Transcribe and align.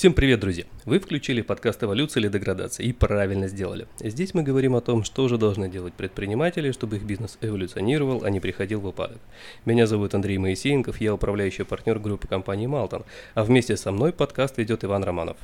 Всем 0.00 0.14
привет, 0.14 0.40
друзья! 0.40 0.64
Вы 0.86 0.98
включили 0.98 1.42
подкаст 1.42 1.84
«Эволюция 1.84 2.22
или 2.22 2.28
деградация» 2.28 2.86
и 2.86 2.92
правильно 2.94 3.48
сделали. 3.48 3.86
Здесь 4.00 4.32
мы 4.32 4.42
говорим 4.42 4.74
о 4.74 4.80
том, 4.80 5.04
что 5.04 5.28
же 5.28 5.36
должны 5.36 5.68
делать 5.68 5.92
предприниматели, 5.92 6.72
чтобы 6.72 6.96
их 6.96 7.02
бизнес 7.02 7.36
эволюционировал, 7.42 8.24
а 8.24 8.30
не 8.30 8.40
приходил 8.40 8.80
в 8.80 8.86
упадок. 8.86 9.18
Меня 9.66 9.86
зовут 9.86 10.14
Андрей 10.14 10.38
Моисеенков, 10.38 11.02
я 11.02 11.12
управляющий 11.12 11.64
партнер 11.64 11.98
группы 11.98 12.26
компании 12.26 12.66
«Малтон», 12.66 13.04
а 13.34 13.44
вместе 13.44 13.76
со 13.76 13.92
мной 13.92 14.14
подкаст 14.14 14.56
ведет 14.56 14.84
Иван 14.84 15.04
Романов. 15.04 15.36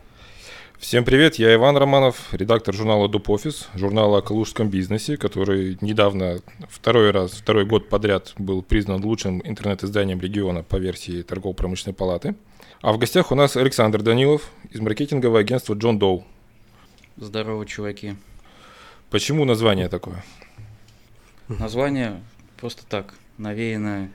Всем 0.79 1.05
привет, 1.05 1.35
я 1.35 1.55
Иван 1.55 1.77
Романов, 1.77 2.33
редактор 2.33 2.75
журнала 2.75 3.11
Дупофис, 3.11 3.69
журнала 3.75 4.21
о 4.21 4.23
калужском 4.23 4.71
бизнесе, 4.71 5.19
который 5.19 5.77
недавно, 5.83 6.41
второй 6.71 7.11
раз, 7.11 7.33
второй 7.33 7.67
год 7.67 7.91
подряд 7.91 8.33
был 8.39 8.63
признан 8.63 9.05
лучшим 9.05 9.43
интернет-изданием 9.45 10.19
региона 10.19 10.63
по 10.63 10.77
версии 10.77 11.21
торгово-промышленной 11.21 11.95
палаты– 11.95 12.35
а 12.83 12.93
в 12.93 12.99
гостях 12.99 13.33
у 13.33 13.35
нас 13.35 13.57
Александр 13.57 14.03
Данилов 14.03 14.51
из 14.71 14.81
маркетингового 14.81 15.41
агентства 15.41 15.75
Джон 15.75 15.99
Доу. 15.99 16.25
Здорово, 17.17 17.67
чуваки. 17.67 18.17
Почему 19.11 19.45
название 19.45 19.89
такое? 19.89 20.25
Название 21.49 22.23
просто 22.59 22.85
так, 22.87 23.15
навеяно, 23.39 24.11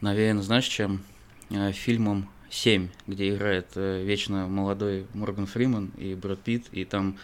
навеяно, 0.00 0.42
знаешь, 0.42 0.66
чем? 0.66 1.02
Э, 1.50 1.72
фильмом 1.72 2.28
«Семь», 2.50 2.88
где 3.06 3.30
играет 3.34 3.68
э, 3.74 4.02
вечно 4.04 4.46
молодой 4.46 5.06
Морган 5.14 5.46
Фриман 5.46 5.90
и 5.96 6.14
Брэд 6.14 6.40
Питт, 6.40 6.66
и 6.72 6.84
там 6.84 7.18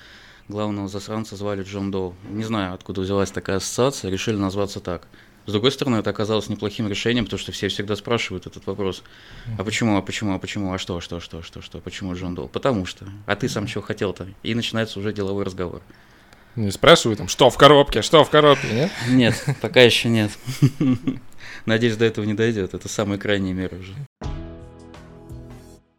главного 0.48 0.88
засранца 0.88 1.36
звали 1.36 1.62
Джон 1.62 1.90
Доу. 1.90 2.14
Не 2.28 2.44
знаю, 2.44 2.74
откуда 2.74 3.02
взялась 3.02 3.30
такая 3.30 3.56
ассоциация, 3.56 4.10
решили 4.10 4.36
назваться 4.36 4.80
так– 4.80 5.06
с 5.50 5.52
другой 5.52 5.72
стороны, 5.72 5.96
это 5.96 6.10
оказалось 6.10 6.48
неплохим 6.48 6.86
решением, 6.88 7.24
потому 7.24 7.40
что 7.40 7.50
все 7.50 7.66
всегда 7.66 7.96
спрашивают 7.96 8.46
этот 8.46 8.66
вопрос. 8.66 9.02
А 9.58 9.64
почему, 9.64 9.96
а 9.96 10.02
почему, 10.02 10.34
а 10.34 10.38
почему, 10.38 10.72
а 10.72 10.78
что, 10.78 10.96
а 10.96 11.00
что, 11.00 11.16
а 11.16 11.20
что, 11.20 11.38
а 11.38 11.42
что, 11.42 11.60
что, 11.60 11.80
почему 11.80 12.14
Джон 12.14 12.36
Дол? 12.36 12.48
Потому 12.48 12.86
что. 12.86 13.04
А 13.26 13.34
ты 13.34 13.48
сам 13.48 13.66
чего 13.66 13.82
хотел-то? 13.82 14.28
И 14.44 14.54
начинается 14.54 15.00
уже 15.00 15.12
деловой 15.12 15.44
разговор. 15.44 15.82
Не 16.54 16.70
спрашивают 16.70 17.18
там, 17.18 17.26
что 17.26 17.50
в 17.50 17.58
коробке, 17.58 18.00
что 18.00 18.22
в 18.24 18.30
коробке, 18.30 18.68
нет? 18.72 18.90
Нет, 19.08 19.44
пока 19.60 19.82
еще 19.82 20.08
нет. 20.08 20.30
Надеюсь, 21.66 21.96
до 21.96 22.04
этого 22.04 22.24
не 22.24 22.34
дойдет. 22.34 22.74
Это 22.74 22.88
самые 22.88 23.18
крайние 23.18 23.52
меры 23.52 23.78
уже. 23.78 23.94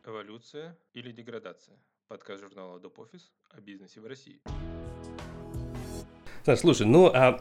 Эволюция 0.05 0.77
или 0.93 1.11
деградация? 1.11 1.75
Подкаст 2.07 2.41
журнала 2.41 2.79
Доп. 2.79 2.99
Офис 2.99 3.31
о 3.49 3.59
бизнесе 3.59 3.99
в 3.99 4.05
России. 4.05 4.39
Знаешь, 6.43 6.61
слушай, 6.61 6.87
ну 6.87 7.07
а 7.13 7.39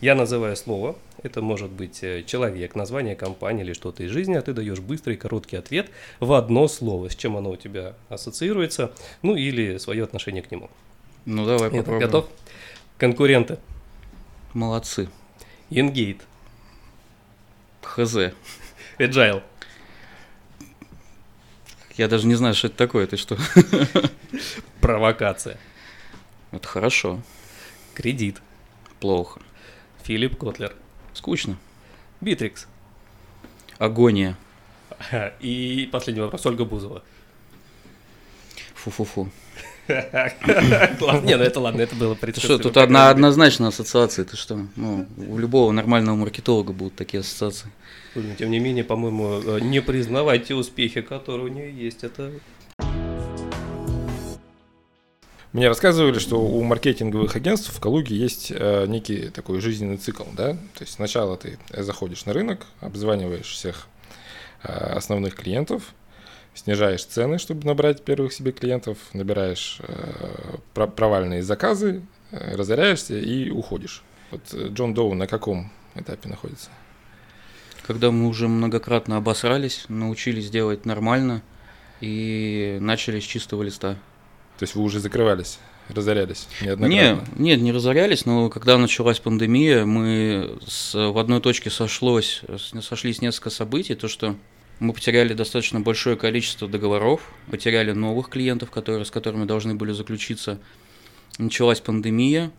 я 0.00 0.14
называю 0.14 0.56
слово, 0.56 0.96
это 1.22 1.40
может 1.40 1.70
быть 1.70 2.02
э, 2.02 2.22
человек, 2.26 2.74
название 2.74 3.16
компании 3.16 3.64
или 3.64 3.72
что-то 3.72 4.02
из 4.02 4.10
жизни, 4.10 4.34
а 4.34 4.42
ты 4.42 4.52
даешь 4.52 4.80
быстрый 4.80 5.16
короткий 5.16 5.56
ответ 5.56 5.90
в 6.20 6.32
одно 6.34 6.68
слово, 6.68 7.08
с 7.08 7.16
чем 7.16 7.36
оно 7.36 7.50
у 7.50 7.56
тебя 7.56 7.94
ассоциируется, 8.10 8.92
ну 9.22 9.36
или 9.36 9.78
свое 9.78 10.04
отношение 10.04 10.42
к 10.42 10.50
нему. 10.50 10.70
Ну 11.24 11.46
давай 11.46 11.68
Итак, 11.68 11.78
попробуем. 11.78 12.00
Готов? 12.00 12.28
Конкуренты. 12.98 13.58
Молодцы. 14.52 15.08
Ингейт. 15.70 16.20
ХЗ. 17.82 18.32
Agile. 18.98 19.42
Я 21.96 22.08
даже 22.08 22.26
не 22.26 22.34
знаю, 22.34 22.54
что 22.54 22.66
это 22.66 22.76
такое, 22.76 23.06
ты 23.06 23.16
что? 23.16 23.38
Провокация. 24.80 25.58
Это 26.50 26.66
хорошо. 26.66 27.20
Кредит. 27.94 28.40
Плохо. 29.00 29.40
Филипп 30.04 30.36
Котлер. 30.36 30.74
Скучно. 31.12 31.56
Битрикс. 32.20 32.66
Агония. 33.78 34.36
И 35.40 35.88
последний 35.90 36.22
вопрос. 36.22 36.46
Ольга 36.46 36.64
Бузова. 36.64 37.02
Фу-фу-фу. 38.74 39.30
Не, 39.88 41.36
ну 41.36 41.42
это 41.42 41.60
ладно, 41.60 41.82
это 41.82 41.96
было 41.96 42.16
Что, 42.36 42.58
тут 42.58 42.76
одна 42.76 43.10
однозначная 43.10 43.68
ассоциация, 43.68 44.24
ты 44.24 44.36
что? 44.36 44.66
Ну, 44.76 45.06
у 45.16 45.38
любого 45.38 45.72
нормального 45.72 46.16
маркетолога 46.16 46.72
будут 46.72 46.94
такие 46.94 47.20
ассоциации. 47.20 47.68
Тем 48.38 48.50
не 48.50 48.60
менее, 48.60 48.84
по-моему, 48.84 49.40
э, 49.44 49.60
не 49.60 49.82
признавать 49.82 50.46
те 50.46 50.54
успехи, 50.54 51.00
которые 51.00 51.46
у 51.46 51.48
нее 51.48 51.72
есть, 51.72 52.04
это 52.04 52.30
мне 55.52 55.68
рассказывали, 55.68 56.18
что 56.18 56.40
у 56.40 56.62
маркетинговых 56.62 57.36
агентств 57.36 57.74
в 57.74 57.80
Калуге 57.80 58.16
есть 58.16 58.50
э, 58.50 58.86
некий 58.86 59.28
такой 59.28 59.60
жизненный 59.60 59.98
цикл, 59.98 60.24
да? 60.32 60.52
То 60.52 60.80
есть 60.80 60.94
сначала 60.94 61.36
ты 61.36 61.58
заходишь 61.70 62.24
на 62.24 62.32
рынок, 62.32 62.66
обзваниваешь 62.80 63.50
всех 63.50 63.86
э, 64.62 64.72
основных 64.72 65.34
клиентов, 65.34 65.94
снижаешь 66.54 67.04
цены, 67.04 67.38
чтобы 67.38 67.66
набрать 67.66 68.02
первых 68.02 68.32
себе 68.32 68.52
клиентов, 68.52 68.96
набираешь 69.12 69.78
э, 69.80 70.56
провальные 70.74 71.42
заказы, 71.42 72.02
э, 72.30 72.56
разоряешься 72.56 73.18
и 73.18 73.50
уходишь. 73.50 74.02
Вот 74.30 74.40
э, 74.54 74.68
Джон 74.68 74.94
Доу 74.94 75.12
на 75.14 75.26
каком 75.26 75.70
этапе 75.94 76.30
находится? 76.30 76.70
Когда 77.86 78.10
мы 78.10 78.28
уже 78.28 78.48
многократно 78.48 79.16
обосрались, 79.16 79.84
научились 79.88 80.48
делать 80.48 80.86
нормально 80.86 81.42
и 82.00 82.78
начали 82.80 83.20
с 83.20 83.24
чистого 83.24 83.62
листа. 83.62 83.98
То 84.58 84.64
есть 84.64 84.74
вы 84.74 84.82
уже 84.82 85.00
закрывались, 85.00 85.58
разорялись 85.88 86.46
неоднократно? 86.60 87.26
Не, 87.36 87.42
нет, 87.42 87.60
не 87.60 87.72
разорялись, 87.72 88.26
но 88.26 88.48
когда 88.48 88.78
началась 88.78 89.18
пандемия, 89.18 89.84
мы 89.84 90.58
с, 90.66 90.94
в 90.94 91.18
одной 91.18 91.40
точке 91.40 91.70
сошлось, 91.70 92.42
сошлись 92.80 93.20
несколько 93.20 93.50
событий, 93.50 93.94
то 93.94 94.08
что 94.08 94.36
мы 94.78 94.92
потеряли 94.92 95.32
достаточно 95.32 95.80
большое 95.80 96.16
количество 96.16 96.68
договоров, 96.68 97.32
потеряли 97.50 97.92
новых 97.92 98.28
клиентов, 98.28 98.70
которые, 98.70 99.04
с 99.04 99.10
которыми 99.10 99.44
должны 99.44 99.74
были 99.74 99.92
заключиться. 99.92 100.58
Началась 101.38 101.80
пандемия, 101.80 102.50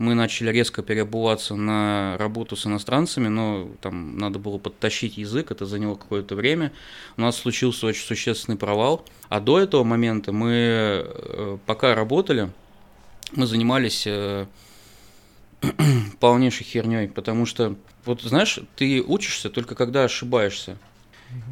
мы 0.00 0.14
начали 0.14 0.50
резко 0.50 0.82
переобуваться 0.82 1.54
на 1.54 2.16
работу 2.16 2.56
с 2.56 2.64
иностранцами, 2.66 3.28
но 3.28 3.68
там 3.82 4.16
надо 4.16 4.38
было 4.38 4.56
подтащить 4.56 5.18
язык, 5.18 5.50
это 5.50 5.66
заняло 5.66 5.94
какое-то 5.94 6.34
время. 6.34 6.72
У 7.18 7.20
нас 7.20 7.36
случился 7.36 7.86
очень 7.86 8.06
существенный 8.06 8.56
провал. 8.56 9.04
А 9.28 9.40
до 9.40 9.60
этого 9.60 9.84
момента 9.84 10.32
мы, 10.32 11.04
э, 11.04 11.58
пока 11.66 11.94
работали, 11.94 12.50
мы 13.32 13.46
занимались 13.46 14.04
э, 14.06 14.46
полнейшей 16.18 16.64
херней, 16.64 17.06
потому 17.06 17.44
что, 17.44 17.76
вот 18.06 18.22
знаешь, 18.22 18.58
ты 18.76 19.02
учишься 19.02 19.50
только 19.50 19.74
когда 19.74 20.04
ошибаешься. 20.04 20.78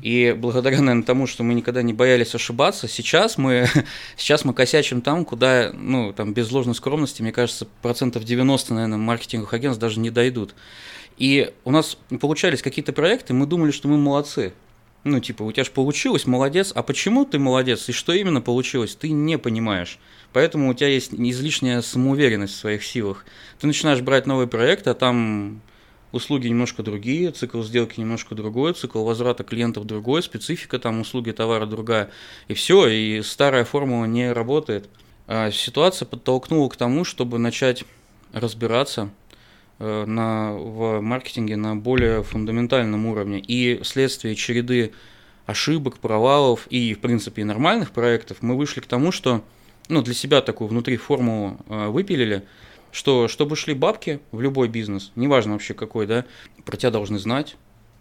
И 0.02 0.34
благодаря, 0.38 0.78
наверное, 0.80 1.04
тому, 1.04 1.26
что 1.26 1.42
мы 1.42 1.54
никогда 1.54 1.82
не 1.82 1.92
боялись 1.92 2.34
ошибаться, 2.34 2.88
сейчас 2.88 3.38
мы, 3.38 3.66
сейчас 4.16 4.44
мы 4.44 4.54
косячим 4.54 5.00
там, 5.02 5.24
куда, 5.24 5.70
ну, 5.72 6.12
там, 6.12 6.32
без 6.34 6.50
ложной 6.50 6.74
скромности, 6.74 7.22
мне 7.22 7.32
кажется, 7.32 7.66
процентов 7.82 8.24
90, 8.24 8.74
наверное, 8.74 8.98
маркетинговых 8.98 9.52
агентств 9.54 9.80
даже 9.80 10.00
не 10.00 10.10
дойдут. 10.10 10.54
И 11.16 11.52
у 11.64 11.70
нас 11.70 11.96
получались 12.20 12.62
какие-то 12.62 12.92
проекты, 12.92 13.34
мы 13.34 13.46
думали, 13.46 13.72
что 13.72 13.88
мы 13.88 13.96
молодцы. 13.96 14.52
Ну, 15.04 15.20
типа, 15.20 15.42
у 15.42 15.52
тебя 15.52 15.64
же 15.64 15.70
получилось, 15.70 16.26
молодец. 16.26 16.72
А 16.74 16.82
почему 16.82 17.24
ты 17.24 17.38
молодец 17.38 17.88
и 17.88 17.92
что 17.92 18.12
именно 18.12 18.40
получилось, 18.40 18.94
ты 18.94 19.10
не 19.10 19.38
понимаешь. 19.38 19.98
Поэтому 20.32 20.70
у 20.70 20.74
тебя 20.74 20.88
есть 20.88 21.12
излишняя 21.14 21.80
самоуверенность 21.80 22.54
в 22.54 22.58
своих 22.58 22.84
силах. 22.84 23.24
Ты 23.60 23.66
начинаешь 23.66 24.00
брать 24.00 24.26
новый 24.26 24.46
проект, 24.46 24.86
а 24.86 24.94
там 24.94 25.62
услуги 26.12 26.48
немножко 26.48 26.82
другие, 26.82 27.30
цикл 27.30 27.62
сделки 27.62 28.00
немножко 28.00 28.34
другой, 28.34 28.74
цикл 28.74 29.04
возврата 29.04 29.44
клиентов 29.44 29.84
другой, 29.84 30.22
специфика 30.22 30.78
там 30.78 31.00
услуги 31.00 31.30
товара 31.32 31.66
другая, 31.66 32.10
и 32.48 32.54
все, 32.54 32.88
и 32.88 33.22
старая 33.22 33.64
формула 33.64 34.06
не 34.06 34.32
работает. 34.32 34.88
А 35.26 35.50
ситуация 35.50 36.06
подтолкнула 36.06 36.68
к 36.68 36.76
тому, 36.76 37.04
чтобы 37.04 37.38
начать 37.38 37.84
разбираться 38.32 39.10
э, 39.78 40.04
на, 40.06 40.54
в 40.54 41.00
маркетинге 41.00 41.56
на 41.56 41.76
более 41.76 42.22
фундаментальном 42.22 43.06
уровне. 43.06 43.38
И 43.38 43.80
вследствие 43.82 44.34
череды 44.34 44.92
ошибок, 45.44 45.98
провалов 45.98 46.66
и, 46.70 46.94
в 46.94 47.00
принципе, 47.00 47.44
нормальных 47.44 47.90
проектов 47.90 48.38
мы 48.40 48.56
вышли 48.56 48.80
к 48.80 48.86
тому, 48.86 49.12
что 49.12 49.44
ну, 49.90 50.02
для 50.02 50.14
себя 50.14 50.40
такую 50.40 50.68
внутри 50.68 50.96
формулу 50.96 51.58
э, 51.68 51.88
выпилили– 51.88 52.44
что 52.92 53.28
чтобы 53.28 53.56
шли 53.56 53.74
бабки 53.74 54.20
в 54.32 54.40
любой 54.40 54.68
бизнес, 54.68 55.12
неважно 55.16 55.52
вообще 55.52 55.74
какой, 55.74 56.06
да, 56.06 56.24
про 56.64 56.76
тебя 56.76 56.90
должны 56.90 57.18
знать, 57.18 57.56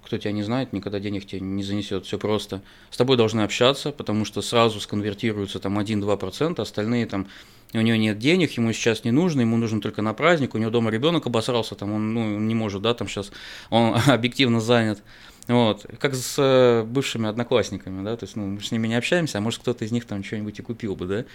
кто 0.07 0.17
тебя 0.17 0.31
не 0.31 0.43
знает, 0.43 0.71
никогда 0.71 0.99
денег 0.99 1.25
тебе 1.25 1.41
не 1.41 1.63
занесет, 1.63 2.05
все 2.05 2.17
просто. 2.17 2.61
С 2.89 2.97
тобой 2.97 3.17
должны 3.17 3.41
общаться, 3.41 3.91
потому 3.91 4.23
что 4.23 4.41
сразу 4.41 4.79
сконвертируются 4.79 5.59
там 5.59 5.77
1-2%, 5.77 6.61
остальные 6.61 7.07
там, 7.07 7.27
у 7.73 7.81
него 7.81 7.97
нет 7.97 8.17
денег, 8.17 8.53
ему 8.53 8.71
сейчас 8.71 9.03
не 9.03 9.11
нужно, 9.11 9.41
ему 9.41 9.57
нужно 9.57 9.81
только 9.81 10.01
на 10.01 10.13
праздник, 10.13 10.55
у 10.55 10.57
него 10.57 10.71
дома 10.71 10.91
ребенок 10.91 11.27
обосрался, 11.27 11.75
там 11.75 11.91
он 11.91 12.13
ну, 12.13 12.39
не 12.39 12.55
может, 12.55 12.81
да, 12.81 12.93
там 12.93 13.09
сейчас 13.09 13.31
он 13.69 13.97
объективно 14.07 14.61
занят. 14.61 15.03
Вот, 15.49 15.85
как 15.99 16.13
с 16.13 16.35
э, 16.37 16.83
бывшими 16.83 17.27
одноклассниками, 17.27 18.03
да, 18.03 18.17
то 18.17 18.25
есть, 18.25 18.35
ну, 18.35 18.47
мы 18.47 18.61
с 18.61 18.71
ними 18.71 18.87
не 18.87 18.95
общаемся, 18.95 19.37
а 19.37 19.41
может 19.41 19.61
кто-то 19.61 19.85
из 19.85 19.91
них 19.91 20.05
там 20.05 20.21
что-нибудь 20.23 20.59
и 20.59 20.61
купил 20.61 20.95
бы, 20.95 21.05
да, 21.05 21.25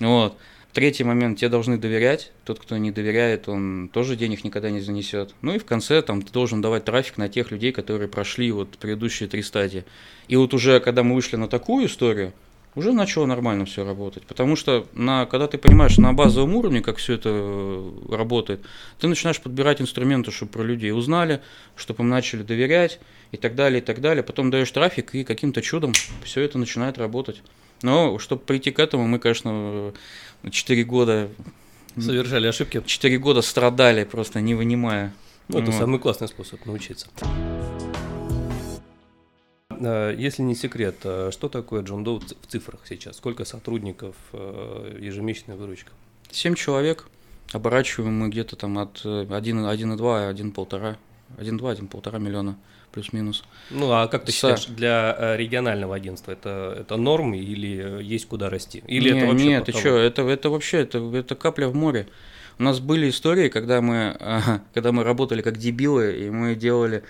вот. 0.00 0.38
Третий 0.78 1.02
момент, 1.02 1.40
тебе 1.40 1.48
должны 1.48 1.76
доверять. 1.76 2.30
Тот, 2.44 2.60
кто 2.60 2.76
не 2.76 2.92
доверяет, 2.92 3.48
он 3.48 3.90
тоже 3.92 4.14
денег 4.14 4.44
никогда 4.44 4.70
не 4.70 4.78
занесет. 4.78 5.34
Ну 5.42 5.56
и 5.56 5.58
в 5.58 5.64
конце 5.64 6.00
там 6.02 6.22
ты 6.22 6.32
должен 6.32 6.62
давать 6.62 6.84
трафик 6.84 7.18
на 7.18 7.28
тех 7.28 7.50
людей, 7.50 7.72
которые 7.72 8.06
прошли 8.06 8.52
вот 8.52 8.68
предыдущие 8.78 9.28
три 9.28 9.42
стадии. 9.42 9.84
И 10.28 10.36
вот 10.36 10.54
уже, 10.54 10.78
когда 10.78 11.02
мы 11.02 11.16
вышли 11.16 11.34
на 11.34 11.48
такую 11.48 11.86
историю, 11.86 12.32
уже 12.76 12.92
начало 12.92 13.26
нормально 13.26 13.64
все 13.64 13.84
работать. 13.84 14.22
Потому 14.22 14.54
что 14.54 14.86
на, 14.92 15.26
когда 15.26 15.48
ты 15.48 15.58
понимаешь 15.58 15.98
на 15.98 16.12
базовом 16.12 16.54
уровне, 16.54 16.80
как 16.80 16.98
все 16.98 17.14
это 17.14 17.30
э, 17.32 17.92
работает, 18.12 18.60
ты 19.00 19.08
начинаешь 19.08 19.40
подбирать 19.40 19.80
инструменты, 19.80 20.30
чтобы 20.30 20.52
про 20.52 20.62
людей 20.62 20.92
узнали, 20.92 21.40
чтобы 21.74 22.04
им 22.04 22.08
начали 22.08 22.44
доверять 22.44 23.00
и 23.32 23.36
так 23.36 23.56
далее, 23.56 23.80
и 23.80 23.84
так 23.84 24.00
далее. 24.00 24.22
Потом 24.22 24.52
даешь 24.52 24.70
трафик, 24.70 25.12
и 25.16 25.24
каким-то 25.24 25.60
чудом 25.60 25.92
все 26.22 26.40
это 26.42 26.56
начинает 26.56 26.98
работать. 26.98 27.42
Но 27.82 28.18
чтобы 28.18 28.42
прийти 28.42 28.70
к 28.70 28.78
этому, 28.78 29.06
мы, 29.06 29.18
конечно, 29.18 29.92
4 30.50 30.84
года... 30.84 31.28
Совершали 31.96 32.46
ошибки. 32.46 32.82
4 32.84 33.18
года 33.18 33.42
страдали, 33.42 34.04
просто 34.04 34.40
не 34.40 34.54
вынимая. 34.54 35.12
Ну, 35.48 35.58
это 35.58 35.70
вот. 35.70 35.78
самый 35.78 35.98
классный 35.98 36.28
способ 36.28 36.64
научиться. 36.66 37.08
А, 39.70 40.14
если 40.14 40.42
не 40.42 40.54
секрет, 40.54 40.96
а 41.04 41.30
что 41.32 41.48
такое 41.48 41.82
Джон 41.82 42.04
Доу 42.04 42.20
в 42.20 42.46
цифрах 42.46 42.80
сейчас? 42.88 43.16
Сколько 43.16 43.44
сотрудников, 43.44 44.14
а, 44.32 44.96
ежемесячная 44.98 45.56
выручка? 45.56 45.92
Семь 46.30 46.54
человек. 46.54 47.08
Оборачиваем 47.52 48.14
мы 48.18 48.28
где-то 48.28 48.56
там 48.56 48.78
от 48.78 49.04
1,2, 49.04 49.28
1,5, 49.74 50.34
1,2, 50.34 50.98
1,5 51.38 52.18
миллиона 52.18 52.58
плюс-минус. 52.98 53.44
Ну, 53.70 53.92
а 53.92 54.08
как 54.08 54.24
ты 54.24 54.32
считаешь, 54.32 54.66
для 54.66 55.14
э, 55.16 55.36
регионального 55.36 55.94
агентства 55.94 56.32
это, 56.32 56.76
это 56.80 56.96
норм 56.96 57.34
или 57.34 58.02
есть 58.02 58.26
куда 58.26 58.50
расти? 58.50 58.82
Или 58.88 59.12
не, 59.12 59.18
это 59.18 59.26
вообще 59.28 59.46
Нет, 59.46 59.64
ты 59.66 59.72
что, 59.72 59.96
это, 59.96 60.22
это 60.22 60.50
вообще, 60.50 60.78
это, 60.78 60.98
это 61.14 61.36
капля 61.36 61.68
в 61.68 61.74
море. 61.74 62.08
У 62.58 62.64
нас 62.64 62.80
были 62.80 63.08
истории, 63.08 63.48
когда 63.48 63.80
мы, 63.80 64.60
когда 64.74 64.90
мы 64.90 65.04
работали 65.04 65.42
как 65.42 65.58
дебилы, 65.58 66.26
и 66.26 66.30
мы 66.30 66.56
делали 66.56 67.04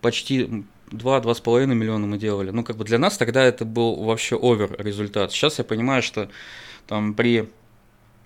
почти 0.00 0.64
2-2,5 0.90 1.66
миллиона 1.66 2.06
мы 2.06 2.18
делали. 2.18 2.50
Ну, 2.50 2.62
как 2.62 2.76
бы 2.76 2.84
для 2.84 2.98
нас 2.98 3.18
тогда 3.18 3.42
это 3.42 3.64
был 3.64 3.96
вообще 4.04 4.36
овер 4.36 4.76
результат. 4.78 5.32
Сейчас 5.32 5.58
я 5.58 5.64
понимаю, 5.64 6.02
что 6.02 6.28
там 6.86 7.14
при 7.14 7.48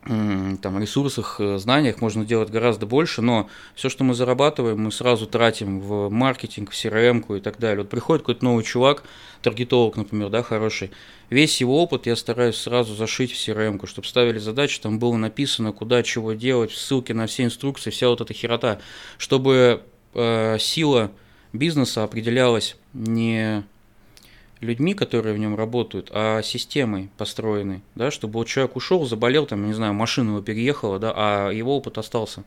там, 0.07 0.79
ресурсах, 0.79 1.41
э, 1.41 1.59
знаниях 1.59 2.01
можно 2.01 2.25
делать 2.25 2.51
гораздо 2.51 2.87
больше, 2.87 3.23
но 3.23 3.49
все, 3.75 3.89
что 3.89 4.05
мы 4.05 4.15
зарабатываем, 4.15 4.81
мы 4.81 4.93
сразу 4.93 5.27
тратим 5.27 5.81
в 5.81 6.09
маркетинг, 6.11 6.71
в 6.71 6.75
CRM 6.75 7.39
и 7.39 7.41
так 7.41 7.59
далее. 7.59 7.79
Вот 7.79 7.91
приходит 7.91 8.23
какой-то 8.23 8.45
новый 8.45 8.63
чувак, 8.63 9.03
таргетолог, 9.43 9.97
например, 9.97 10.29
да, 10.29 10.45
хороший, 10.45 10.93
весь 11.29 11.61
его 11.61 11.83
опыт 11.83 12.07
я 12.07 12.15
стараюсь 12.15 12.57
сразу 12.57 12.95
зашить 12.95 13.33
в 13.33 13.35
CRM, 13.35 13.85
чтобы 13.87 14.07
ставили 14.07 14.39
задачи, 14.39 14.81
там 14.81 15.01
было 15.01 15.17
написано, 15.17 15.73
куда 15.73 16.05
чего 16.05 16.35
делать, 16.35 16.71
ссылки 16.71 17.13
на 17.13 17.27
все 17.27 17.45
инструкции, 17.45 17.91
вся 17.91 18.09
вот 18.09 18.21
эта 18.21 18.33
херота, 18.33 18.81
чтобы 19.19 19.83
э, 20.15 20.57
сила 20.61 21.11
бизнеса 21.53 22.05
определялась 22.05 22.77
не 22.93 23.65
людьми, 24.61 24.95
которые 24.95 25.35
в 25.35 25.39
нем 25.39 25.57
работают, 25.57 26.11
а 26.13 26.43
системой 26.43 27.11
построенной, 27.19 27.83
да, 27.95 28.11
чтобы 28.11 28.35
вот 28.35 28.49
человек 28.49 28.77
ушел, 28.77 29.05
заболел, 29.05 29.47
там, 29.47 29.67
не 29.67 29.75
знаю, 29.75 29.95
машина 29.95 30.31
его 30.31 30.41
переехала, 30.41 30.99
да, 30.99 31.13
а 31.15 31.51
его 31.51 31.77
опыт 31.77 31.99
остался. 31.99 32.45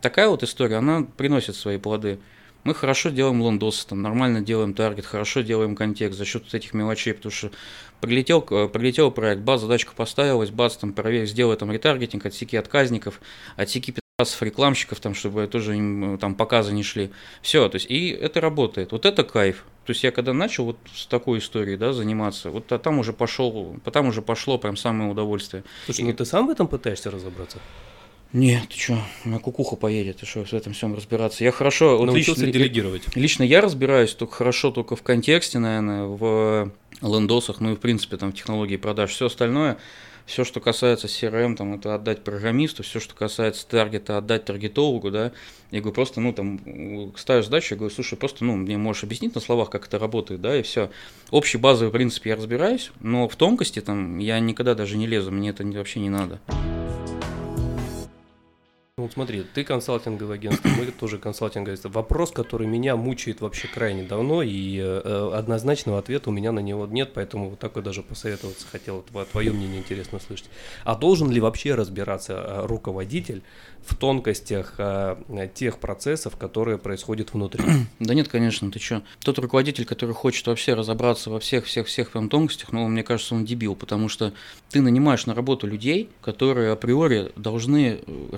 Такая 0.00 0.28
вот 0.28 0.42
история, 0.42 0.76
она 0.76 1.06
приносит 1.16 1.56
свои 1.56 1.78
плоды. 1.78 2.18
Мы 2.64 2.74
хорошо 2.74 3.10
делаем 3.10 3.40
лондосы, 3.40 3.86
там, 3.86 4.02
нормально 4.02 4.40
делаем 4.40 4.74
таргет, 4.74 5.06
хорошо 5.06 5.42
делаем 5.42 5.76
контекст 5.76 6.18
за 6.18 6.24
счет 6.24 6.42
вот 6.44 6.54
этих 6.54 6.74
мелочей, 6.74 7.14
потому 7.14 7.32
что 7.32 7.50
прилетел, 8.00 8.42
прилетел 8.42 9.10
проект, 9.10 9.42
бац, 9.42 9.60
задачка 9.60 9.92
поставилась, 9.94 10.50
бац, 10.50 10.76
там, 10.76 10.92
проверь, 10.92 11.26
сделай 11.26 11.56
там 11.56 11.70
ретаргетинг, 11.70 12.26
отсеки 12.26 12.56
отказников, 12.56 13.20
отсеки 13.56 13.94
рекламщиков, 14.40 14.98
там, 14.98 15.14
чтобы 15.14 15.46
тоже 15.46 15.76
им 15.76 16.14
э, 16.14 16.18
там 16.18 16.34
показы 16.34 16.72
не 16.72 16.82
шли. 16.82 17.12
Все, 17.40 17.68
то 17.68 17.76
есть, 17.76 17.88
и 17.88 18.08
это 18.08 18.40
работает. 18.40 18.90
Вот 18.90 19.06
это 19.06 19.22
кайф. 19.22 19.64
То 19.88 19.92
есть 19.92 20.04
я 20.04 20.10
когда 20.10 20.34
начал 20.34 20.66
вот 20.66 20.76
с 20.94 21.06
такой 21.06 21.38
историей, 21.38 21.78
да, 21.78 21.94
заниматься, 21.94 22.50
вот 22.50 22.70
а 22.72 22.78
там 22.78 22.98
уже 22.98 23.14
пошел, 23.14 23.74
там 23.90 24.08
уже 24.08 24.20
пошло 24.20 24.58
прям 24.58 24.76
самое 24.76 25.10
удовольствие. 25.10 25.64
Слушай, 25.86 26.02
и... 26.02 26.04
ну 26.04 26.12
ты 26.12 26.26
сам 26.26 26.46
в 26.46 26.50
этом 26.50 26.68
пытаешься 26.68 27.10
разобраться? 27.10 27.58
Нет, 28.34 28.68
ты 28.68 28.78
что, 28.78 28.98
у 29.24 29.28
меня 29.30 29.38
кукуха 29.38 29.76
поедет, 29.76 30.18
ты 30.18 30.26
что, 30.26 30.44
в 30.44 30.52
этом 30.52 30.74
всем 30.74 30.94
разбираться. 30.94 31.42
Я 31.42 31.52
хорошо... 31.52 31.96
Вот 31.96 32.04
Научился 32.04 32.44
лично, 32.44 32.52
делегировать. 32.52 33.16
Лично 33.16 33.44
я 33.44 33.62
разбираюсь 33.62 34.12
только 34.12 34.34
хорошо 34.34 34.72
только 34.72 34.94
в 34.94 35.02
контексте, 35.02 35.58
наверное, 35.58 36.04
в 36.04 36.70
лендосах, 37.00 37.60
ну 37.60 37.72
и 37.72 37.74
в 37.74 37.80
принципе 37.80 38.18
там 38.18 38.32
в 38.32 38.34
технологии 38.34 38.76
продаж. 38.76 39.12
Все 39.12 39.24
остальное 39.24 39.78
все, 40.28 40.44
что 40.44 40.60
касается 40.60 41.06
CRM, 41.06 41.56
там, 41.56 41.74
это 41.74 41.94
отдать 41.94 42.22
программисту, 42.22 42.82
все, 42.82 43.00
что 43.00 43.14
касается 43.14 43.66
таргета, 43.66 44.18
отдать 44.18 44.44
таргетологу, 44.44 45.10
да, 45.10 45.32
я 45.70 45.80
говорю, 45.80 45.94
просто, 45.94 46.20
ну, 46.20 46.34
там, 46.34 46.60
ставишь 47.16 47.46
задачу, 47.46 47.74
я 47.74 47.78
говорю, 47.78 47.94
слушай, 47.94 48.16
просто, 48.16 48.44
ну, 48.44 48.54
мне 48.56 48.76
можешь 48.76 49.04
объяснить 49.04 49.34
на 49.34 49.40
словах, 49.40 49.70
как 49.70 49.86
это 49.86 49.98
работает, 49.98 50.42
да, 50.42 50.54
и 50.54 50.62
все. 50.62 50.90
Общий 51.30 51.56
базовый 51.56 51.90
принцип 51.90 52.26
я 52.26 52.36
разбираюсь, 52.36 52.90
но 53.00 53.26
в 53.26 53.36
тонкости, 53.36 53.80
там, 53.80 54.18
я 54.18 54.38
никогда 54.38 54.74
даже 54.74 54.98
не 54.98 55.06
лезу, 55.06 55.32
мне 55.32 55.50
это 55.50 55.64
вообще 55.64 56.00
не 56.00 56.10
надо. 56.10 56.40
Ну, 58.98 59.04
вот 59.04 59.12
смотри, 59.12 59.44
ты 59.54 59.62
консалтинговое 59.62 60.34
агентство, 60.34 60.68
мы 60.70 60.86
тоже 60.86 61.18
консалтинговое 61.18 61.74
агентство. 61.74 61.88
Вопрос, 61.88 62.32
который 62.32 62.66
меня 62.66 62.96
мучает 62.96 63.40
вообще 63.40 63.68
крайне 63.68 64.02
давно, 64.02 64.42
и 64.42 64.76
э, 64.76 65.30
однозначного 65.34 66.00
ответа 66.00 66.30
у 66.30 66.32
меня 66.32 66.50
на 66.50 66.58
него 66.58 66.84
нет, 66.84 67.12
поэтому 67.14 67.50
вот 67.50 67.60
такой 67.60 67.84
даже 67.84 68.02
посоветоваться 68.02 68.66
хотел, 68.66 69.04
твое 69.30 69.52
мнение 69.52 69.78
интересно 69.78 70.18
услышать. 70.18 70.50
А 70.82 70.96
должен 70.96 71.30
ли 71.30 71.40
вообще 71.40 71.76
разбираться 71.76 72.32
э, 72.32 72.66
руководитель 72.66 73.44
в 73.86 73.96
тонкостях 73.96 74.74
э, 74.78 75.16
тех 75.54 75.78
процессов, 75.78 76.36
которые 76.36 76.78
происходят 76.78 77.32
внутри. 77.32 77.64
Да 78.00 78.14
нет, 78.14 78.28
конечно, 78.28 78.70
ты 78.70 78.78
что? 78.78 79.02
Тот 79.20 79.38
руководитель, 79.38 79.84
который 79.84 80.14
хочет 80.14 80.46
вообще 80.46 80.74
разобраться 80.74 81.30
во 81.30 81.40
всех-всех-всех 81.40 82.10
прям 82.10 82.28
тонкостях, 82.28 82.72
ну, 82.72 82.88
мне 82.88 83.02
кажется, 83.02 83.34
он 83.34 83.44
дебил, 83.44 83.74
потому 83.74 84.08
что 84.08 84.32
ты 84.70 84.80
нанимаешь 84.80 85.26
на 85.26 85.34
работу 85.34 85.66
людей, 85.66 86.08
которые 86.20 86.72
априори 86.72 87.32
должны 87.36 88.00
э, 88.00 88.36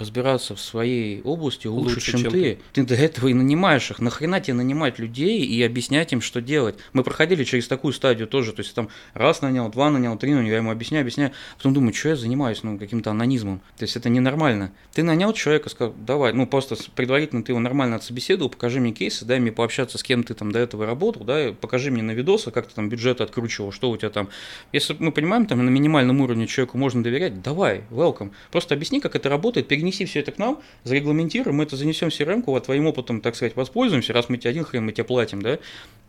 разбираться 0.51 0.55
в 0.55 0.61
своей 0.61 1.23
области 1.23 1.67
лучше, 1.67 1.95
лучше 1.95 2.13
чем, 2.13 2.21
чем 2.21 2.31
ты. 2.33 2.41
ты. 2.41 2.59
Ты 2.73 2.85
до 2.85 2.95
этого 2.95 3.29
и 3.29 3.35
нанимаешь 3.35 3.91
их. 3.91 4.01
Нахрена 4.01 4.41
тебе 4.41 4.55
нанимать 4.55 4.99
людей 4.99 5.45
и 5.45 5.63
объяснять 5.63 6.13
им, 6.13 6.21
что 6.21 6.41
делать? 6.41 6.77
Мы 6.93 7.03
проходили 7.03 7.45
через 7.45 7.69
такую 7.69 7.93
стадию 7.93 8.29
тоже, 8.29 8.53
то 8.53 8.61
есть 8.61 8.75
там 8.75 8.89
раз 9.15 9.43
нанял, 9.43 9.69
два 9.69 9.91
нанял, 9.91 10.17
три 10.17 10.35
нанял, 10.35 10.51
я 10.51 10.57
ему 10.57 10.71
объясняю, 10.71 11.03
объясняю, 11.03 11.33
потом 11.57 11.75
думаю, 11.75 11.95
что 11.95 12.11
я 12.11 12.17
занимаюсь, 12.17 12.63
ну, 12.63 12.79
каким-то 12.79 13.11
анонизмом. 13.11 13.61
То 13.79 13.85
есть 13.85 13.97
это 13.97 14.09
ненормально. 14.09 14.73
Ты 14.93 15.03
нанял 15.03 15.33
человека, 15.33 15.69
сказал, 15.69 15.95
давай, 15.99 16.33
ну 16.33 16.47
просто 16.47 16.77
предварительно 16.95 17.43
ты 17.43 17.53
его 17.53 17.61
нормально 17.61 17.97
отсобеседовал, 17.97 18.51
покажи 18.51 18.81
мне 18.81 18.93
кейсы, 18.93 19.25
дай 19.25 19.41
мне 19.41 19.53
пообщаться 19.53 19.99
с 19.99 20.03
кем 20.03 20.23
ты 20.25 20.35
там 20.35 20.53
до 20.53 20.59
этого 20.59 20.87
работал, 20.87 21.25
да, 21.25 21.53
покажи 21.61 21.91
мне 21.91 22.03
на 22.03 22.13
видосы, 22.13 22.51
как 22.51 22.67
ты 22.67 22.75
там 22.75 22.89
бюджет 22.89 23.21
откручивал, 23.21 23.73
что 23.73 23.91
у 23.91 23.97
тебя 23.97 24.11
там. 24.11 24.29
Если 24.73 24.97
мы 24.99 25.13
понимаем, 25.13 25.47
там 25.47 25.65
на 25.65 25.71
минимальном 25.71 26.21
уровне 26.21 26.47
человеку 26.47 26.79
можно 26.79 27.03
доверять, 27.03 27.43
давай, 27.43 27.83
welcome. 27.91 28.31
Просто 28.51 28.75
объясни, 28.75 29.01
как 29.01 29.15
это 29.15 29.29
работает, 29.29 29.69
перенеси 29.69 30.05
все 30.05 30.21
это 30.21 30.33
к 30.33 30.39
нам, 30.41 30.61
зарегламентируем, 30.83 31.57
мы 31.57 31.65
это 31.65 31.77
занесем 31.77 32.11
в 32.11 32.13
CRM, 32.13 32.43
а 32.57 32.61
твоим 32.61 32.87
опытом, 32.87 33.21
так 33.21 33.37
сказать, 33.37 33.55
воспользуемся, 33.55 34.13
раз 34.13 34.29
мы 34.29 34.39
тебе 34.39 34.51
один 34.51 34.65
хрен, 34.65 34.85
мы 34.85 34.93
тебе 34.93 35.05
платим, 35.05 35.41
да, 35.41 35.59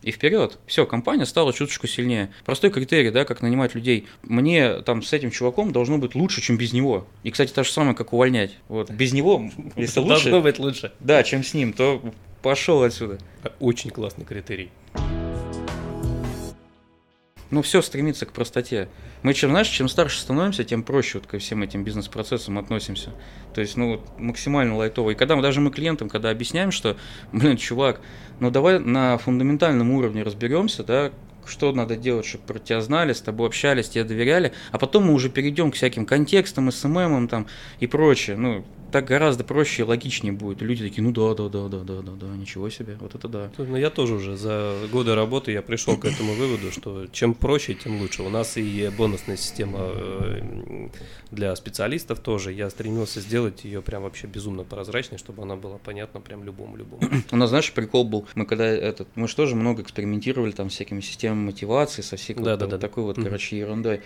и 0.02 0.10
вперед. 0.10 0.58
Все, 0.66 0.84
компания 0.84 1.26
стала 1.26 1.52
чуточку 1.52 1.86
сильнее. 1.86 2.32
Простой 2.44 2.70
критерий, 2.70 3.10
да, 3.10 3.24
как 3.24 3.40
нанимать 3.40 3.74
людей. 3.74 4.06
Мне 4.22 4.80
там 4.82 5.02
с 5.02 5.12
этим 5.12 5.30
чуваком 5.30 5.72
должно 5.72 5.98
быть 5.98 6.14
лучше, 6.14 6.40
чем 6.40 6.56
без 6.56 6.72
него. 6.72 7.06
И, 7.22 7.30
кстати, 7.30 7.52
то 7.52 7.62
же 7.62 7.70
самое, 7.70 7.94
как 7.94 8.12
увольнять. 8.12 8.58
Вот. 8.68 8.90
Без 8.90 9.12
него, 9.12 9.48
если 9.76 10.00
лучше... 10.00 10.24
Должно 10.24 10.40
быть 10.40 10.58
лучше. 10.58 10.92
Да, 10.98 11.22
чем 11.22 11.44
с 11.44 11.54
ним, 11.54 11.72
то 11.72 12.02
пошел 12.42 12.82
отсюда. 12.82 13.18
Очень 13.60 13.90
классный 13.90 14.24
критерий. 14.24 14.70
Ну, 17.52 17.60
все 17.60 17.82
стремится 17.82 18.24
к 18.24 18.32
простоте. 18.32 18.88
Мы 19.22 19.34
чем, 19.34 19.50
знаешь, 19.50 19.68
чем 19.68 19.86
старше 19.86 20.18
становимся, 20.18 20.64
тем 20.64 20.82
проще 20.82 21.18
вот 21.18 21.26
ко 21.26 21.38
всем 21.38 21.62
этим 21.62 21.84
бизнес-процессам 21.84 22.56
относимся. 22.58 23.10
То 23.54 23.60
есть, 23.60 23.76
ну, 23.76 23.90
вот, 23.90 24.18
максимально 24.18 24.74
лайтово. 24.74 25.10
И 25.10 25.14
когда 25.14 25.36
мы, 25.36 25.42
даже 25.42 25.60
мы 25.60 25.70
клиентам, 25.70 26.08
когда 26.08 26.30
объясняем, 26.30 26.70
что, 26.70 26.96
блин, 27.30 27.58
чувак, 27.58 28.00
ну 28.40 28.50
давай 28.50 28.78
на 28.78 29.18
фундаментальном 29.18 29.90
уровне 29.90 30.22
разберемся, 30.22 30.82
да, 30.82 31.12
что 31.44 31.72
надо 31.72 31.94
делать, 31.94 32.24
чтобы 32.24 32.44
про 32.44 32.58
тебя 32.58 32.80
знали, 32.80 33.12
с 33.12 33.20
тобой 33.20 33.48
общались, 33.48 33.90
тебе 33.90 34.04
доверяли, 34.04 34.54
а 34.70 34.78
потом 34.78 35.08
мы 35.08 35.12
уже 35.12 35.28
перейдем 35.28 35.72
к 35.72 35.74
всяким 35.74 36.06
контекстам, 36.06 36.72
СММам 36.72 37.28
там 37.28 37.46
и 37.80 37.86
прочее. 37.86 38.38
Ну, 38.38 38.64
так 38.92 39.06
гораздо 39.06 39.42
проще 39.42 39.82
и 39.82 39.84
логичнее 39.84 40.32
будет. 40.32 40.60
Люди 40.60 40.84
такие, 40.84 41.02
ну 41.02 41.12
да, 41.12 41.34
да, 41.34 41.48
да, 41.48 41.68
да, 41.68 41.78
да, 41.78 42.02
да, 42.02 42.12
да, 42.12 42.26
ничего 42.36 42.68
себе, 42.68 42.96
вот 43.00 43.14
это 43.14 43.26
да. 43.26 43.50
Ну, 43.56 43.76
я 43.76 43.90
тоже 43.90 44.14
уже 44.14 44.36
за 44.36 44.76
годы 44.92 45.14
работы 45.14 45.50
я 45.50 45.62
пришел 45.62 45.96
к 45.96 46.04
этому 46.04 46.34
выводу, 46.34 46.70
что 46.70 47.06
чем 47.10 47.34
проще, 47.34 47.74
тем 47.74 48.00
лучше. 48.00 48.22
У 48.22 48.28
нас 48.28 48.56
и 48.56 48.90
бонусная 48.96 49.36
система 49.36 49.78
э, 49.82 50.88
для 51.30 51.56
специалистов 51.56 52.20
тоже. 52.20 52.52
Я 52.52 52.68
стремился 52.68 53.20
сделать 53.20 53.64
ее 53.64 53.80
прям 53.80 54.02
вообще 54.02 54.26
безумно 54.26 54.62
прозрачной, 54.62 55.18
чтобы 55.18 55.42
она 55.42 55.56
была 55.56 55.78
понятна 55.78 56.20
прям 56.20 56.44
любому-любому. 56.44 57.02
У 57.32 57.36
нас, 57.36 57.48
знаешь, 57.48 57.72
прикол 57.72 58.04
был, 58.04 58.28
мы 58.34 58.44
когда 58.44 58.66
этот, 58.66 59.08
мы 59.14 59.26
же 59.26 59.34
тоже 59.34 59.56
много 59.56 59.82
экспериментировали 59.82 60.52
там 60.52 60.68
всякими 60.68 61.00
системами 61.00 61.46
мотивации, 61.46 62.02
со 62.02 62.16
всей 62.16 62.34
да, 62.34 62.52
вот, 62.52 62.60
да, 62.60 62.66
да, 62.66 62.78
такой 62.78 63.04
вот, 63.04 63.16
короче, 63.16 63.58
ерундой. 63.58 64.02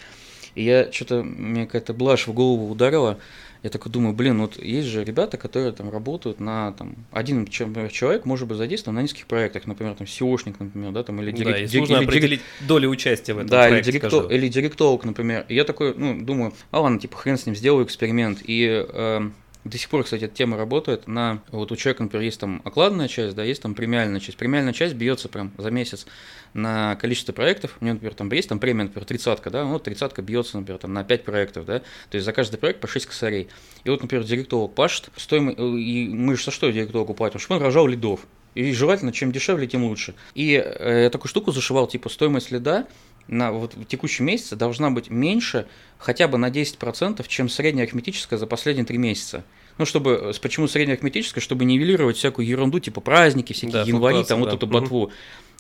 И 0.55 0.65
я 0.65 0.91
что-то, 0.91 1.23
мне 1.23 1.67
какая-то 1.67 1.93
блажь 1.93 2.27
в 2.27 2.33
голову 2.33 2.71
ударила, 2.71 3.19
Я 3.67 3.71
такой 3.71 3.91
думаю, 3.91 4.15
блин, 4.15 4.41
вот 4.41 4.63
есть 4.63 4.87
же 4.87 5.03
ребята, 5.03 5.39
которые 5.39 5.73
там 5.73 5.91
работают 5.91 6.39
на 6.39 6.71
там 6.75 6.95
один 7.11 7.49
человек 7.49 8.25
может 8.25 8.47
быть 8.47 8.59
задействован 8.59 8.95
на 8.95 9.03
низких 9.03 9.27
проектах, 9.27 9.67
например, 9.67 9.97
там 9.97 10.07
SEOшник, 10.07 10.55
например, 10.61 10.93
да, 10.93 11.03
там 11.03 11.21
или 11.21 11.33
директ, 11.33 11.59
да, 11.59 11.65
и 11.65 11.67
сложно 11.67 11.97
или, 11.97 12.05
определить 12.05 12.41
директ... 12.43 12.69
долю 12.69 12.91
участия 12.91 13.35
в 13.35 13.39
этом 13.39 13.49
да, 13.49 13.67
проекте. 13.67 13.91
или, 13.91 13.99
директо... 13.99 14.29
или 14.31 14.49
директолог, 14.49 15.05
например. 15.05 15.47
И 15.49 15.57
я 15.57 15.65
такой, 15.65 15.95
ну, 15.97 16.17
думаю, 16.25 16.55
а 16.71 16.79
ладно, 16.81 17.01
типа 17.01 17.17
хрен 17.17 17.37
с 17.37 17.47
ним, 17.47 17.57
сделаю 17.57 17.85
эксперимент. 17.85 18.39
И 18.45 18.87
э, 18.89 19.31
до 19.69 19.79
сих 19.79 19.89
пор, 19.89 20.05
кстати, 20.05 20.25
эта 20.25 20.35
тема 20.35 20.57
работает 20.57 21.07
на... 21.09 21.43
Вот 21.51 21.73
у 21.73 21.77
человека, 21.77 22.03
например, 22.05 22.25
есть 22.25 22.41
там 22.41 22.63
окладная 22.65 23.09
часть, 23.09 23.35
да, 23.35 23.43
есть 23.43 23.63
там 23.63 23.75
премиальная 23.75 24.21
часть. 24.21 24.39
Премиальная 24.39 24.73
часть 24.73 24.95
бьется 24.95 25.29
прям 25.29 25.53
за 25.59 25.71
месяц 25.71 26.07
на 26.55 26.97
количество 26.97 27.33
проектов. 27.33 27.77
У 27.81 27.85
него, 27.85 27.95
например, 27.95 28.15
там 28.15 28.31
есть 28.33 28.49
там 28.49 28.59
премия, 28.59 28.85
например, 28.85 29.05
тридцатка, 29.05 29.51
да, 29.51 29.65
вот 29.65 29.83
тридцатка 29.85 30.23
бьется, 30.23 30.59
например, 30.59 30.79
там 30.79 30.93
на 30.93 31.05
5 31.05 31.25
проектов, 31.25 31.67
да, 31.67 31.81
то 31.81 32.15
есть 32.15 32.25
за 32.25 32.33
каждый 32.33 32.57
проект 32.57 32.81
по 32.81 32.89
6 32.89 33.07
косарей. 33.07 33.49
И 33.85 33.91
вот, 33.91 34.01
например, 34.03 34.25
директолог 34.25 34.75
пашет, 34.75 35.11
стоимость, 35.17 35.59
и 35.59 36.09
мы 36.13 36.37
же 36.37 36.45
за 36.45 36.51
что 36.51 36.71
директологу 36.71 37.15
платим? 37.15 37.41
Чтобы 37.41 37.61
он 37.61 37.67
рожал 37.67 37.87
лидов. 37.87 38.27
И 38.55 38.73
желательно, 38.73 39.13
чем 39.13 39.33
дешевле, 39.33 39.67
тем 39.67 39.85
лучше. 39.85 40.15
И 40.35 40.55
э, 40.55 41.03
я 41.03 41.11
такую 41.11 41.29
штуку 41.29 41.53
зашивал, 41.53 41.87
типа 41.87 42.09
стоимость 42.09 42.51
лида 42.51 42.87
на 43.29 43.53
вот 43.53 43.75
в 43.75 43.85
текущем 43.85 44.27
месяце 44.27 44.57
должна 44.57 44.91
быть 44.91 45.11
меньше 45.11 45.67
хотя 45.99 46.29
бы 46.29 46.39
на 46.39 46.51
10%, 46.51 47.25
чем 47.29 47.49
средняя 47.49 47.87
арифметическая 47.87 48.39
за 48.39 48.47
последние 48.47 48.85
три 48.85 48.99
месяца. 48.99 49.45
Ну, 49.79 49.85
чтобы, 49.85 50.33
почему 50.41 50.69
средняя 50.69 50.97
арифметическая, 50.97 51.43
чтобы 51.43 51.65
нивелировать 51.65 52.17
всякую 52.17 52.47
ерунду, 52.47 52.79
типа 52.79 53.01
праздники, 53.01 53.53
всякие 53.53 53.73
да, 53.73 53.83
январи, 53.83 54.25
там 54.25 54.41
да. 54.41 54.47
вот 54.47 54.55
эту 54.55 54.67
ботву. 54.67 55.13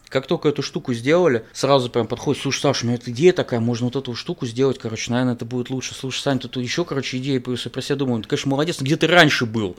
Как 0.08 0.28
только 0.28 0.49
эту 0.49 0.62
штуку 0.62 0.94
сделали, 0.94 1.44
сразу 1.52 1.90
прям 1.90 2.06
подходит, 2.06 2.40
слушай, 2.40 2.61
Саша, 2.61 2.85
у 2.85 2.87
меня 2.87 2.96
эта 2.96 3.11
идея 3.11 3.32
такая, 3.32 3.58
можно 3.58 3.87
вот 3.87 3.96
эту 3.96 4.14
штуку 4.14 4.46
сделать, 4.46 4.78
короче, 4.78 5.11
наверное, 5.11 5.35
это 5.35 5.44
будет 5.44 5.68
лучше. 5.68 5.94
Слушай, 5.94 6.20
Сань, 6.20 6.38
тут 6.38 6.56
еще, 6.58 6.85
короче, 6.85 7.18
идея 7.18 7.40
появилась, 7.40 7.64
я 7.64 7.73
про 7.73 7.82
себя 7.82 7.96
думаю, 7.96 8.23
ты, 8.23 8.28
конечно, 8.28 8.49
молодец, 8.49 8.80
где 8.80 8.96
ты 8.96 9.08
раньше 9.08 9.46
был? 9.46 9.76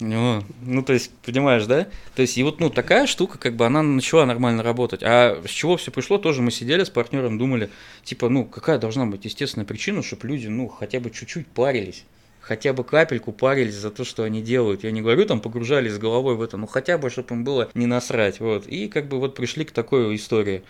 Ну, 0.00 0.42
ну, 0.62 0.82
то 0.82 0.92
есть, 0.92 1.10
понимаешь, 1.24 1.66
да? 1.66 1.86
То 2.14 2.22
есть, 2.22 2.36
и 2.38 2.42
вот, 2.42 2.60
ну, 2.60 2.70
такая 2.70 3.06
штука, 3.06 3.38
как 3.38 3.56
бы, 3.56 3.66
она 3.66 3.82
начала 3.82 4.26
нормально 4.26 4.62
работать. 4.62 5.02
А 5.02 5.42
с 5.46 5.50
чего 5.50 5.76
все 5.76 5.90
пришло, 5.90 6.18
тоже 6.18 6.42
мы 6.42 6.50
сидели 6.50 6.84
с 6.84 6.90
партнером, 6.90 7.38
думали, 7.38 7.70
типа, 8.02 8.28
ну, 8.28 8.44
какая 8.44 8.78
должна 8.78 9.06
быть 9.06 9.24
естественная 9.24 9.66
причина, 9.66 10.02
чтобы 10.02 10.28
люди, 10.28 10.48
ну, 10.48 10.68
хотя 10.68 11.00
бы 11.00 11.10
чуть-чуть 11.10 11.46
парились 11.46 12.04
хотя 12.44 12.72
бы 12.72 12.84
капельку 12.84 13.32
парились 13.32 13.74
за 13.74 13.90
то, 13.90 14.04
что 14.04 14.22
они 14.22 14.42
делают. 14.42 14.84
Я 14.84 14.90
не 14.90 15.00
говорю, 15.00 15.24
там 15.24 15.40
погружались 15.40 15.92
с 15.92 15.98
головой 15.98 16.36
в 16.36 16.42
это, 16.42 16.56
но 16.56 16.66
хотя 16.66 16.98
бы, 16.98 17.10
чтобы 17.10 17.34
им 17.34 17.44
было 17.44 17.70
не 17.74 17.86
насрать. 17.86 18.38
Вот. 18.40 18.66
И 18.66 18.88
как 18.88 19.08
бы 19.08 19.18
вот 19.18 19.34
пришли 19.34 19.64
к 19.64 19.72
такой 19.72 20.14
истории. 20.14 20.62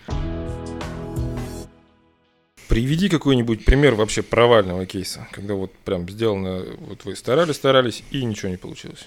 Приведи 2.75 3.09
какой-нибудь 3.09 3.65
пример 3.65 3.95
вообще 3.95 4.25
провального 4.25 4.85
кейса, 4.85 5.29
когда 5.31 5.55
вот 5.55 5.73
прям 5.85 6.09
сделано, 6.09 6.65
вот 6.89 7.05
вы 7.05 7.15
старались, 7.15 7.55
старались 7.55 8.03
и 8.11 8.25
ничего 8.25 8.51
не 8.51 8.57
получилось. 8.57 9.07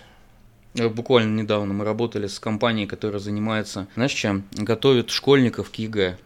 Э, 0.75 0.87
буквально 0.87 1.41
недавно 1.41 1.73
мы 1.73 1.83
работали 1.83 2.27
с 2.27 2.39
компанией, 2.39 2.87
которая 2.87 3.19
занимается, 3.19 3.89
знаешь 3.95 4.13
чем, 4.13 4.45
готовит 4.53 5.09
школьников 5.09 5.69
к 5.69 5.75
ЕГЭ 5.75 6.17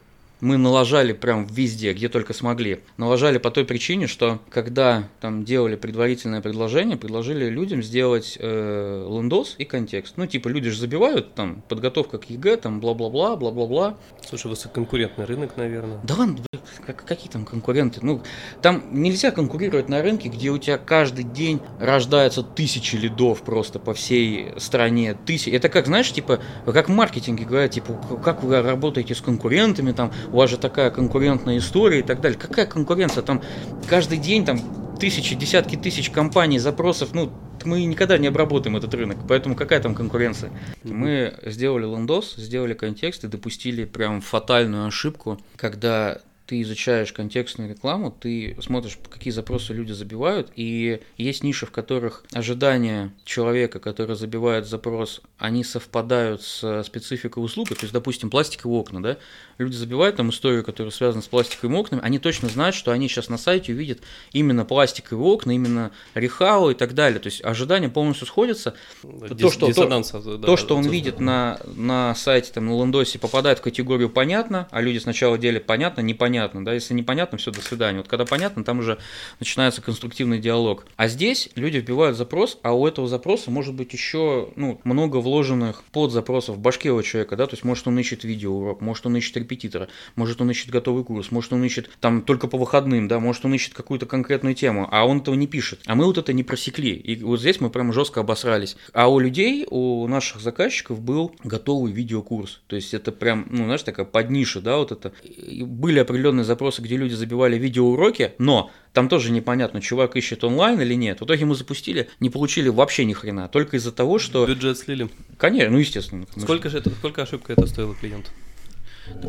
мы 0.41 0.57
налажали 0.57 1.13
прям 1.13 1.45
везде, 1.45 1.93
где 1.93 2.09
только 2.09 2.33
смогли. 2.33 2.81
Налажали 2.97 3.37
по 3.37 3.51
той 3.51 3.63
причине, 3.65 4.07
что 4.07 4.39
когда 4.49 5.07
там 5.21 5.45
делали 5.45 5.75
предварительное 5.75 6.41
предложение, 6.41 6.97
предложили 6.97 7.49
людям 7.49 7.81
сделать 7.81 8.37
э, 8.39 9.07
лендос 9.09 9.55
и 9.57 9.65
контекст. 9.65 10.15
Ну, 10.17 10.25
типа, 10.25 10.49
люди 10.49 10.69
же 10.69 10.79
забивают 10.79 11.35
там 11.35 11.63
подготовка 11.69 12.17
к 12.17 12.29
ЕГЭ, 12.29 12.57
там 12.57 12.79
бла-бла-бла, 12.79 13.35
бла-бла-бла. 13.35 13.97
Слушай, 14.27 14.47
высококонкурентный 14.47 15.25
рынок, 15.25 15.57
наверное. 15.57 15.99
Да 16.03 16.15
ладно, 16.15 16.37
как, 16.85 17.05
какие 17.05 17.29
там 17.29 17.45
конкуренты? 17.45 17.99
Ну, 18.01 18.21
там 18.61 18.83
нельзя 18.91 19.31
конкурировать 19.31 19.89
на 19.89 20.01
рынке, 20.01 20.29
где 20.29 20.49
у 20.49 20.57
тебя 20.57 20.77
каждый 20.77 21.23
день 21.23 21.61
рождаются 21.79 22.43
тысячи 22.43 22.95
лидов 22.95 23.43
просто 23.43 23.79
по 23.79 23.93
всей 23.93 24.53
стране. 24.57 25.15
Тысячи. 25.25 25.49
Это 25.49 25.69
как, 25.69 25.85
знаешь, 25.85 26.11
типа, 26.11 26.39
как 26.65 26.89
в 26.89 26.91
маркетинге 26.91 27.45
говорят, 27.45 27.71
типа, 27.71 27.93
как 28.23 28.43
вы 28.43 28.61
работаете 28.61 29.13
с 29.15 29.21
конкурентами, 29.21 29.91
там, 29.91 30.11
у 30.31 30.37
вас 30.37 30.49
же 30.49 30.57
такая 30.57 30.91
конкурентная 30.91 31.57
история 31.57 31.99
и 31.99 32.03
так 32.03 32.21
далее. 32.21 32.39
Какая 32.39 32.65
конкуренция? 32.65 33.23
Там 33.23 33.41
каждый 33.89 34.17
день 34.17 34.45
там 34.45 34.59
тысячи, 34.99 35.35
десятки 35.35 35.75
тысяч 35.75 36.09
компаний, 36.09 36.59
запросов, 36.59 37.13
ну, 37.13 37.31
мы 37.65 37.83
никогда 37.85 38.17
не 38.17 38.27
обработаем 38.27 38.77
этот 38.77 38.93
рынок, 38.93 39.17
поэтому 39.27 39.55
какая 39.55 39.79
там 39.79 39.95
конкуренция? 39.95 40.51
Мы 40.83 41.33
сделали 41.43 41.85
лендос, 41.85 42.35
сделали 42.35 42.73
контекст 42.73 43.23
и 43.23 43.27
допустили 43.27 43.85
прям 43.85 44.21
фатальную 44.21 44.87
ошибку, 44.87 45.39
когда 45.55 46.21
ты 46.51 46.61
изучаешь 46.63 47.13
контекстную 47.13 47.69
рекламу, 47.69 48.11
ты 48.11 48.57
смотришь, 48.61 48.97
какие 49.09 49.31
запросы 49.31 49.73
люди 49.73 49.93
забивают, 49.93 50.51
и 50.57 50.99
есть 51.17 51.43
ниши, 51.43 51.65
в 51.65 51.71
которых 51.71 52.25
ожидания 52.33 53.13
человека, 53.23 53.79
который 53.79 54.17
забивает 54.17 54.67
запрос, 54.67 55.21
они 55.37 55.63
совпадают 55.63 56.41
с 56.41 56.83
спецификой 56.83 57.41
услуги, 57.41 57.69
то 57.69 57.83
есть, 57.83 57.93
допустим, 57.93 58.29
пластиковые 58.29 58.81
окна, 58.81 59.01
да, 59.01 59.17
люди 59.61 59.75
забивают 59.75 60.15
там 60.15 60.29
историю, 60.29 60.63
которая 60.63 60.91
связана 60.91 61.21
с 61.21 61.27
пластиковыми 61.27 61.77
окнами, 61.77 62.01
они 62.03 62.19
точно 62.19 62.49
знают, 62.49 62.75
что 62.75 62.91
они 62.91 63.07
сейчас 63.07 63.29
на 63.29 63.37
сайте 63.37 63.73
увидят 63.73 63.99
именно 64.33 64.65
пластиковые 64.65 65.25
окна, 65.25 65.51
именно 65.51 65.91
рехау 66.15 66.71
и 66.71 66.73
так 66.73 66.93
далее, 66.93 67.19
то 67.19 67.27
есть 67.27 67.43
ожидания 67.43 67.89
полностью 67.89 68.27
сходятся. 68.27 68.75
Дис- 69.03 69.35
то, 69.35 69.51
что, 69.51 69.73
то, 69.73 70.37
да, 70.37 70.45
то, 70.45 70.57
что 70.57 70.75
он 70.75 70.87
видит 70.87 71.19
на, 71.19 71.59
на 71.75 72.15
сайте, 72.15 72.51
там, 72.51 72.65
на 72.65 72.79
лендосе, 72.79 73.19
попадает 73.19 73.59
в 73.59 73.61
категорию 73.61 74.09
«понятно», 74.09 74.67
а 74.71 74.81
люди 74.81 74.97
сначала 74.97 75.37
делят 75.37 75.65
«понятно», 75.65 76.01
«непонятно», 76.01 76.65
да, 76.65 76.73
если 76.73 76.93
непонятно, 76.93 77.37
все, 77.37 77.51
до 77.51 77.61
свидания. 77.61 77.99
Вот 77.99 78.07
когда 78.07 78.25
понятно, 78.25 78.63
там 78.63 78.79
уже 78.79 78.97
начинается 79.39 79.81
конструктивный 79.81 80.39
диалог. 80.39 80.85
А 80.95 81.07
здесь 81.07 81.49
люди 81.55 81.77
вбивают 81.77 82.17
запрос, 82.17 82.57
а 82.63 82.73
у 82.73 82.87
этого 82.87 83.07
запроса 83.07 83.51
может 83.51 83.73
быть 83.73 83.93
еще, 83.93 84.49
ну, 84.55 84.79
много 84.83 85.17
вложенных 85.17 85.83
под 85.91 86.11
запросов 86.11 86.57
в 86.57 86.59
башке 86.59 86.91
у 86.91 87.01
человека, 87.01 87.35
да, 87.35 87.45
то 87.45 87.53
есть 87.53 87.63
может 87.63 87.87
он 87.87 87.99
ищет 87.99 88.23
видеоурок, 88.23 88.81
может 88.81 89.05
он 89.05 89.17
ищет 89.17 89.37
репетитора, 89.51 89.87
может 90.15 90.41
он 90.41 90.49
ищет 90.51 90.69
готовый 90.69 91.03
курс, 91.03 91.31
может 91.31 91.53
он 91.53 91.63
ищет 91.63 91.89
там 91.99 92.21
только 92.21 92.47
по 92.47 92.57
выходным, 92.57 93.07
да, 93.07 93.19
может 93.19 93.45
он 93.45 93.53
ищет 93.53 93.73
какую-то 93.73 94.05
конкретную 94.05 94.55
тему, 94.55 94.87
а 94.91 95.05
он 95.05 95.19
этого 95.19 95.35
не 95.35 95.47
пишет. 95.47 95.81
А 95.85 95.95
мы 95.95 96.05
вот 96.05 96.17
это 96.17 96.33
не 96.33 96.43
просекли. 96.43 96.93
И 96.93 97.21
вот 97.23 97.39
здесь 97.39 97.59
мы 97.59 97.69
прям 97.69 97.93
жестко 97.93 98.21
обосрались. 98.21 98.77
А 98.93 99.09
у 99.09 99.19
людей, 99.19 99.67
у 99.69 100.07
наших 100.07 100.41
заказчиков 100.41 101.01
был 101.01 101.35
готовый 101.43 101.91
видеокурс. 101.91 102.61
То 102.67 102.75
есть 102.75 102.93
это 102.93 103.11
прям, 103.11 103.47
ну, 103.49 103.65
знаешь, 103.65 103.83
такая 103.83 104.05
подниша, 104.05 104.61
да, 104.61 104.77
вот 104.77 104.91
это. 104.91 105.13
И 105.23 105.63
были 105.63 105.99
определенные 105.99 106.43
запросы, 106.43 106.81
где 106.81 106.97
люди 106.97 107.13
забивали 107.13 107.57
видеоуроки, 107.57 108.33
но 108.37 108.71
там 108.93 109.07
тоже 109.07 109.31
непонятно, 109.31 109.81
чувак 109.81 110.15
ищет 110.15 110.43
онлайн 110.43 110.79
или 110.81 110.93
нет. 110.95 111.21
В 111.21 111.25
итоге 111.25 111.45
мы 111.45 111.55
запустили, 111.55 112.09
не 112.19 112.29
получили 112.29 112.69
вообще 112.69 113.05
ни 113.05 113.13
хрена, 113.13 113.47
только 113.47 113.77
из-за 113.77 113.91
того, 113.91 114.19
что... 114.19 114.45
Бюджет 114.45 114.77
слили? 114.77 115.09
Конечно, 115.37 115.71
ну 115.71 115.77
естественно. 115.77 116.25
Сколько 116.37 116.69
же 116.69 116.77
это, 116.77 116.89
сколько 116.89 117.23
ошибка 117.23 117.53
это 117.53 117.67
стоило 117.67 117.95
клиенту? 117.95 118.29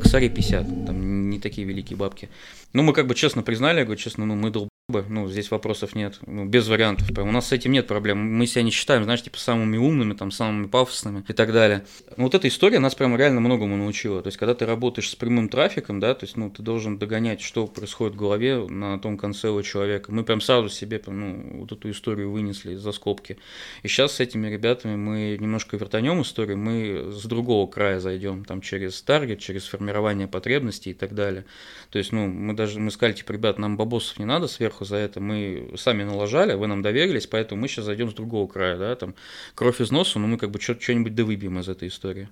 Косари 0.01 0.29
50, 0.29 0.87
там 0.87 1.31
не 1.31 1.39
такие 1.39 1.67
великие 1.67 1.97
бабки. 1.97 2.29
Ну, 2.73 2.83
мы 2.83 2.93
как 2.93 3.07
бы 3.07 3.15
честно 3.15 3.43
признали, 3.43 3.79
я 3.79 3.85
говорю, 3.85 4.01
честно, 4.01 4.27
ну, 4.27 4.35
мы 4.35 4.51
долб 4.51 4.72
ну, 4.89 5.29
здесь 5.29 5.51
вопросов 5.51 5.95
нет, 5.95 6.19
ну, 6.27 6.45
без 6.45 6.69
вариантов. 6.69 7.09
Прям. 7.09 7.29
У 7.29 7.33
нас 7.33 7.49
с 7.49 7.53
этим 7.53 7.73
нет 7.73 7.87
проблем. 7.87 8.19
Мы 8.19 8.47
себя 8.47 8.63
не 8.63 8.71
считаем, 8.71 9.05
знаешь, 9.05 9.23
типа 9.23 9.39
самыми 9.39 9.77
умными, 9.77 10.15
там, 10.15 10.31
самыми 10.31 10.67
пафосными 10.67 11.25
и 11.29 11.33
так 11.33 11.53
далее. 11.53 11.85
Но 12.17 12.25
вот 12.25 12.35
эта 12.35 12.49
история 12.49 12.79
нас 12.79 12.95
прям 12.95 13.17
реально 13.17 13.41
многому 13.41 13.77
научила. 13.77 14.23
То 14.23 14.29
есть, 14.29 14.39
когда 14.39 14.55
ты 14.55 14.67
работаешь 14.67 15.09
с 15.09 15.15
прямым 15.15 15.49
трафиком, 15.49 16.01
да, 16.01 16.15
то 16.15 16.25
есть, 16.25 16.37
ну, 16.37 16.51
ты 16.51 16.63
должен 16.63 16.99
догонять, 16.99 17.41
что 17.41 17.67
происходит 17.67 18.15
в 18.15 18.19
голове 18.19 18.67
на 18.69 18.99
том 18.99 19.17
конце 19.17 19.51
у 19.51 19.63
человека. 19.63 20.13
Мы 20.13 20.25
прям 20.25 20.41
сразу 20.41 20.69
себе, 20.69 21.01
ну, 21.07 21.61
вот 21.61 21.73
эту 21.73 21.91
историю 21.91 22.31
вынесли 22.31 22.75
за 22.75 22.93
скобки. 22.93 23.39
И 23.83 23.89
сейчас 23.89 24.17
с 24.17 24.21
этими 24.21 24.49
ребятами 24.49 24.97
мы 24.97 25.37
немножко 25.41 25.77
вертанем 25.77 26.21
историю, 26.23 26.59
мы 26.59 27.13
с 27.13 27.25
другого 27.25 27.71
края 27.71 28.01
зайдем, 28.01 28.45
там, 28.45 28.61
через 28.61 29.01
таргет, 29.03 29.39
через 29.39 29.67
формирование 29.67 30.27
потребностей 30.27 30.91
и 30.91 30.95
так 30.95 31.15
далее. 31.15 31.45
То 31.91 31.99
есть, 31.99 32.13
ну, 32.13 32.27
мы 32.27 32.55
даже, 32.55 32.81
мы 32.81 32.91
сказали, 32.91 33.15
типа, 33.15 33.33
ребят, 33.33 33.59
нам 33.59 33.77
бабосов 33.77 34.19
не 34.19 34.25
надо 34.25 34.49
сверху 34.49 34.72
сверху 34.73 34.85
за 34.85 34.97
это 34.97 35.21
мы 35.21 35.73
сами 35.77 36.03
налажали, 36.03 36.55
вы 36.55 36.67
нам 36.67 36.83
доверились, 36.83 37.27
поэтому 37.27 37.61
мы 37.61 37.69
сейчас 37.69 37.85
зайдем 37.85 38.11
с 38.11 38.15
другого 38.15 38.47
края, 38.47 38.77
да, 38.77 38.97
там 38.97 39.15
кровь 39.55 39.81
из 39.81 39.91
носу, 39.91 40.19
но 40.19 40.27
мы 40.27 40.39
как 40.39 40.51
бы 40.51 40.61
что-нибудь 40.61 41.15
довыбьем 41.15 41.59
из 41.59 41.69
этой 41.69 41.89
истории. 41.89 42.29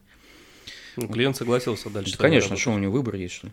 Ну, 0.97 1.09
клиент 1.09 1.37
согласился 1.37 1.91
дальше. 1.91 2.17
Да, 2.17 2.19
конечно, 2.19 2.57
что 2.57 2.73
у 2.73 2.79
него 2.79 2.93
выбор 2.93 3.15
есть, 3.15 3.35
что 3.35 3.47
ли? 3.47 3.53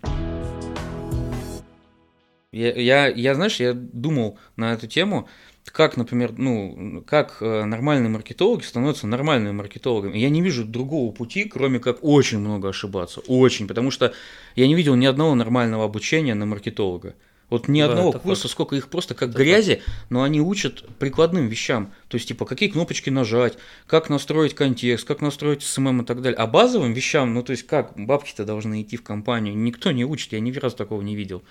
Я, 2.52 2.74
я, 2.74 3.08
я, 3.08 3.36
знаешь, 3.36 3.60
я 3.60 3.74
думал 3.74 4.40
на 4.56 4.74
эту 4.74 4.88
тему, 4.88 5.28
как, 5.66 5.98
например, 5.98 6.32
ну, 6.38 7.04
как 7.06 7.38
э, 7.42 7.66
нормальные 7.66 8.10
маркетологи 8.10 8.64
становятся 8.64 9.06
нормальными 9.06 9.52
маркетологами. 9.52 10.18
Я 10.18 10.30
не 10.30 10.42
вижу 10.42 10.64
другого 10.64 11.12
пути, 11.12 11.44
кроме 11.44 11.80
как 11.80 12.04
очень 12.04 12.40
много 12.40 12.70
ошибаться. 12.70 13.20
Очень, 13.28 13.68
потому 13.68 13.92
что 13.92 14.14
я 14.56 14.66
не 14.66 14.76
видел 14.76 14.96
ни 14.96 15.06
одного 15.06 15.36
нормального 15.36 15.84
обучения 15.84 16.34
на 16.34 16.46
маркетолога. 16.46 17.16
Вот 17.50 17.70
ни 17.70 17.82
да, 17.82 17.90
одного 17.90 18.12
курса, 18.12 18.44
факт. 18.44 18.52
сколько 18.52 18.76
их 18.76 18.90
просто 18.90 19.14
как 19.14 19.30
это 19.30 19.38
грязи, 19.38 19.76
факт. 19.76 19.88
но 20.10 20.24
они 20.24 20.42
учат 20.42 20.84
прикладным 21.00 21.48
вещам. 21.48 21.94
То 22.10 22.16
есть, 22.16 22.28
типа, 22.28 22.46
какие 22.46 22.70
кнопочки 22.70 23.10
нажать, 23.10 23.58
как 23.86 24.10
настроить 24.10 24.54
контекст, 24.54 25.08
как 25.08 25.22
настроить 25.22 25.64
SMM 25.64 26.02
и 26.02 26.06
так 26.06 26.22
далее. 26.22 26.38
А 26.38 26.46
базовым 26.46 26.94
вещам, 26.94 27.34
ну, 27.34 27.44
то 27.44 27.52
есть, 27.52 27.64
как 27.64 27.94
бабки-то 27.96 28.44
должны 28.44 28.82
идти 28.82 28.98
в 28.98 29.04
компанию, 29.04 29.58
никто 29.58 29.92
не 29.92 30.04
учит, 30.04 30.34
я 30.34 30.42
ни 30.42 30.52
разу 30.52 30.76
такого 30.76 31.02
не 31.02 31.16
видел. 31.16 31.42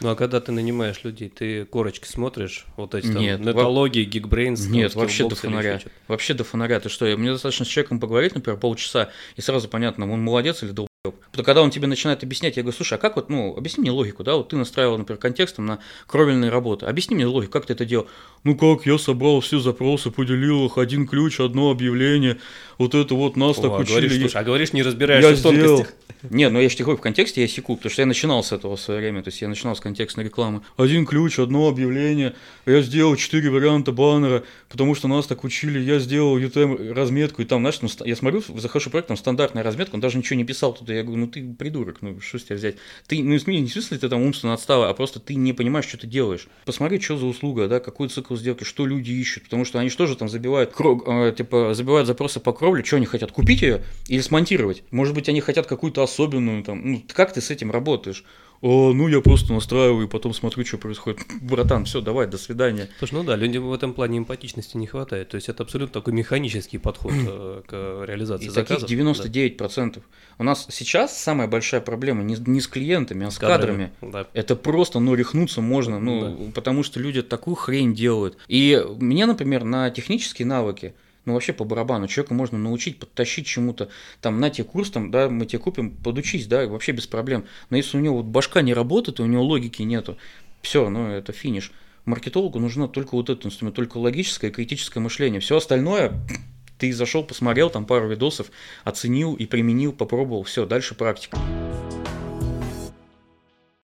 Ну 0.00 0.08
а 0.08 0.16
когда 0.16 0.40
ты 0.40 0.50
нанимаешь 0.50 1.04
людей, 1.04 1.28
ты 1.28 1.66
корочки 1.66 2.06
смотришь, 2.06 2.64
вот 2.76 2.94
эти 2.94 3.08
там 3.08 3.20
Нет, 3.20 3.40
нетологии, 3.40 4.04
гигбрейнс, 4.04 4.62
там, 4.62 4.72
Нет, 4.72 4.94
вообще 4.94 5.28
до 5.28 5.34
фонаря. 5.34 5.80
Вообще 6.08 6.32
до 6.32 6.42
фонаря. 6.42 6.80
Ты 6.80 6.88
что, 6.88 7.04
мне 7.18 7.32
достаточно 7.32 7.66
с 7.66 7.68
человеком 7.68 8.00
поговорить, 8.00 8.34
например, 8.34 8.58
полчаса, 8.58 9.10
и 9.36 9.42
сразу 9.42 9.68
понятно, 9.68 10.10
он 10.10 10.22
молодец 10.22 10.62
или 10.62 10.70
долбоеб. 10.70 10.89
Потому 11.02 11.46
когда 11.46 11.62
он 11.62 11.70
тебе 11.70 11.86
начинает 11.86 12.22
объяснять, 12.22 12.58
я 12.58 12.62
говорю, 12.62 12.76
слушай, 12.76 12.92
а 12.92 12.98
как 12.98 13.16
вот, 13.16 13.30
ну, 13.30 13.56
объясни 13.56 13.80
мне 13.80 13.90
логику, 13.90 14.22
да, 14.22 14.36
вот 14.36 14.50
ты 14.50 14.56
настраивал, 14.56 14.98
например, 14.98 15.18
контекстом 15.18 15.64
на 15.64 15.78
кровельные 16.06 16.50
работы, 16.50 16.84
объясни 16.84 17.16
мне 17.16 17.24
логику, 17.24 17.52
как 17.52 17.64
ты 17.64 17.72
это 17.72 17.86
делал? 17.86 18.06
Ну 18.44 18.54
как, 18.54 18.84
я 18.84 18.98
собрал 18.98 19.40
все 19.40 19.60
запросы, 19.60 20.10
поделил 20.10 20.66
их, 20.66 20.76
один 20.76 21.06
ключ, 21.06 21.40
одно 21.40 21.70
объявление, 21.70 22.36
вот 22.76 22.94
это 22.94 23.14
вот 23.14 23.36
нас 23.36 23.58
О, 23.58 23.62
так 23.62 23.70
а 23.70 23.76
учили. 23.76 23.92
говоришь, 23.94 24.20
слушай, 24.20 24.36
а 24.36 24.44
говоришь, 24.44 24.72
не 24.74 24.82
разбираешься 24.82 25.30
я 25.30 25.34
в 25.34 25.38
сделал. 25.38 25.76
тонкостях. 25.78 25.94
Нет, 26.28 26.52
ну 26.52 26.60
я 26.60 26.68
же 26.68 26.76
говорю, 26.76 26.98
в 26.98 27.00
контексте 27.00 27.40
я 27.40 27.48
секу, 27.48 27.76
потому 27.76 27.90
что 27.90 28.02
я 28.02 28.06
начинал 28.06 28.44
с 28.44 28.52
этого 28.52 28.76
в 28.76 28.80
свое 28.80 29.00
время, 29.00 29.22
то 29.22 29.28
есть 29.28 29.40
я 29.40 29.48
начинал 29.48 29.74
с 29.74 29.80
контекстной 29.80 30.26
рекламы. 30.26 30.60
Один 30.76 31.06
ключ, 31.06 31.38
одно 31.38 31.68
объявление, 31.68 32.34
я 32.66 32.82
сделал 32.82 33.16
четыре 33.16 33.48
варианта 33.48 33.92
баннера, 33.92 34.42
потому 34.68 34.94
что 34.94 35.08
нас 35.08 35.26
так 35.26 35.44
учили, 35.44 35.78
я 35.78 35.98
сделал 35.98 36.38
UTM 36.38 36.92
разметку, 36.92 37.40
и 37.40 37.46
там, 37.46 37.62
знаешь, 37.62 37.80
ну, 37.80 37.88
я 38.04 38.16
смотрю, 38.16 38.42
захожу 38.56 38.90
проект, 38.90 39.08
там 39.08 39.16
стандартная 39.16 39.62
разметка, 39.62 39.94
он 39.94 40.00
даже 40.00 40.18
ничего 40.18 40.36
не 40.36 40.44
писал 40.44 40.74
тут, 40.74 40.89
я 40.94 41.02
говорю, 41.02 41.22
ну 41.22 41.26
ты 41.28 41.54
придурок, 41.54 42.02
ну 42.02 42.20
что 42.20 42.38
с 42.38 42.44
тебя 42.44 42.56
взять? 42.56 42.76
Ты, 43.06 43.22
ну 43.22 43.30
не 43.30 43.66
в 43.66 43.72
смысле 43.72 43.98
ты 43.98 44.08
там 44.08 44.22
умственно 44.22 44.54
отстала, 44.54 44.88
а 44.88 44.94
просто 44.94 45.20
ты 45.20 45.34
не 45.34 45.52
понимаешь, 45.52 45.86
что 45.86 45.98
ты 45.98 46.06
делаешь. 46.06 46.48
Посмотри, 46.64 47.00
что 47.00 47.16
за 47.16 47.26
услуга, 47.26 47.68
да, 47.68 47.80
какой 47.80 48.08
цикл 48.08 48.36
сделки, 48.36 48.64
что 48.64 48.86
люди 48.86 49.12
ищут, 49.12 49.44
потому 49.44 49.64
что 49.64 49.78
они 49.78 49.90
что 49.90 50.06
же 50.06 50.16
там 50.16 50.28
забивают, 50.28 50.72
кро- 50.72 51.28
э, 51.30 51.34
типа, 51.34 51.74
забивают 51.74 52.06
запросы 52.06 52.40
по 52.40 52.52
кровле, 52.52 52.84
что 52.84 52.96
они 52.96 53.06
хотят, 53.06 53.32
купить 53.32 53.62
ее 53.62 53.82
или 54.08 54.20
смонтировать? 54.20 54.82
Может 54.90 55.14
быть, 55.14 55.28
они 55.28 55.40
хотят 55.40 55.66
какую-то 55.66 56.02
особенную, 56.02 56.62
там, 56.64 56.82
ну, 56.84 57.02
как 57.12 57.32
ты 57.32 57.40
с 57.40 57.50
этим 57.50 57.70
работаешь? 57.70 58.24
О, 58.62 58.92
ну 58.92 59.08
я 59.08 59.20
просто 59.22 59.54
настраиваю 59.54 60.06
и 60.06 60.08
потом 60.10 60.34
смотрю, 60.34 60.66
что 60.66 60.76
происходит. 60.76 61.20
Братан, 61.40 61.86
все, 61.86 62.02
давай, 62.02 62.26
до 62.26 62.36
свидания. 62.36 62.88
Слушай, 62.98 63.14
ну 63.14 63.24
да, 63.24 63.34
людям 63.34 63.66
в 63.66 63.72
этом 63.72 63.94
плане 63.94 64.18
эмпатичности 64.18 64.76
не 64.76 64.86
хватает. 64.86 65.30
То 65.30 65.36
есть 65.36 65.48
это 65.48 65.62
абсолютно 65.62 65.94
такой 66.00 66.12
механический 66.12 66.76
подход 66.76 67.12
э, 67.16 67.62
к 67.66 68.04
реализации 68.06 68.46
И 68.46 68.50
таких 68.50 68.80
заказов. 68.80 68.90
99%. 68.90 70.02
У 70.38 70.44
нас 70.44 70.66
сейчас 70.70 71.18
самая 71.18 71.48
большая 71.48 71.80
проблема 71.80 72.22
не, 72.22 72.36
с- 72.36 72.46
не 72.46 72.60
с 72.60 72.68
клиентами, 72.68 73.26
а 73.26 73.30
с 73.30 73.38
Да, 73.38 73.46
с 73.46 73.50
кадрами. 73.50 73.92
Да. 74.02 74.26
Это 74.34 74.56
просто, 74.56 75.00
ну, 75.00 75.14
рехнуться 75.14 75.62
можно, 75.62 75.98
ну, 75.98 76.50
потому 76.54 76.82
что 76.82 77.00
люди 77.00 77.22
такую 77.22 77.54
хрень 77.56 77.94
делают. 77.94 78.36
И 78.46 78.82
мне, 78.98 79.24
например, 79.24 79.64
на 79.64 79.88
технические 79.90 80.46
навыки, 80.46 80.94
ну, 81.30 81.34
вообще 81.34 81.52
по 81.52 81.64
барабану, 81.64 82.08
человека 82.08 82.34
можно 82.34 82.58
научить, 82.58 82.98
подтащить 82.98 83.46
чему-то, 83.46 83.88
там, 84.20 84.40
на 84.40 84.50
тебе 84.50 84.64
курс, 84.64 84.90
там, 84.90 85.12
да, 85.12 85.28
мы 85.28 85.46
тебе 85.46 85.60
купим, 85.60 85.90
подучись, 85.90 86.48
да, 86.48 86.66
вообще 86.66 86.90
без 86.90 87.06
проблем. 87.06 87.44
Но 87.70 87.76
если 87.76 87.96
у 87.96 88.00
него 88.00 88.16
вот 88.16 88.26
башка 88.26 88.62
не 88.62 88.74
работает, 88.74 89.20
и 89.20 89.22
у 89.22 89.26
него 89.26 89.44
логики 89.44 89.82
нету, 89.82 90.18
все, 90.60 90.90
ну, 90.90 91.08
это 91.08 91.32
финиш. 91.32 91.72
Маркетологу 92.04 92.58
нужно 92.58 92.88
только 92.88 93.14
вот 93.14 93.30
этот 93.30 93.46
инструмент, 93.46 93.76
только 93.76 93.98
логическое 93.98 94.48
и 94.48 94.52
критическое 94.52 94.98
мышление. 94.98 95.40
Все 95.40 95.56
остальное 95.56 96.12
ты 96.78 96.92
зашел, 96.92 97.22
посмотрел 97.22 97.70
там 97.70 97.86
пару 97.86 98.08
видосов, 98.08 98.50
оценил 98.82 99.34
и 99.34 99.46
применил, 99.46 99.92
попробовал, 99.92 100.42
все, 100.42 100.66
дальше 100.66 100.96
практика. 100.96 101.38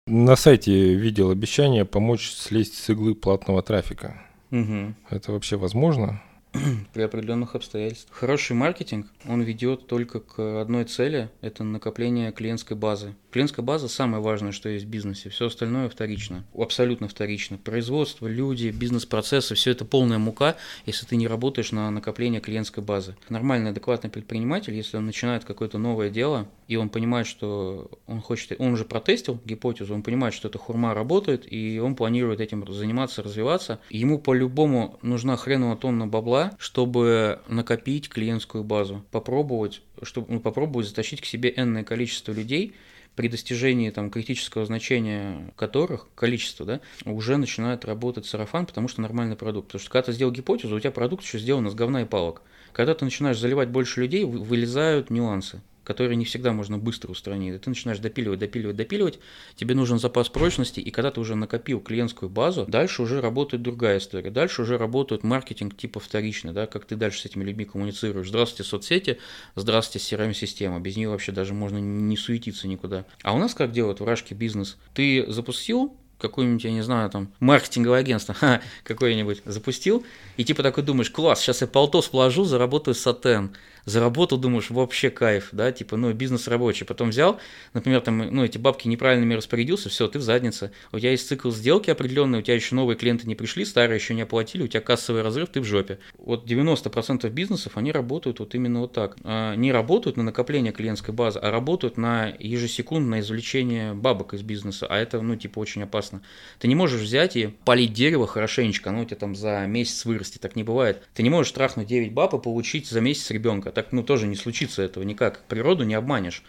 На 0.07 0.37
сайте 0.37 0.95
видел 0.95 1.31
обещание 1.31 1.85
помочь 1.85 2.31
слезть 2.31 2.75
с 2.75 2.89
иглы 2.89 3.15
платного 3.15 3.63
трафика. 3.63 4.23
Мгм. 4.51 4.97
Это 5.11 5.33
вообще 5.33 5.57
возможно? 5.57 6.23
при 6.93 7.03
определенных 7.03 7.55
обстоятельствах. 7.55 8.17
Хороший 8.17 8.55
маркетинг, 8.55 9.07
он 9.29 9.43
ведет 9.43 9.87
только 9.87 10.21
к 10.21 10.61
одной 10.61 10.85
цели, 10.85 11.31
это 11.41 11.65
накопление 11.65 12.33
клиентской 12.33 12.77
базы. 12.77 13.15
Клиентская 13.35 13.65
база 13.65 13.89
самое 13.89 14.23
важное, 14.23 14.53
что 14.53 14.69
есть 14.69 14.85
в 14.85 14.89
бизнесе, 14.89 15.29
все 15.29 15.47
остальное 15.47 15.89
вторично, 15.89 16.45
абсолютно 16.57 17.09
вторично. 17.09 17.59
Производство, 17.59 18.29
люди, 18.29 18.69
бизнес-процессы, 18.69 19.57
все 19.57 19.73
это 19.73 19.85
полная 19.85 20.19
мука, 20.19 20.55
если 20.87 21.05
ты 21.05 21.17
не 21.17 21.27
работаешь 21.27 21.73
на 21.73 21.91
накопление 21.91 22.41
клиентской 22.41 22.85
базы. 22.85 23.17
Нормальный, 23.29 23.71
адекватный 23.71 24.09
предприниматель, 24.09 24.73
если 24.73 24.99
он 24.99 25.07
начинает 25.07 25.45
какое-то 25.45 25.79
новое 25.79 26.11
дело, 26.11 26.47
и 26.69 26.77
он 26.77 26.91
понимает, 26.91 27.27
что 27.27 27.91
он 28.07 28.21
хочет, 28.21 28.55
он 28.61 28.75
уже 28.75 28.85
протестил 28.85 29.41
гипотезу, 29.45 29.95
он 29.95 30.05
понимает, 30.05 30.33
что 30.33 30.47
эта 30.47 30.59
хурма 30.59 30.95
работает, 30.95 31.45
и 31.53 31.81
он 31.81 31.97
планирует 31.97 32.39
этим 32.39 32.73
заниматься, 32.73 33.21
развиваться. 33.21 33.81
Ему 33.91 34.21
по-любому 34.21 34.97
нужна 35.03 35.37
хреновая 35.37 35.75
тонна 35.75 36.07
бабла, 36.07 36.53
чтобы 36.57 37.41
накопить 37.49 38.09
клиентскую 38.11 38.63
базу, 38.63 39.05
попробовать, 39.11 39.83
чтобы, 40.05 40.35
ну, 40.35 40.39
попробовать 40.39 40.87
затащить 40.87 41.21
к 41.21 41.25
себе 41.25 41.53
энное 41.57 41.83
количество 41.83 42.31
людей, 42.31 42.75
при 43.17 43.29
достижении 43.29 43.91
там, 43.91 44.11
критического 44.11 44.67
значения 44.67 45.53
которых, 45.57 46.09
количество, 46.15 46.67
да, 46.67 46.81
уже 47.05 47.37
начинает 47.37 47.85
работать 47.85 48.27
сарафан, 48.27 48.67
потому 48.67 48.89
что 48.89 49.03
нормальный 49.03 49.37
продукт. 49.37 49.69
Потому 49.69 49.81
что 49.81 49.91
когда 49.91 50.07
ты 50.07 50.13
сделал 50.13 50.33
гипотезу, 50.33 50.77
у 50.77 50.81
тебя 50.81 50.91
продукт 50.91 51.25
еще 51.25 51.39
сделан 51.39 51.67
из 51.67 51.75
говна 51.75 52.03
и 52.03 52.05
палок. 52.05 52.43
Когда 52.73 52.95
ты 52.95 53.05
начинаешь 53.05 53.39
заливать 53.39 53.69
больше 53.69 54.01
людей, 54.01 54.25
вы- 54.25 54.41
вылезают 54.41 55.11
нюансы 55.11 55.63
которые 55.85 56.17
не 56.17 56.25
всегда 56.25 56.53
можно 56.53 56.79
быстро 56.79 57.13
устранить. 57.13 57.61
Ты 57.61 57.71
начинаешь 57.71 57.99
допиливать, 57.99 58.41
допиливать, 58.41 58.77
допиливать, 58.77 59.19
тебе 59.55 59.75
нужен 59.75 59.99
запас 59.99 60.29
прочности, 60.29 60.81
и 60.81 60.91
когда 60.91 61.11
ты 61.11 61.21
уже 61.21 61.35
накопил 61.35 61.81
клиентскую 61.81 62.29
базу, 62.29 62.65
дальше 62.67 63.03
уже 63.03 63.21
работает 63.21 63.63
другая 63.63 63.99
история. 63.99 64.31
Дальше 64.31 64.63
уже 64.63 64.79
работает 64.79 65.23
маркетинг 65.23 65.77
типа 65.77 66.01
вторичный, 66.01 66.53
да, 66.53 66.67
как 66.67 66.87
ты 66.87 66.97
дальше 66.97 67.21
с 67.21 67.27
этими 67.27 67.45
людьми 67.45 67.65
коммуницируешь. 67.65 68.29
Здравствуйте, 68.29 68.69
соцсети, 68.69 69.19
здравствуйте, 69.55 70.05
CRM-система. 70.05 70.81
Без 70.81 70.97
нее 70.97 71.09
вообще 71.09 71.33
даже 71.33 71.55
можно 71.55 71.79
не 71.79 72.17
суетиться 72.17 72.67
никуда. 72.67 73.05
А 73.23 73.35
у 73.35 73.39
нас 73.39 73.55
как 73.55 73.73
делают 73.73 74.01
в 74.01 74.05
Рашке 74.05 74.35
бизнес? 74.35 74.79
Ты 74.95 75.25
запустил 75.29 75.97
какое-нибудь, 76.29 76.65
я 76.65 76.73
не 76.73 76.83
знаю, 76.83 77.11
там, 77.11 77.29
маркетинговое 77.41 78.01
агентство, 78.01 78.35
какое-нибудь 78.83 79.43
запустил, 79.45 80.05
и 80.37 80.45
типа 80.45 80.63
такой 80.63 80.83
думаешь, 80.83 81.11
класс, 81.11 81.41
сейчас 81.41 81.61
я 81.61 81.67
полтос 81.67 82.13
вложу, 82.13 82.45
заработаю 82.45 82.95
сатен. 82.95 83.55
Заработал, 83.87 84.39
думаешь, 84.39 84.71
вообще 84.71 85.11
кайф, 85.11 85.51
да, 85.53 85.71
типа, 85.71 85.97
ну, 85.97 86.11
бизнес 86.15 86.49
рабочий. 86.49 86.87
Потом 86.87 87.11
взял, 87.11 87.39
например, 87.75 88.01
там, 88.01 88.17
ну, 88.17 88.43
эти 88.43 88.57
бабки 88.57 88.89
неправильными 88.89 89.35
распорядился, 89.35 89.91
все, 89.91 90.09
ты 90.09 90.19
в 90.19 90.23
заднице. 90.23 90.73
У 90.91 90.99
тебя 90.99 91.11
есть 91.11 91.29
цикл 91.29 91.51
сделки 91.51 91.91
определенный, 91.91 92.39
у 92.39 92.43
тебя 92.43 92.55
еще 92.55 92.75
новые 92.75 92.97
клиенты 92.97 93.27
не 93.27 93.35
пришли, 93.35 93.65
старые 93.67 93.97
еще 93.97 94.15
не 94.15 94.23
оплатили, 94.23 94.63
у 94.63 94.69
тебя 94.69 94.81
кассовый 94.81 95.21
разрыв, 95.21 95.51
ты 95.51 95.61
в 95.61 95.65
жопе. 95.65 95.99
Вот 96.17 96.47
90% 96.51 97.29
бизнесов, 97.29 97.77
они 97.77 97.93
работают 97.93 98.39
вот 98.39 98.55
именно 98.55 98.81
вот 98.81 98.93
так. 98.93 99.17
А, 99.23 99.55
Не 99.55 99.71
работают 99.71 100.17
на 100.17 100.23
накопление 100.23 100.73
клиентской 100.73 101.13
базы, 101.13 101.39
а 101.41 101.51
работают 101.51 101.99
на 101.99 102.35
ежесекундное 102.39 103.21
извлечение 103.21 103.93
бабок 103.93 104.33
из 104.33 104.41
бизнеса, 104.41 104.87
а 104.89 104.97
это, 104.97 105.21
ну, 105.21 105.37
типа, 105.37 105.59
очень 105.59 105.83
опасно. 105.83 106.14
Ты 106.59 106.69
не 106.69 106.75
можешь 106.75 107.01
взять 107.01 107.37
и 107.37 107.49
полить 107.65 107.93
дерево 107.93 108.27
хорошенечко, 108.27 108.91
оно 108.91 109.03
у 109.03 109.05
тебя 109.05 109.17
там 109.17 109.35
за 109.35 109.67
месяц 109.67 110.05
вырастет, 110.05 110.41
так 110.41 110.57
не 110.57 110.65
бывает. 110.65 111.03
Ты 111.15 111.23
не 111.23 111.31
можешь 111.31 111.53
трахнуть 111.53 111.87
9 111.87 112.13
баб 112.13 112.35
и 112.35 112.39
получить 112.39 112.89
за 112.89 113.01
месяц 113.01 113.31
ребенка, 113.31 113.73
так, 113.73 113.93
ну, 113.93 114.03
тоже 114.03 114.27
не 114.27 114.37
случится 114.37 114.83
этого 114.83 115.05
никак. 115.05 115.45
Природу 115.49 115.85
не 115.85 115.95
обманешь. 115.95 116.43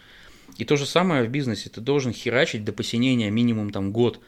И 0.58 0.64
то 0.64 0.76
же 0.76 0.86
самое 0.86 1.24
в 1.24 1.28
бизнесе. 1.28 1.68
Ты 1.68 1.80
должен 1.80 2.12
херачить 2.12 2.64
до 2.64 2.72
посинения 2.72 3.30
минимум 3.30 3.70
там 3.70 3.92
год. 3.92 4.20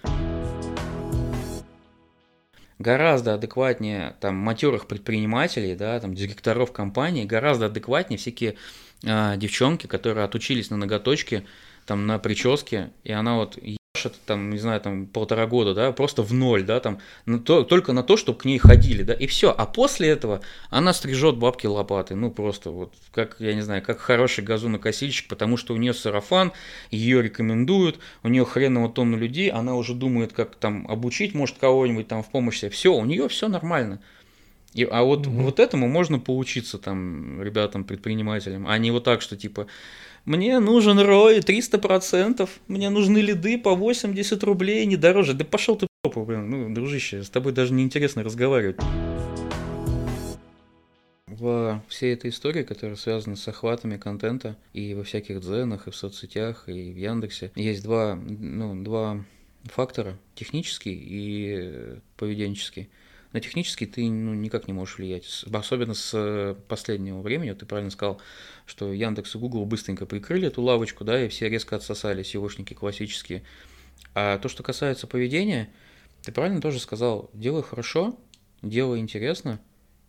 Гораздо 2.79 3.35
адекватнее 3.35 4.15
там 4.21 4.37
матерых 4.37 4.87
предпринимателей, 4.87 5.75
да, 5.75 5.99
там 5.99 6.15
директоров 6.15 6.73
компаний, 6.73 7.25
гораздо 7.25 7.67
адекватнее 7.67 8.19
всякие 8.19 8.55
а, 9.05 9.37
девчонки, 9.37 9.89
которые 9.89 10.25
отучились 10.25 10.71
на 10.71 10.77
ноготочке, 10.77 11.45
там 11.87 12.07
на 12.07 12.21
прическе, 12.21 12.93
и 13.03 13.11
она 13.11 13.37
вот 13.37 13.59
ешет 13.99 14.15
там, 14.27 14.51
не 14.51 14.59
знаю, 14.59 14.81
там 14.81 15.07
полтора 15.07 15.47
года, 15.47 15.75
да, 15.75 15.93
просто 15.93 16.23
в 16.23 16.33
ноль, 16.33 16.65
да, 16.65 16.81
там, 16.81 17.01
на 17.27 17.39
то, 17.39 17.65
только 17.65 17.93
на 17.93 18.03
то, 18.03 18.17
чтобы 18.17 18.39
к 18.39 18.45
ней 18.45 18.59
ходили, 18.59 19.03
да, 19.03 19.13
и 19.13 19.27
все. 19.27 19.55
А 19.57 19.67
после 19.67 20.09
этого 20.09 20.41
она 20.71 20.93
стрижет 20.93 21.37
бабки 21.37 21.67
лопатой, 21.67 22.17
ну 22.17 22.31
просто 22.31 22.71
вот, 22.71 22.95
как, 23.13 23.37
я 23.39 23.55
не 23.55 23.63
знаю, 23.63 23.83
как 23.83 23.99
хороший 23.99 24.45
газонокосильщик, 24.45 25.29
потому 25.29 25.57
что 25.57 25.75
у 25.75 25.77
нее 25.77 25.95
сарафан, 25.95 26.53
ее 26.91 27.23
рекомендуют, 27.23 27.99
у 28.23 28.29
нее 28.29 28.45
хреново 28.45 28.89
тонну 28.89 29.17
людей, 29.17 29.51
она 29.51 29.75
уже 29.75 29.95
думает, 29.95 30.33
как 30.33 30.55
там 30.57 30.87
обучить, 30.89 31.35
может, 31.35 31.59
кого-нибудь 31.59 32.09
там 32.09 32.23
в 32.23 32.31
помощь, 32.31 32.63
все, 32.71 32.95
у 32.95 33.05
нее 33.05 33.29
все 33.29 33.49
нормально. 33.49 34.01
И, 34.75 34.85
а 34.85 35.03
вот, 35.03 35.27
Мгм. 35.27 35.45
вот 35.45 35.61
этому 35.61 35.89
можно 35.89 36.19
поучиться 36.19 36.79
там 36.79 37.43
ребятам, 37.43 37.85
предпринимателям, 37.85 38.67
а 38.69 38.77
не 38.79 38.91
вот 38.91 39.05
так, 39.05 39.23
что 39.23 39.37
типа 39.37 39.67
мне 40.25 40.61
нужен 40.61 40.99
рой 41.01 41.41
300%, 41.41 42.51
мне 42.69 42.91
нужны 42.91 43.19
лиды 43.19 43.57
по 43.59 43.75
80 43.75 44.43
рублей, 44.45 44.85
не 44.85 44.97
дороже. 44.97 45.33
Да 45.33 45.45
пошел 45.45 45.77
ты 45.77 45.87
в 45.87 45.89
жопу, 46.07 46.25
блин, 46.25 46.51
ну, 46.51 46.75
дружище, 46.75 47.23
с 47.23 47.31
тобой 47.31 47.53
даже 47.53 47.73
неинтересно 47.73 48.23
разговаривать. 48.23 48.77
В 51.27 51.83
всей 51.89 52.15
этой 52.15 52.31
истории, 52.31 52.63
которая 52.63 52.97
связана 52.97 53.37
с 53.37 53.47
охватами 53.47 53.97
контента 53.97 54.57
и 54.73 54.95
во 54.95 55.05
всяких 55.05 55.41
дзенах, 55.41 55.87
и 55.87 55.91
в 55.91 55.97
соцсетях, 55.97 56.65
и 56.69 56.91
в 56.93 56.97
Яндексе, 56.97 57.53
есть 57.55 57.83
два, 57.85 58.17
ну, 58.17 58.83
два 58.83 59.25
фактора, 59.65 60.19
технический 60.35 60.95
и 60.95 61.55
э, 61.59 61.97
поведенческий. 62.17 62.89
На 63.33 63.41
технический 63.41 63.85
ты 63.85 64.09
ну, 64.09 64.33
никак 64.33 64.69
не 64.69 64.73
можешь 64.73 64.97
влиять. 64.97 65.45
Особенно 65.53 65.95
с 65.95 66.13
э, 66.15 66.55
последнего 66.67 67.21
времени, 67.21 67.53
ты 67.53 67.67
правильно 67.67 67.91
сказал, 67.91 68.21
что 68.65 68.93
Яндекс 68.93 69.35
и 69.35 69.39
Google 69.39 69.67
быстренько 69.67 70.07
прикрыли 70.07 70.49
эту 70.49 70.63
лавочку, 70.63 71.05
да, 71.05 71.23
и 71.25 71.29
все 71.29 71.49
резко 71.49 71.77
отсосали 71.77 72.25
SEOшники 72.25 72.75
классические. 72.75 73.43
А 74.15 74.39
то, 74.39 74.49
что 74.49 74.63
касается 74.63 75.07
поведения, 75.07 75.69
ты 76.23 76.33
правильно 76.33 76.61
тоже 76.63 76.81
сказал, 76.81 77.31
делай 77.35 77.63
хорошо, 77.63 78.19
делай 78.63 78.99
интересно, 78.99 79.61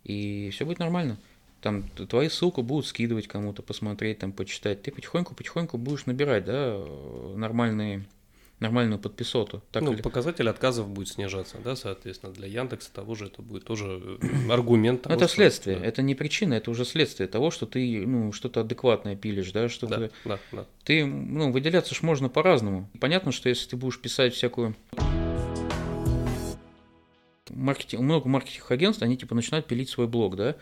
и 0.04 0.48
все 0.52 0.64
будет 0.64 0.78
нормально. 0.78 1.18
Там 1.60 1.82
твои 1.90 2.30
ссылку 2.30 2.62
будут 2.62 2.86
скидывать 2.86 3.28
кому-то, 3.28 3.62
посмотреть, 3.62 4.18
там, 4.18 4.32
почитать. 4.32 4.82
Ты 4.82 4.92
потихоньку-потихоньку 4.92 5.76
будешь 5.76 6.06
набирать, 6.06 6.46
да, 6.46 6.82
нормальные 7.36 8.06
нормальную 8.60 8.98
подписоту. 8.98 9.62
Так 9.72 9.82
ну, 9.82 9.94
или... 9.94 10.02
показатель 10.02 10.48
отказов 10.48 10.88
будет 10.88 11.08
снижаться, 11.08 11.56
да, 11.64 11.74
соответственно, 11.74 12.32
для 12.32 12.46
Яндекса 12.46 12.92
того 12.92 13.14
же 13.14 13.26
это 13.26 13.42
будет 13.42 13.64
тоже 13.64 14.18
э, 14.20 14.52
аргумент. 14.52 15.02
Того, 15.02 15.14
это 15.14 15.26
что, 15.26 15.36
следствие, 15.36 15.78
да. 15.78 15.86
это 15.86 16.02
не 16.02 16.14
причина, 16.14 16.54
это 16.54 16.70
уже 16.70 16.84
следствие 16.84 17.26
того, 17.26 17.50
что 17.50 17.66
ты, 17.66 18.06
ну, 18.06 18.32
что-то 18.32 18.60
адекватное 18.60 19.16
пилишь, 19.16 19.50
да, 19.52 19.68
что 19.68 19.86
да, 19.86 19.96
ты, 19.96 20.10
да, 20.26 20.38
да. 20.52 20.66
ты, 20.84 21.06
ну, 21.06 21.50
выделяться 21.50 21.94
ж 21.94 22.02
можно 22.02 22.28
по-разному. 22.28 22.88
Понятно, 23.00 23.32
что 23.32 23.48
если 23.48 23.70
ты 23.70 23.76
будешь 23.76 23.98
писать 23.98 24.34
всякую 24.34 24.76
маркетинг, 27.48 28.02
много 28.02 28.28
маркетинг 28.28 28.70
агентств, 28.70 29.02
они 29.02 29.16
типа 29.16 29.34
начинают 29.34 29.66
пилить 29.66 29.88
свой 29.88 30.06
блог, 30.06 30.36
да, 30.36 30.56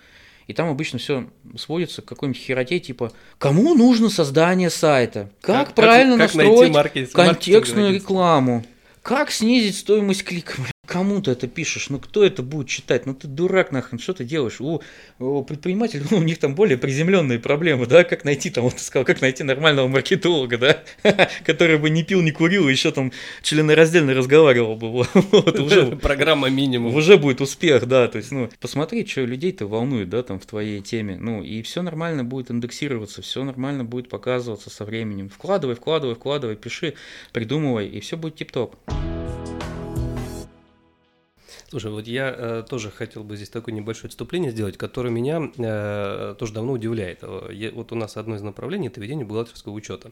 и 0.49 0.55
там 0.55 0.71
обычно 0.71 0.99
все 0.99 1.29
сводится 1.57 2.03
к 2.03 2.07
какой-нибудь 2.07 2.41
хероте, 2.41 2.81
типа, 2.81 3.13
кому 3.37 3.75
нужно 3.75 4.09
создание 4.09 4.71
сайта? 4.71 5.31
Как, 5.43 5.69
как 5.69 5.75
правильно 5.75 6.17
как, 6.17 6.33
как 6.33 6.35
настроить 6.35 6.73
маркетинг, 6.73 7.13
контекстную 7.13 7.95
рекламу? 7.95 8.65
Как 9.03 9.31
снизить 9.31 9.77
стоимость 9.77 10.25
клика? 10.25 10.55
Кому 10.89 11.21
ты 11.21 11.33
это 11.33 11.47
пишешь, 11.47 11.91
ну 11.91 12.01
кто 12.01 12.25
это 12.25 12.43
будет 12.43 12.69
читать, 12.69 13.05
ну 13.05 13.15
ты 13.15 13.29
дурак 13.29 13.71
нахрен, 13.73 13.99
что 13.99 14.15
ты 14.15 14.25
делаешь? 14.25 14.61
У, 14.61 14.81
у 15.19 15.45
предпринимателей, 15.45 16.05
ну, 16.11 16.17
у 16.17 16.23
них 16.23 16.39
там 16.39 16.55
более 16.55 16.79
приземленные 16.79 17.39
проблемы, 17.39 17.87
да, 17.87 18.05
как 18.05 18.25
найти 18.25 18.49
там, 18.49 18.65
вот 18.65 18.77
ты 18.77 18.83
сказал, 18.83 19.05
как 19.05 19.21
найти 19.21 19.45
нормального 19.45 19.87
маркетолога, 19.87 20.57
да, 20.57 20.83
который 21.45 21.77
бы 21.79 21.91
не 21.91 22.03
пил, 22.03 22.23
не 22.23 22.31
курил, 22.31 22.69
еще 22.69 22.91
там 22.91 23.13
членораздельно 23.43 24.15
разговаривал 24.15 24.77
бы, 24.77 24.91
вот, 24.91 25.09
уже. 25.61 25.97
Программа 25.97 26.49
минимум. 26.49 26.95
Уже 26.95 27.19
будет 27.19 27.43
успех, 27.43 27.87
да, 27.87 28.09
то 28.09 28.17
есть, 28.17 28.33
ну, 28.33 28.49
посмотри, 28.59 29.07
что 29.07 29.21
людей-то 29.21 29.67
волнует, 29.67 30.09
да, 30.09 30.23
там 30.23 30.41
в 30.41 30.47
твоей 30.47 30.81
теме, 30.81 31.19
ну, 31.21 31.43
и 31.43 31.61
все 31.61 31.83
нормально 31.83 32.25
будет 32.25 32.51
индексироваться, 32.51 33.21
все 33.21 33.45
нормально 33.45 33.85
будет 33.85 34.09
показываться 34.09 34.71
со 34.71 34.87
временем. 34.87 35.29
Вкладывай, 35.29 35.77
вкладывай, 35.77 36.15
вкладывай, 36.15 36.57
пиши, 36.57 36.95
придумывай, 37.33 37.87
и 37.89 38.01
все 38.01 38.17
будет 38.17 38.37
тип-топ. 38.37 38.75
Слушай, 41.71 41.91
вот 41.91 42.07
я 42.07 42.35
э, 42.35 42.65
тоже 42.67 42.91
хотел 42.91 43.25
бы 43.25 43.37
здесь 43.37 43.51
такое 43.51 43.75
небольшое 43.75 44.09
отступление 44.09 44.51
сделать, 44.53 44.79
которое 44.79 45.11
меня 45.11 45.51
э, 45.59 46.35
тоже 46.39 46.55
давно 46.55 46.73
удивляет. 46.73 47.19
Э, 47.21 47.51
я, 47.53 47.71
вот 47.73 47.93
у 47.93 47.95
нас 47.95 48.17
одно 48.17 48.37
из 48.37 48.43
направлений– 48.43 48.87
это 48.89 49.03
ведение 49.03 49.27
бухгалтерского 49.27 49.75
учета. 49.75 50.11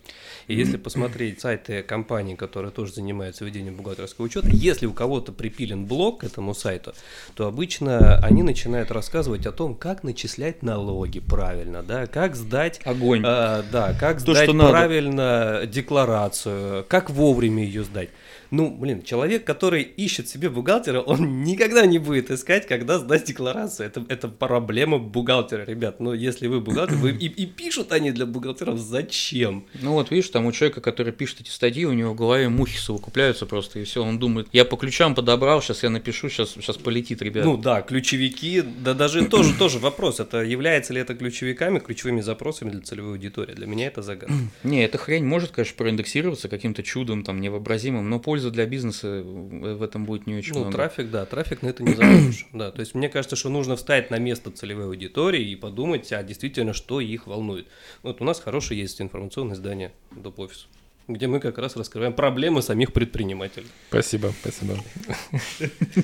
И 0.48 0.54
если 0.54 0.76
посмотреть 0.76 1.40
сайты 1.40 1.82
компаний, 1.82 2.36
которые 2.36 2.72
тоже 2.72 2.92
занимаются 2.92 3.46
ведением 3.46 3.76
бухгалтерского 3.76 4.26
учета, 4.26 4.48
если 4.50 4.84
у 4.84 4.92
кого-то 4.92 5.32
припилен 5.32 5.86
блок 5.86 6.20
к 6.20 6.24
этому 6.24 6.52
сайту, 6.52 6.92
то 7.34 7.46
обычно 7.46 8.18
они 8.18 8.42
начинают 8.42 8.90
рассказывать 8.90 9.46
о 9.46 9.52
том, 9.52 9.74
как 9.74 10.02
начислять 10.02 10.62
налоги 10.62 11.20
правильно, 11.20 11.82
да, 11.82 12.06
как 12.06 12.36
сдать… 12.36 12.82
Огонь. 12.84 13.20
Э, 13.20 13.62
да, 13.72 13.96
как 13.98 14.22
То, 14.22 14.34
сдать 14.34 14.50
правильно 14.50 15.52
надо. 15.54 15.66
декларацию, 15.68 16.84
как 16.86 17.08
вовремя 17.08 17.64
ее 17.64 17.82
сдать. 17.82 18.10
Ну, 18.50 18.70
блин, 18.70 19.02
человек, 19.02 19.44
который 19.44 19.82
ищет 19.82 20.28
себе 20.28 20.50
бухгалтера, 20.50 21.00
он 21.00 21.42
никогда 21.42 21.86
не 21.86 21.98
будет 21.98 22.30
искать, 22.30 22.66
когда 22.66 22.98
сдать 22.98 23.24
декларацию. 23.24 23.86
Это, 23.86 24.04
это 24.08 24.28
проблема 24.28 24.98
бухгалтера, 24.98 25.64
ребят. 25.64 26.00
Но 26.00 26.14
если 26.14 26.46
вы 26.46 26.60
бухгалтер, 26.60 26.96
вы, 26.96 27.10
и, 27.12 27.26
и 27.26 27.46
пишут 27.46 27.92
они 27.92 28.10
для 28.12 28.26
бухгалтеров 28.26 28.78
зачем? 28.78 29.66
Ну 29.80 29.92
вот 29.92 30.10
видишь, 30.10 30.28
там 30.30 30.46
у 30.46 30.52
человека, 30.52 30.80
который 30.80 31.12
пишет 31.12 31.40
эти 31.40 31.50
статьи, 31.50 31.84
у 31.84 31.92
него 31.92 32.12
в 32.12 32.16
голове 32.16 32.48
мухи 32.48 32.78
совокупляются 32.78 33.46
просто, 33.46 33.80
и 33.80 33.84
все. 33.84 34.02
Он 34.02 34.18
думает, 34.18 34.48
я 34.52 34.64
по 34.64 34.76
ключам 34.76 35.14
подобрал, 35.14 35.62
сейчас 35.62 35.82
я 35.82 35.90
напишу, 35.90 36.28
сейчас, 36.28 36.50
сейчас 36.50 36.76
полетит, 36.76 37.22
ребят. 37.22 37.44
Ну 37.44 37.56
да, 37.56 37.82
ключевики, 37.82 38.62
да 38.62 38.94
даже 38.94 39.24
тоже, 39.28 39.54
тоже 39.54 39.78
вопрос, 39.78 40.20
это 40.20 40.42
является 40.42 40.92
ли 40.92 41.00
это 41.00 41.14
ключевиками, 41.14 41.78
ключевыми 41.78 42.20
запросами 42.20 42.70
для 42.70 42.80
целевой 42.80 43.12
аудитории? 43.12 43.54
Для 43.54 43.66
меня 43.66 43.88
это 43.88 44.02
загадка. 44.02 44.34
Не, 44.62 44.84
эта 44.84 44.98
хрень 44.98 45.24
может, 45.24 45.50
конечно, 45.50 45.76
проиндексироваться 45.76 46.48
каким-то 46.48 46.82
чудом 46.82 47.24
там 47.24 47.40
невообразимым, 47.40 48.08
но 48.08 48.18
польза 48.36 48.50
для 48.50 48.66
бизнеса 48.66 49.22
в 49.24 49.82
этом 49.82 50.04
будет 50.04 50.26
не 50.26 50.34
очень 50.34 50.52
ну, 50.52 50.60
много. 50.60 50.76
трафик, 50.76 51.10
да, 51.10 51.24
трафик 51.24 51.62
на 51.62 51.68
это 51.68 51.82
не 51.82 51.94
заложишь. 51.94 52.46
да, 52.52 52.70
то 52.70 52.80
есть 52.80 52.94
мне 52.94 53.08
кажется, 53.08 53.34
что 53.34 53.48
нужно 53.48 53.76
встать 53.76 54.10
на 54.10 54.18
место 54.18 54.50
целевой 54.50 54.84
аудитории 54.84 55.42
и 55.42 55.56
подумать, 55.56 56.12
а 56.12 56.22
действительно, 56.22 56.74
что 56.74 57.00
их 57.00 57.26
волнует. 57.26 57.66
Вот 58.02 58.20
у 58.20 58.24
нас 58.24 58.38
хорошее 58.38 58.78
есть 58.78 59.00
информационное 59.00 59.54
издание 59.54 59.92
доп. 60.10 60.40
офис 60.40 60.68
где 61.08 61.28
мы 61.28 61.38
как 61.38 61.56
раз 61.58 61.76
раскрываем 61.76 62.12
проблемы 62.12 62.62
самих 62.62 62.92
предпринимателей. 62.92 63.68
Спасибо, 63.90 64.32
спасибо. 64.40 64.74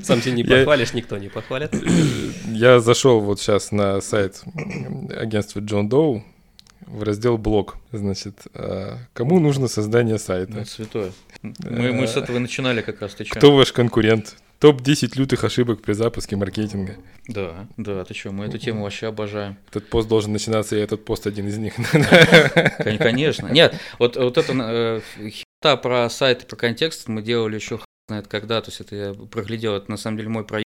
Сам 0.05 0.21
тебя 0.21 0.33
не 0.33 0.45
похвалишь, 0.45 0.95
никто 0.95 1.18
не 1.18 1.29
похвалит. 1.29 1.75
Я 2.47 2.79
зашел 2.79 3.21
вот 3.21 3.40
сейчас 3.40 3.73
на 3.73 4.01
сайт 4.01 4.42
агентства 5.11 5.59
Джон 5.59 5.88
Доу, 5.88 6.23
в 6.87 7.03
раздел 7.03 7.38
блог. 7.38 7.77
Значит, 7.92 8.42
а, 8.55 8.99
кому 9.12 9.40
нужно 9.40 9.68
создание 9.68 10.18
сайта? 10.18 10.53
Ну, 10.53 10.64
святое. 10.64 11.12
Мы, 11.42 11.92
мы 11.92 12.07
с 12.07 12.16
этого 12.16 12.38
начинали 12.38 12.83
как 12.83 13.01
раз. 13.01 13.14
Ты 13.14 13.25
Кто 13.25 13.55
ваш 13.55 13.73
конкурент? 13.73 14.37
Топ-10 14.61 15.18
лютых 15.18 15.42
ошибок 15.42 15.83
при 15.83 15.92
запуске 15.92 16.37
маркетинга. 16.37 16.95
Да, 17.27 17.66
да, 17.77 18.05
ты 18.05 18.14
что, 18.14 18.31
мы 18.31 18.45
эту 18.45 18.59
тему 18.59 18.85
вообще 18.85 19.09
обожаем. 19.09 19.57
Этот 19.71 19.88
пост 19.88 20.09
должен 20.09 20.33
начинаться, 20.33 20.77
и 20.77 20.81
этот 20.81 21.05
пост 21.05 21.27
один 21.27 21.49
из 21.49 21.59
них. 21.59 21.75
Конечно. 22.79 23.49
Нет, 23.49 23.75
вот, 23.99 24.16
вот 24.16 24.38
это 24.38 24.53
э, 25.18 25.31
хита 25.31 25.77
про 25.77 26.09
сайты, 26.09 26.47
про 26.47 26.55
контекст 26.55 27.09
мы 27.09 27.23
делали 27.23 27.57
еще 27.57 27.81
знает 28.09 28.29
когда, 28.29 28.61
то 28.61 28.71
есть 28.71 28.81
это 28.81 28.95
я 28.95 29.14
проглядел, 29.14 29.75
это 29.75 29.90
на 29.90 29.97
самом 29.97 30.18
деле 30.18 30.29
мой 30.29 30.45
проект. 30.45 30.62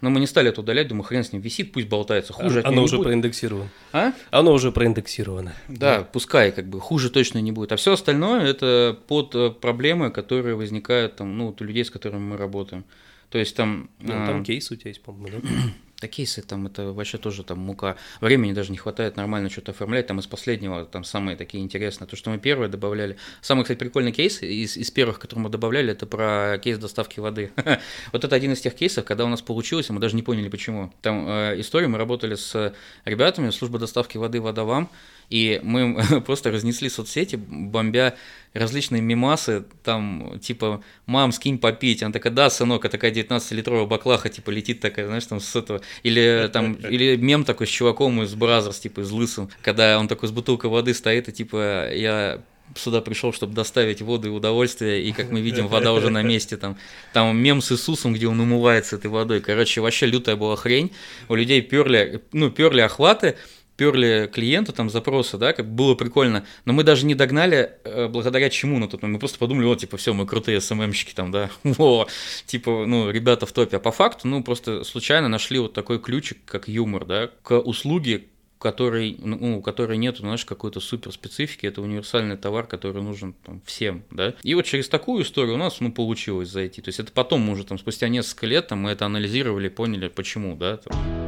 Но 0.00 0.10
мы 0.10 0.20
не 0.20 0.26
стали 0.26 0.50
это 0.50 0.60
удалять, 0.60 0.88
думаю, 0.88 1.04
хрен 1.04 1.24
с 1.24 1.32
ним 1.32 1.42
висит, 1.42 1.72
пусть 1.72 1.88
болтается, 1.88 2.32
хуже 2.32 2.62
Оно 2.64 2.82
уже 2.82 2.96
будет. 2.96 3.06
проиндексировано. 3.06 3.68
А? 3.92 4.12
Оно 4.30 4.52
уже 4.52 4.72
проиндексировано. 4.72 5.54
Да, 5.68 5.98
да, 5.98 6.04
пускай, 6.04 6.52
как 6.52 6.68
бы, 6.68 6.80
хуже 6.80 7.10
точно 7.10 7.38
не 7.38 7.52
будет. 7.52 7.72
А 7.72 7.76
все 7.76 7.92
остальное 7.92 8.44
это 8.44 8.98
под 9.06 9.34
э, 9.34 9.50
проблемы, 9.50 10.10
которые 10.10 10.54
возникают 10.54 11.16
там, 11.16 11.36
ну, 11.36 11.54
у 11.58 11.64
людей, 11.64 11.84
с 11.84 11.90
которыми 11.90 12.20
мы 12.20 12.36
работаем. 12.36 12.84
То 13.30 13.38
есть 13.38 13.54
там... 13.56 13.90
Ну, 14.00 14.08
там 14.08 14.40
а... 14.40 14.44
кейс 14.44 14.70
у 14.70 14.76
тебя 14.76 14.90
есть, 14.90 15.02
по-моему, 15.02 15.40
да? 15.42 15.48
Да 16.00 16.08
кейсы 16.08 16.40
там 16.40 16.66
это 16.66 16.92
вообще 16.92 17.18
тоже 17.18 17.44
там 17.44 17.58
мука. 17.58 17.96
Времени 18.20 18.52
даже 18.52 18.72
не 18.72 18.78
хватает 18.78 19.16
нормально 19.16 19.50
что-то 19.50 19.72
оформлять. 19.72 20.06
Там 20.06 20.18
из 20.18 20.26
последнего 20.26 20.86
там 20.86 21.04
самые 21.04 21.36
такие 21.36 21.62
интересные. 21.62 22.08
То, 22.08 22.16
что 22.16 22.30
мы 22.30 22.38
первые 22.38 22.70
добавляли. 22.70 23.18
Самый, 23.42 23.62
кстати, 23.62 23.78
прикольный 23.78 24.12
кейс 24.12 24.42
из, 24.42 24.76
из 24.78 24.90
первых, 24.90 25.18
которые 25.18 25.44
мы 25.44 25.50
добавляли, 25.50 25.92
это 25.92 26.06
про 26.06 26.58
кейс 26.62 26.78
доставки 26.78 27.20
воды. 27.20 27.52
вот 28.12 28.24
это 28.24 28.34
один 28.34 28.52
из 28.52 28.60
тех 28.60 28.74
кейсов, 28.74 29.04
когда 29.04 29.26
у 29.26 29.28
нас 29.28 29.42
получилось, 29.42 29.90
мы 29.90 30.00
даже 30.00 30.16
не 30.16 30.22
поняли 30.22 30.48
почему. 30.48 30.90
Там 31.02 31.28
э, 31.28 31.60
историю 31.60 31.90
мы 31.90 31.98
работали 31.98 32.34
с 32.34 32.74
ребятами, 33.04 33.50
служба 33.50 33.78
доставки 33.78 34.16
воды 34.16 34.40
«Вода 34.40 34.64
вам», 34.64 34.88
и 35.30 35.60
мы 35.62 36.20
просто 36.26 36.50
разнесли 36.50 36.88
соцсети, 36.88 37.36
бомбя 37.36 38.14
различные 38.52 39.00
мемасы, 39.00 39.64
там, 39.84 40.40
типа, 40.40 40.82
мам, 41.06 41.30
скинь 41.30 41.58
попить. 41.58 42.02
Она 42.02 42.12
такая, 42.12 42.32
да, 42.32 42.50
сынок, 42.50 42.84
а 42.84 42.88
такая 42.88 43.12
19-литровая 43.12 43.86
баклаха, 43.86 44.28
типа, 44.28 44.50
летит 44.50 44.80
такая, 44.80 45.06
знаешь, 45.06 45.24
там, 45.26 45.38
с 45.40 45.54
этого. 45.54 45.80
Или 46.02 46.50
там, 46.52 46.72
или 46.90 47.16
мем 47.16 47.44
такой 47.44 47.68
с 47.68 47.70
чуваком 47.70 48.22
из 48.22 48.34
Brazzers, 48.34 48.80
типа, 48.80 49.00
с 49.00 49.10
Лысым, 49.12 49.48
когда 49.62 49.98
он 49.98 50.08
такой 50.08 50.28
с 50.28 50.32
бутылкой 50.32 50.68
воды 50.68 50.94
стоит, 50.94 51.28
и, 51.28 51.32
типа, 51.32 51.92
я 51.94 52.42
сюда 52.74 53.00
пришел, 53.00 53.32
чтобы 53.32 53.54
доставить 53.54 54.02
воду 54.02 54.28
и 54.28 54.30
удовольствие, 54.30 55.02
и, 55.02 55.12
как 55.12 55.30
мы 55.30 55.40
видим, 55.40 55.68
вода 55.68 55.92
уже 55.92 56.10
на 56.10 56.22
месте, 56.22 56.56
там, 56.56 56.76
там 57.12 57.36
мем 57.36 57.62
с 57.62 57.72
Иисусом, 57.72 58.14
где 58.14 58.28
он 58.28 58.38
умывается 58.40 58.96
этой 58.96 59.10
водой, 59.10 59.40
короче, 59.40 59.80
вообще 59.80 60.06
лютая 60.06 60.36
была 60.36 60.56
хрень, 60.56 60.92
у 61.28 61.34
людей 61.34 61.62
перли, 61.62 62.22
ну, 62.32 62.50
перли 62.50 62.80
охваты, 62.80 63.36
перли 63.80 64.30
клиента, 64.30 64.72
там, 64.72 64.90
запросы, 64.90 65.38
да, 65.38 65.54
как 65.54 65.74
было 65.74 65.94
прикольно, 65.94 66.44
но 66.66 66.74
мы 66.74 66.84
даже 66.84 67.06
не 67.06 67.14
догнали, 67.14 67.78
э, 67.84 68.08
благодаря 68.08 68.50
чему 68.50 68.74
на 68.74 68.88
момент, 68.88 69.02
мы 69.02 69.18
просто 69.18 69.38
подумали, 69.38 69.64
вот, 69.64 69.78
типа, 69.78 69.96
все, 69.96 70.12
мы 70.12 70.26
крутые 70.26 70.60
СММщики 70.60 71.14
там, 71.14 71.30
да, 71.30 71.48
о, 71.78 72.06
типа, 72.44 72.84
ну, 72.86 73.10
ребята 73.10 73.46
в 73.46 73.52
топе, 73.52 73.78
а 73.78 73.80
по 73.80 73.90
факту, 73.90 74.28
ну, 74.28 74.44
просто 74.44 74.84
случайно 74.84 75.28
нашли 75.28 75.58
вот 75.58 75.72
такой 75.72 75.98
ключик, 75.98 76.36
как 76.44 76.68
юмор, 76.68 77.06
да, 77.06 77.30
к 77.42 77.58
услуге, 77.58 78.24
который, 78.58 79.16
ну, 79.18 79.56
у 79.56 79.62
которой 79.62 79.96
нет, 79.96 80.18
знаешь, 80.18 80.44
какой-то 80.44 80.80
супер 80.80 81.10
специфики, 81.10 81.64
это 81.64 81.80
универсальный 81.80 82.36
товар, 82.36 82.66
который 82.66 83.00
нужен 83.00 83.32
там, 83.46 83.62
всем, 83.64 84.04
да. 84.10 84.34
И 84.42 84.54
вот 84.54 84.66
через 84.66 84.90
такую 84.90 85.22
историю 85.22 85.54
у 85.54 85.58
нас, 85.58 85.80
ну, 85.80 85.90
получилось 85.90 86.50
зайти. 86.50 86.82
То 86.82 86.90
есть 86.90 87.00
это 87.00 87.12
потом 87.12 87.48
уже 87.48 87.64
там 87.64 87.78
спустя 87.78 88.08
несколько 88.08 88.44
лет 88.44 88.68
там, 88.68 88.80
мы 88.80 88.90
это 88.90 89.06
анализировали, 89.06 89.70
поняли, 89.70 90.08
почему, 90.08 90.54
да. 90.54 90.76
Там. 90.76 91.19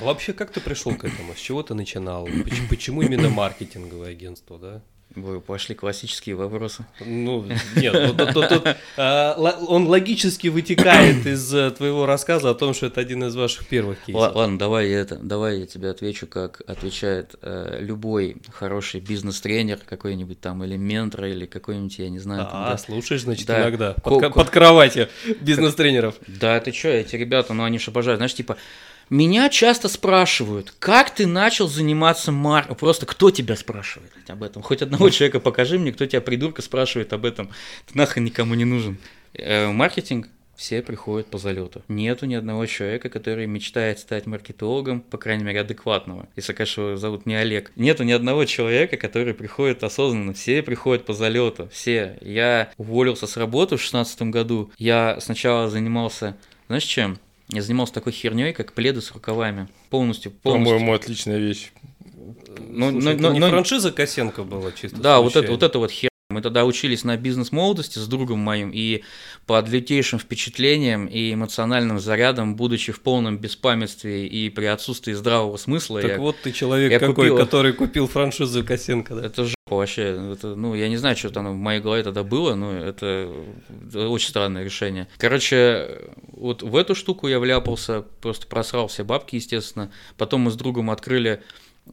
А 0.00 0.04
вообще, 0.04 0.32
как 0.32 0.50
ты 0.50 0.60
пришел 0.60 0.94
к 0.94 1.04
этому? 1.04 1.34
С 1.34 1.38
чего 1.38 1.62
ты 1.62 1.74
начинал? 1.74 2.26
Почему, 2.44 2.68
почему 2.68 3.02
именно 3.02 3.28
маркетинговое 3.28 4.10
агентство, 4.10 4.58
да? 4.58 4.82
Вы 5.14 5.40
пошли 5.40 5.76
классические 5.76 6.34
вопросы. 6.34 6.84
Ну, 6.98 7.44
нет, 7.76 7.92
ну, 7.94 8.14
тут, 8.14 8.32
тут, 8.32 8.48
тут, 8.48 8.66
л- 8.96 9.66
он 9.68 9.86
логически 9.86 10.48
вытекает 10.48 11.24
из 11.26 11.54
э, 11.54 11.70
твоего 11.70 12.04
рассказа 12.04 12.50
о 12.50 12.54
том, 12.54 12.74
что 12.74 12.86
это 12.86 13.00
один 13.00 13.22
из 13.22 13.36
ваших 13.36 13.68
первых 13.68 13.98
кейсов. 14.00 14.20
Ла- 14.22 14.32
Ладно, 14.34 14.58
давай 14.58 14.88
я 14.88 14.98
это, 14.98 15.14
давай 15.16 15.60
я 15.60 15.66
тебе 15.66 15.90
отвечу, 15.90 16.26
как 16.26 16.62
отвечает 16.66 17.36
э, 17.42 17.78
любой 17.80 18.38
хороший 18.52 18.98
бизнес-тренер 19.00 19.78
какой-нибудь 19.88 20.40
там, 20.40 20.64
или 20.64 20.76
ментор, 20.76 21.26
или 21.26 21.46
какой-нибудь, 21.46 21.96
я 22.00 22.08
не 22.08 22.18
знаю. 22.18 22.46
там, 22.50 22.64
А, 22.64 22.70
да. 22.72 22.78
слушаешь, 22.78 23.22
значит, 23.22 23.46
Да. 23.46 23.60
иногда. 23.62 23.92
Под, 24.02 24.34
под 24.34 24.50
кроватью 24.50 25.08
бизнес-тренеров. 25.40 26.16
Да, 26.26 26.58
ты 26.58 26.72
чё, 26.72 26.88
эти 26.88 27.14
ребята, 27.14 27.52
ну 27.54 27.62
они 27.62 27.78
ж 27.78 27.86
обожают, 27.86 28.18
знаешь, 28.18 28.34
типа, 28.34 28.56
меня 29.10 29.48
часто 29.48 29.88
спрашивают, 29.88 30.74
как 30.78 31.14
ты 31.14 31.26
начал 31.26 31.68
заниматься 31.68 32.32
маркетингом? 32.32 32.76
Просто 32.78 33.06
кто 33.06 33.30
тебя 33.30 33.56
спрашивает 33.56 34.12
об 34.28 34.42
этом? 34.42 34.62
Хоть 34.62 34.82
одного 34.82 35.10
человека 35.10 35.40
покажи 35.40 35.78
мне, 35.78 35.92
кто 35.92 36.06
тебя, 36.06 36.20
придурка, 36.20 36.62
спрашивает 36.62 37.12
об 37.12 37.24
этом. 37.24 37.50
Ты 37.86 37.98
нахрен 37.98 38.24
никому 38.24 38.54
не 38.54 38.64
нужен. 38.64 38.98
Э, 39.34 39.70
маркетинг 39.70 40.28
все 40.56 40.82
приходят 40.82 41.26
по 41.26 41.38
залету. 41.38 41.82
Нету 41.88 42.26
ни 42.26 42.34
одного 42.34 42.66
человека, 42.66 43.08
который 43.08 43.46
мечтает 43.46 43.98
стать 43.98 44.26
маркетологом, 44.26 45.00
по 45.00 45.18
крайней 45.18 45.44
мере, 45.44 45.60
адекватного. 45.60 46.28
Если, 46.36 46.52
конечно, 46.52 46.82
его 46.82 46.96
зовут 46.96 47.26
не 47.26 47.34
Олег. 47.34 47.72
Нету 47.76 48.04
ни 48.04 48.12
одного 48.12 48.44
человека, 48.44 48.96
который 48.96 49.34
приходит 49.34 49.82
осознанно. 49.82 50.32
Все 50.32 50.62
приходят 50.62 51.04
по 51.04 51.12
залету. 51.12 51.68
Все. 51.72 52.18
Я 52.20 52.70
уволился 52.76 53.26
с 53.26 53.36
работы 53.36 53.76
в 53.76 53.80
2016 53.80 54.22
году. 54.22 54.70
Я 54.78 55.18
сначала 55.20 55.68
занимался, 55.68 56.36
знаешь 56.68 56.84
чем? 56.84 57.18
Я 57.48 57.62
занимался 57.62 57.94
такой 57.94 58.12
херней, 58.12 58.52
как 58.52 58.72
пледы 58.72 59.00
с 59.00 59.12
рукавами. 59.12 59.68
Полностью, 59.90 60.32
полностью. 60.32 60.72
По-моему, 60.74 60.94
отличная 60.94 61.38
вещь. 61.38 61.72
Ну, 62.58 62.90
Слушай, 62.90 63.04
ну, 63.04 63.10
это 63.10 63.22
ну, 63.22 63.32
не 63.32 63.40
ну, 63.40 63.48
франшиза 63.50 63.92
Косенко 63.92 64.44
была 64.44 64.72
чисто 64.72 64.96
Да, 64.98 65.20
вот 65.20 65.36
это, 65.36 65.50
вот 65.50 65.62
это 65.62 65.78
вот 65.78 65.90
хер. 65.90 66.08
Мы 66.30 66.40
тогда 66.40 66.64
учились 66.64 67.04
на 67.04 67.18
бизнес-молодости 67.18 67.98
с 67.98 68.06
другом 68.08 68.38
моим, 68.38 68.70
и 68.72 69.02
под 69.46 69.68
лютейшим 69.68 70.18
впечатлением 70.18 71.06
и 71.06 71.34
эмоциональным 71.34 72.00
зарядом, 72.00 72.56
будучи 72.56 72.92
в 72.92 73.00
полном 73.02 73.36
беспамятстве 73.38 74.26
и 74.26 74.48
при 74.48 74.64
отсутствии 74.64 75.12
здравого 75.12 75.58
смысла, 75.58 76.00
Так 76.00 76.12
я- 76.12 76.18
вот 76.18 76.36
ты 76.42 76.50
человек 76.52 76.90
я 76.90 76.98
какой, 76.98 77.28
купил- 77.28 77.36
который 77.36 77.72
купил 77.74 78.08
франшизу 78.08 78.64
Косенко, 78.64 79.14
да? 79.16 79.26
это 79.26 79.46
вообще. 79.70 80.32
Это, 80.32 80.54
ну, 80.54 80.74
я 80.74 80.88
не 80.88 80.96
знаю, 80.96 81.16
что 81.16 81.30
там 81.30 81.50
в 81.52 81.56
моей 81.56 81.80
голове 81.80 82.02
тогда 82.02 82.22
было, 82.22 82.54
но 82.54 82.72
это 82.72 83.30
очень 83.94 84.28
странное 84.28 84.64
решение. 84.64 85.08
Короче, 85.16 86.02
вот 86.32 86.62
в 86.62 86.76
эту 86.76 86.94
штуку 86.94 87.28
я 87.28 87.38
вляпался, 87.38 88.02
просто 88.20 88.46
просрал 88.46 88.88
все 88.88 89.04
бабки, 89.04 89.36
естественно. 89.36 89.90
Потом 90.18 90.42
мы 90.42 90.50
с 90.50 90.56
другом 90.56 90.90
открыли 90.90 91.42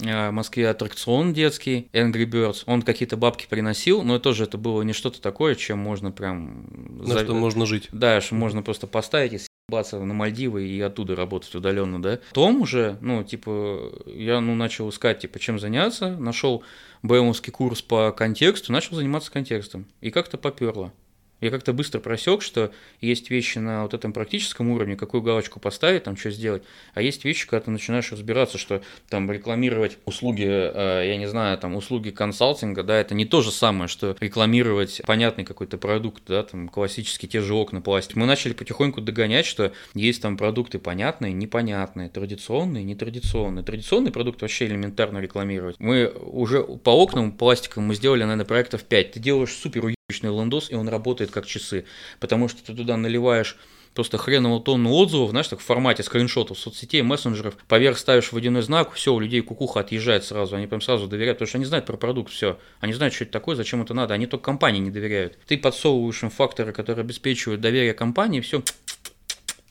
э, 0.01 0.29
в 0.29 0.31
Москве 0.31 0.69
аттракцион 0.69 1.33
детский 1.33 1.87
Angry 1.93 2.25
Birds. 2.25 2.63
Он 2.65 2.81
какие-то 2.81 3.15
бабки 3.17 3.47
приносил, 3.49 4.03
но 4.03 4.19
тоже 4.19 4.43
это 4.43 4.57
было 4.57 4.81
не 4.81 4.93
что-то 4.93 5.21
такое, 5.21 5.55
чем 5.55 5.79
можно 5.79 6.11
прям... 6.11 6.67
На 6.99 7.13
за- 7.13 7.19
что 7.23 7.33
можно 7.33 7.65
жить. 7.65 7.87
да, 7.91 8.19
что 8.21 8.35
можно 8.35 8.61
просто 8.63 8.87
поставить 8.87 9.33
и 9.33 9.39
съебаться 9.71 9.99
на 9.99 10.13
Мальдивы 10.13 10.67
и 10.67 10.79
оттуда 10.81 11.15
работать 11.15 11.53
удаленно, 11.55 12.01
да. 12.01 12.19
Потом 12.29 12.61
уже, 12.61 12.97
ну, 13.01 13.23
типа, 13.23 13.91
я, 14.05 14.41
ну, 14.41 14.55
начал 14.55 14.89
искать, 14.89 15.19
типа, 15.19 15.39
чем 15.39 15.59
заняться, 15.59 16.09
нашел 16.17 16.63
БМовский 17.01 17.51
курс 17.51 17.81
по 17.81 18.11
контексту, 18.11 18.71
начал 18.71 18.95
заниматься 18.95 19.31
контекстом. 19.31 19.85
И 20.01 20.11
как-то 20.11 20.37
поперло. 20.37 20.91
Я 21.41 21.49
как-то 21.49 21.73
быстро 21.73 21.99
просек, 21.99 22.41
что 22.41 22.71
есть 23.01 23.29
вещи 23.29 23.57
на 23.57 23.83
вот 23.83 23.93
этом 23.93 24.13
практическом 24.13 24.69
уровне, 24.69 24.95
какую 24.95 25.21
галочку 25.21 25.59
поставить, 25.59 26.03
там 26.03 26.15
что 26.15 26.31
сделать, 26.31 26.63
а 26.93 27.01
есть 27.01 27.25
вещи, 27.25 27.47
когда 27.47 27.65
ты 27.65 27.71
начинаешь 27.71 28.11
разбираться, 28.11 28.57
что 28.57 28.81
там 29.09 29.29
рекламировать 29.31 29.97
услуги, 30.05 30.45
э, 30.47 31.07
я 31.07 31.17
не 31.17 31.27
знаю, 31.27 31.57
там 31.57 31.75
услуги 31.75 32.11
консалтинга, 32.11 32.83
да, 32.83 32.95
это 32.97 33.15
не 33.15 33.25
то 33.25 33.41
же 33.41 33.51
самое, 33.51 33.87
что 33.87 34.15
рекламировать 34.19 35.01
понятный 35.05 35.43
какой-то 35.43 35.77
продукт, 35.77 36.23
да, 36.27 36.43
там 36.43 36.69
классические 36.69 37.29
те 37.29 37.41
же 37.41 37.53
окна 37.55 37.81
пластик. 37.81 38.15
Мы 38.15 38.25
начали 38.25 38.53
потихоньку 38.53 39.01
догонять, 39.01 39.45
что 39.45 39.73
есть 39.95 40.21
там 40.21 40.37
продукты 40.37 40.79
понятные, 40.79 41.33
непонятные, 41.33 42.09
традиционные, 42.09 42.83
нетрадиционные. 42.83 43.65
Традиционный 43.65 44.11
продукт 44.11 44.41
вообще 44.41 44.67
элементарно 44.67 45.17
рекламировать. 45.17 45.77
Мы 45.79 46.07
уже 46.07 46.63
по 46.63 46.91
окнам 46.91 47.31
пластиковым 47.31 47.87
мы 47.87 47.95
сделали, 47.95 48.21
наверное, 48.21 48.45
проектов 48.45 48.83
5. 48.83 49.13
Ты 49.13 49.19
делаешь 49.19 49.51
супер 49.51 49.81
лендос, 50.19 50.69
и 50.69 50.75
он 50.75 50.89
работает 50.89 51.31
как 51.31 51.45
часы, 51.45 51.85
потому 52.19 52.47
что 52.47 52.63
ты 52.63 52.73
туда 52.73 52.97
наливаешь 52.97 53.57
просто 53.93 54.17
хреново 54.17 54.61
тонну 54.61 54.91
отзывов, 54.93 55.31
знаешь, 55.31 55.47
так 55.47 55.59
в 55.59 55.63
формате 55.63 56.03
скриншотов 56.03 56.57
соцсетей, 56.57 57.01
мессенджеров, 57.01 57.57
поверх 57.67 57.97
ставишь 57.97 58.31
водяной 58.31 58.61
знак, 58.61 58.93
все, 58.93 59.13
у 59.13 59.19
людей 59.19 59.41
кукуха 59.41 59.81
отъезжает 59.81 60.23
сразу, 60.23 60.55
они 60.55 60.67
прям 60.67 60.81
сразу 60.81 61.07
доверяют, 61.07 61.37
потому 61.37 61.49
что 61.49 61.57
они 61.57 61.65
знают 61.65 61.85
про 61.85 61.97
продукт, 61.97 62.31
все, 62.31 62.57
они 62.79 62.93
знают, 62.93 63.13
что 63.13 63.25
это 63.25 63.33
такое, 63.33 63.55
зачем 63.55 63.81
это 63.81 63.93
надо, 63.93 64.13
они 64.13 64.27
только 64.27 64.45
компании 64.45 64.79
не 64.79 64.91
доверяют. 64.91 65.37
Ты 65.45 65.57
подсовываешь 65.57 66.23
им 66.23 66.29
факторы, 66.29 66.71
которые 66.71 67.03
обеспечивают 67.03 67.61
доверие 67.61 67.93
компании, 67.93 68.41
все, 68.41 68.63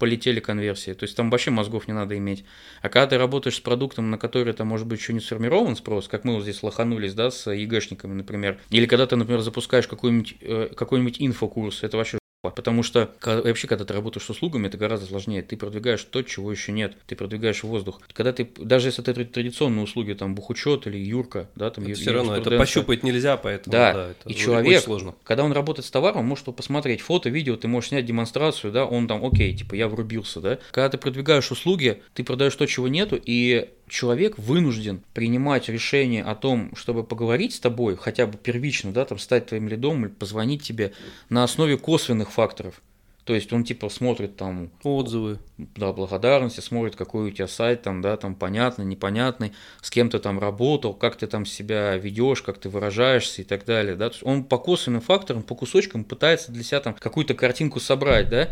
полетели 0.00 0.40
конверсии. 0.40 0.94
То 0.94 1.04
есть 1.04 1.14
там 1.16 1.30
вообще 1.30 1.52
мозгов 1.52 1.86
не 1.86 1.94
надо 1.94 2.18
иметь. 2.18 2.44
А 2.82 2.88
когда 2.88 3.06
ты 3.06 3.18
работаешь 3.18 3.56
с 3.56 3.60
продуктом, 3.60 4.10
на 4.10 4.18
который 4.18 4.52
там 4.54 4.66
может 4.66 4.88
быть 4.88 4.98
еще 4.98 5.12
не 5.12 5.20
сформирован 5.20 5.76
спрос, 5.76 6.08
как 6.08 6.24
мы 6.24 6.34
вот 6.34 6.42
здесь 6.42 6.62
лоханулись, 6.64 7.14
да, 7.14 7.30
с 7.30 7.48
ЕГЭшниками, 7.48 8.14
например, 8.14 8.58
или 8.70 8.86
когда 8.86 9.06
ты, 9.06 9.14
например, 9.14 9.42
запускаешь 9.42 9.86
какой-нибудь 9.86 10.36
э, 10.40 10.70
какой-нибудь 10.74 11.16
инфокурс, 11.20 11.84
это 11.84 11.98
вообще. 11.98 12.18
Потому 12.42 12.82
что 12.82 13.10
вообще, 13.22 13.68
когда 13.68 13.84
ты 13.84 13.92
работаешь 13.92 14.24
с 14.24 14.30
услугами, 14.30 14.66
это 14.66 14.78
гораздо 14.78 15.06
сложнее. 15.06 15.42
Ты 15.42 15.56
продвигаешь 15.58 16.02
то, 16.04 16.22
чего 16.22 16.50
еще 16.50 16.72
нет. 16.72 16.96
Ты 17.06 17.14
продвигаешь 17.14 17.62
воздух. 17.62 18.00
Когда 18.14 18.32
ты, 18.32 18.50
даже 18.56 18.88
если 18.88 19.02
это 19.06 19.24
традиционные 19.26 19.84
услуги, 19.84 20.14
там 20.14 20.34
бухучет 20.34 20.86
или 20.86 20.96
Юрка, 20.96 21.50
да, 21.54 21.70
там 21.70 21.84
Это 21.84 21.94
все 21.94 22.12
равно, 22.12 22.34
это 22.36 22.56
пощупать 22.56 23.02
нельзя, 23.02 23.36
поэтому 23.36 23.72
Да, 23.72 23.92
да, 23.92 24.10
это 24.10 24.28
и 24.28 24.32
очень 24.32 24.44
человек, 24.44 24.82
сложно. 24.82 25.14
когда 25.22 25.44
он 25.44 25.52
работает 25.52 25.84
с 25.84 25.90
товаром, 25.90 26.24
может 26.24 26.46
посмотреть 26.46 27.02
фото, 27.02 27.28
видео, 27.28 27.56
ты 27.56 27.68
можешь 27.68 27.90
снять 27.90 28.06
демонстрацию, 28.06 28.72
да, 28.72 28.86
он 28.86 29.06
там, 29.06 29.24
окей, 29.24 29.54
типа, 29.54 29.74
я 29.74 29.88
врубился, 29.88 30.40
да. 30.40 30.58
Когда 30.70 30.88
ты 30.88 30.96
продвигаешь 30.98 31.50
услуги, 31.50 32.02
ты 32.14 32.24
продаешь 32.24 32.56
то, 32.56 32.66
чего 32.66 32.88
нету, 32.88 33.20
и 33.22 33.68
человек 33.90 34.38
вынужден 34.38 35.02
принимать 35.12 35.68
решение 35.68 36.22
о 36.24 36.34
том, 36.34 36.74
чтобы 36.74 37.04
поговорить 37.04 37.54
с 37.54 37.60
тобой, 37.60 37.96
хотя 37.96 38.26
бы 38.26 38.38
первично, 38.38 38.92
да, 38.92 39.04
там, 39.04 39.18
стать 39.18 39.46
твоим 39.46 39.68
лидом 39.68 40.06
или 40.06 40.12
позвонить 40.12 40.62
тебе 40.62 40.92
на 41.28 41.44
основе 41.44 41.76
косвенных 41.76 42.30
факторов. 42.30 42.80
То 43.24 43.34
есть 43.34 43.52
он 43.52 43.64
типа 43.64 43.88
смотрит 43.90 44.36
там 44.36 44.70
Отзывы. 44.82 45.38
да, 45.58 45.92
благодарности, 45.92 46.60
смотрит, 46.60 46.96
какой 46.96 47.28
у 47.28 47.30
тебя 47.30 47.46
сайт, 47.46 47.82
там, 47.82 48.00
да, 48.00 48.16
там 48.16 48.34
понятный, 48.34 48.84
непонятный, 48.84 49.52
с 49.82 49.90
кем 49.90 50.08
ты 50.08 50.18
там 50.18 50.40
работал, 50.40 50.94
как 50.94 51.16
ты 51.16 51.26
там 51.26 51.44
себя 51.44 51.96
ведешь, 51.96 52.42
как 52.42 52.58
ты 52.58 52.68
выражаешься 52.68 53.42
и 53.42 53.44
так 53.44 53.64
далее, 53.64 53.94
да, 53.94 54.08
То 54.08 54.14
есть 54.14 54.26
он 54.26 54.44
по 54.44 54.58
косвенным 54.58 55.00
факторам, 55.00 55.42
по 55.42 55.54
кусочкам 55.54 56.02
пытается 56.02 56.50
для 56.50 56.64
себя 56.64 56.80
там 56.80 56.94
какую-то 56.94 57.34
картинку 57.34 57.78
собрать, 57.78 58.30
да, 58.30 58.48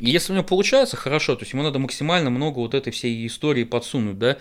и 0.00 0.10
если 0.10 0.32
у 0.32 0.36
него 0.36 0.46
получается, 0.46 0.96
хорошо, 0.96 1.36
то 1.36 1.42
есть 1.42 1.52
ему 1.52 1.62
надо 1.62 1.78
максимально 1.78 2.30
много 2.30 2.58
вот 2.58 2.74
этой 2.74 2.90
всей 2.90 3.26
истории 3.26 3.64
подсунуть, 3.64 4.18
да. 4.18 4.38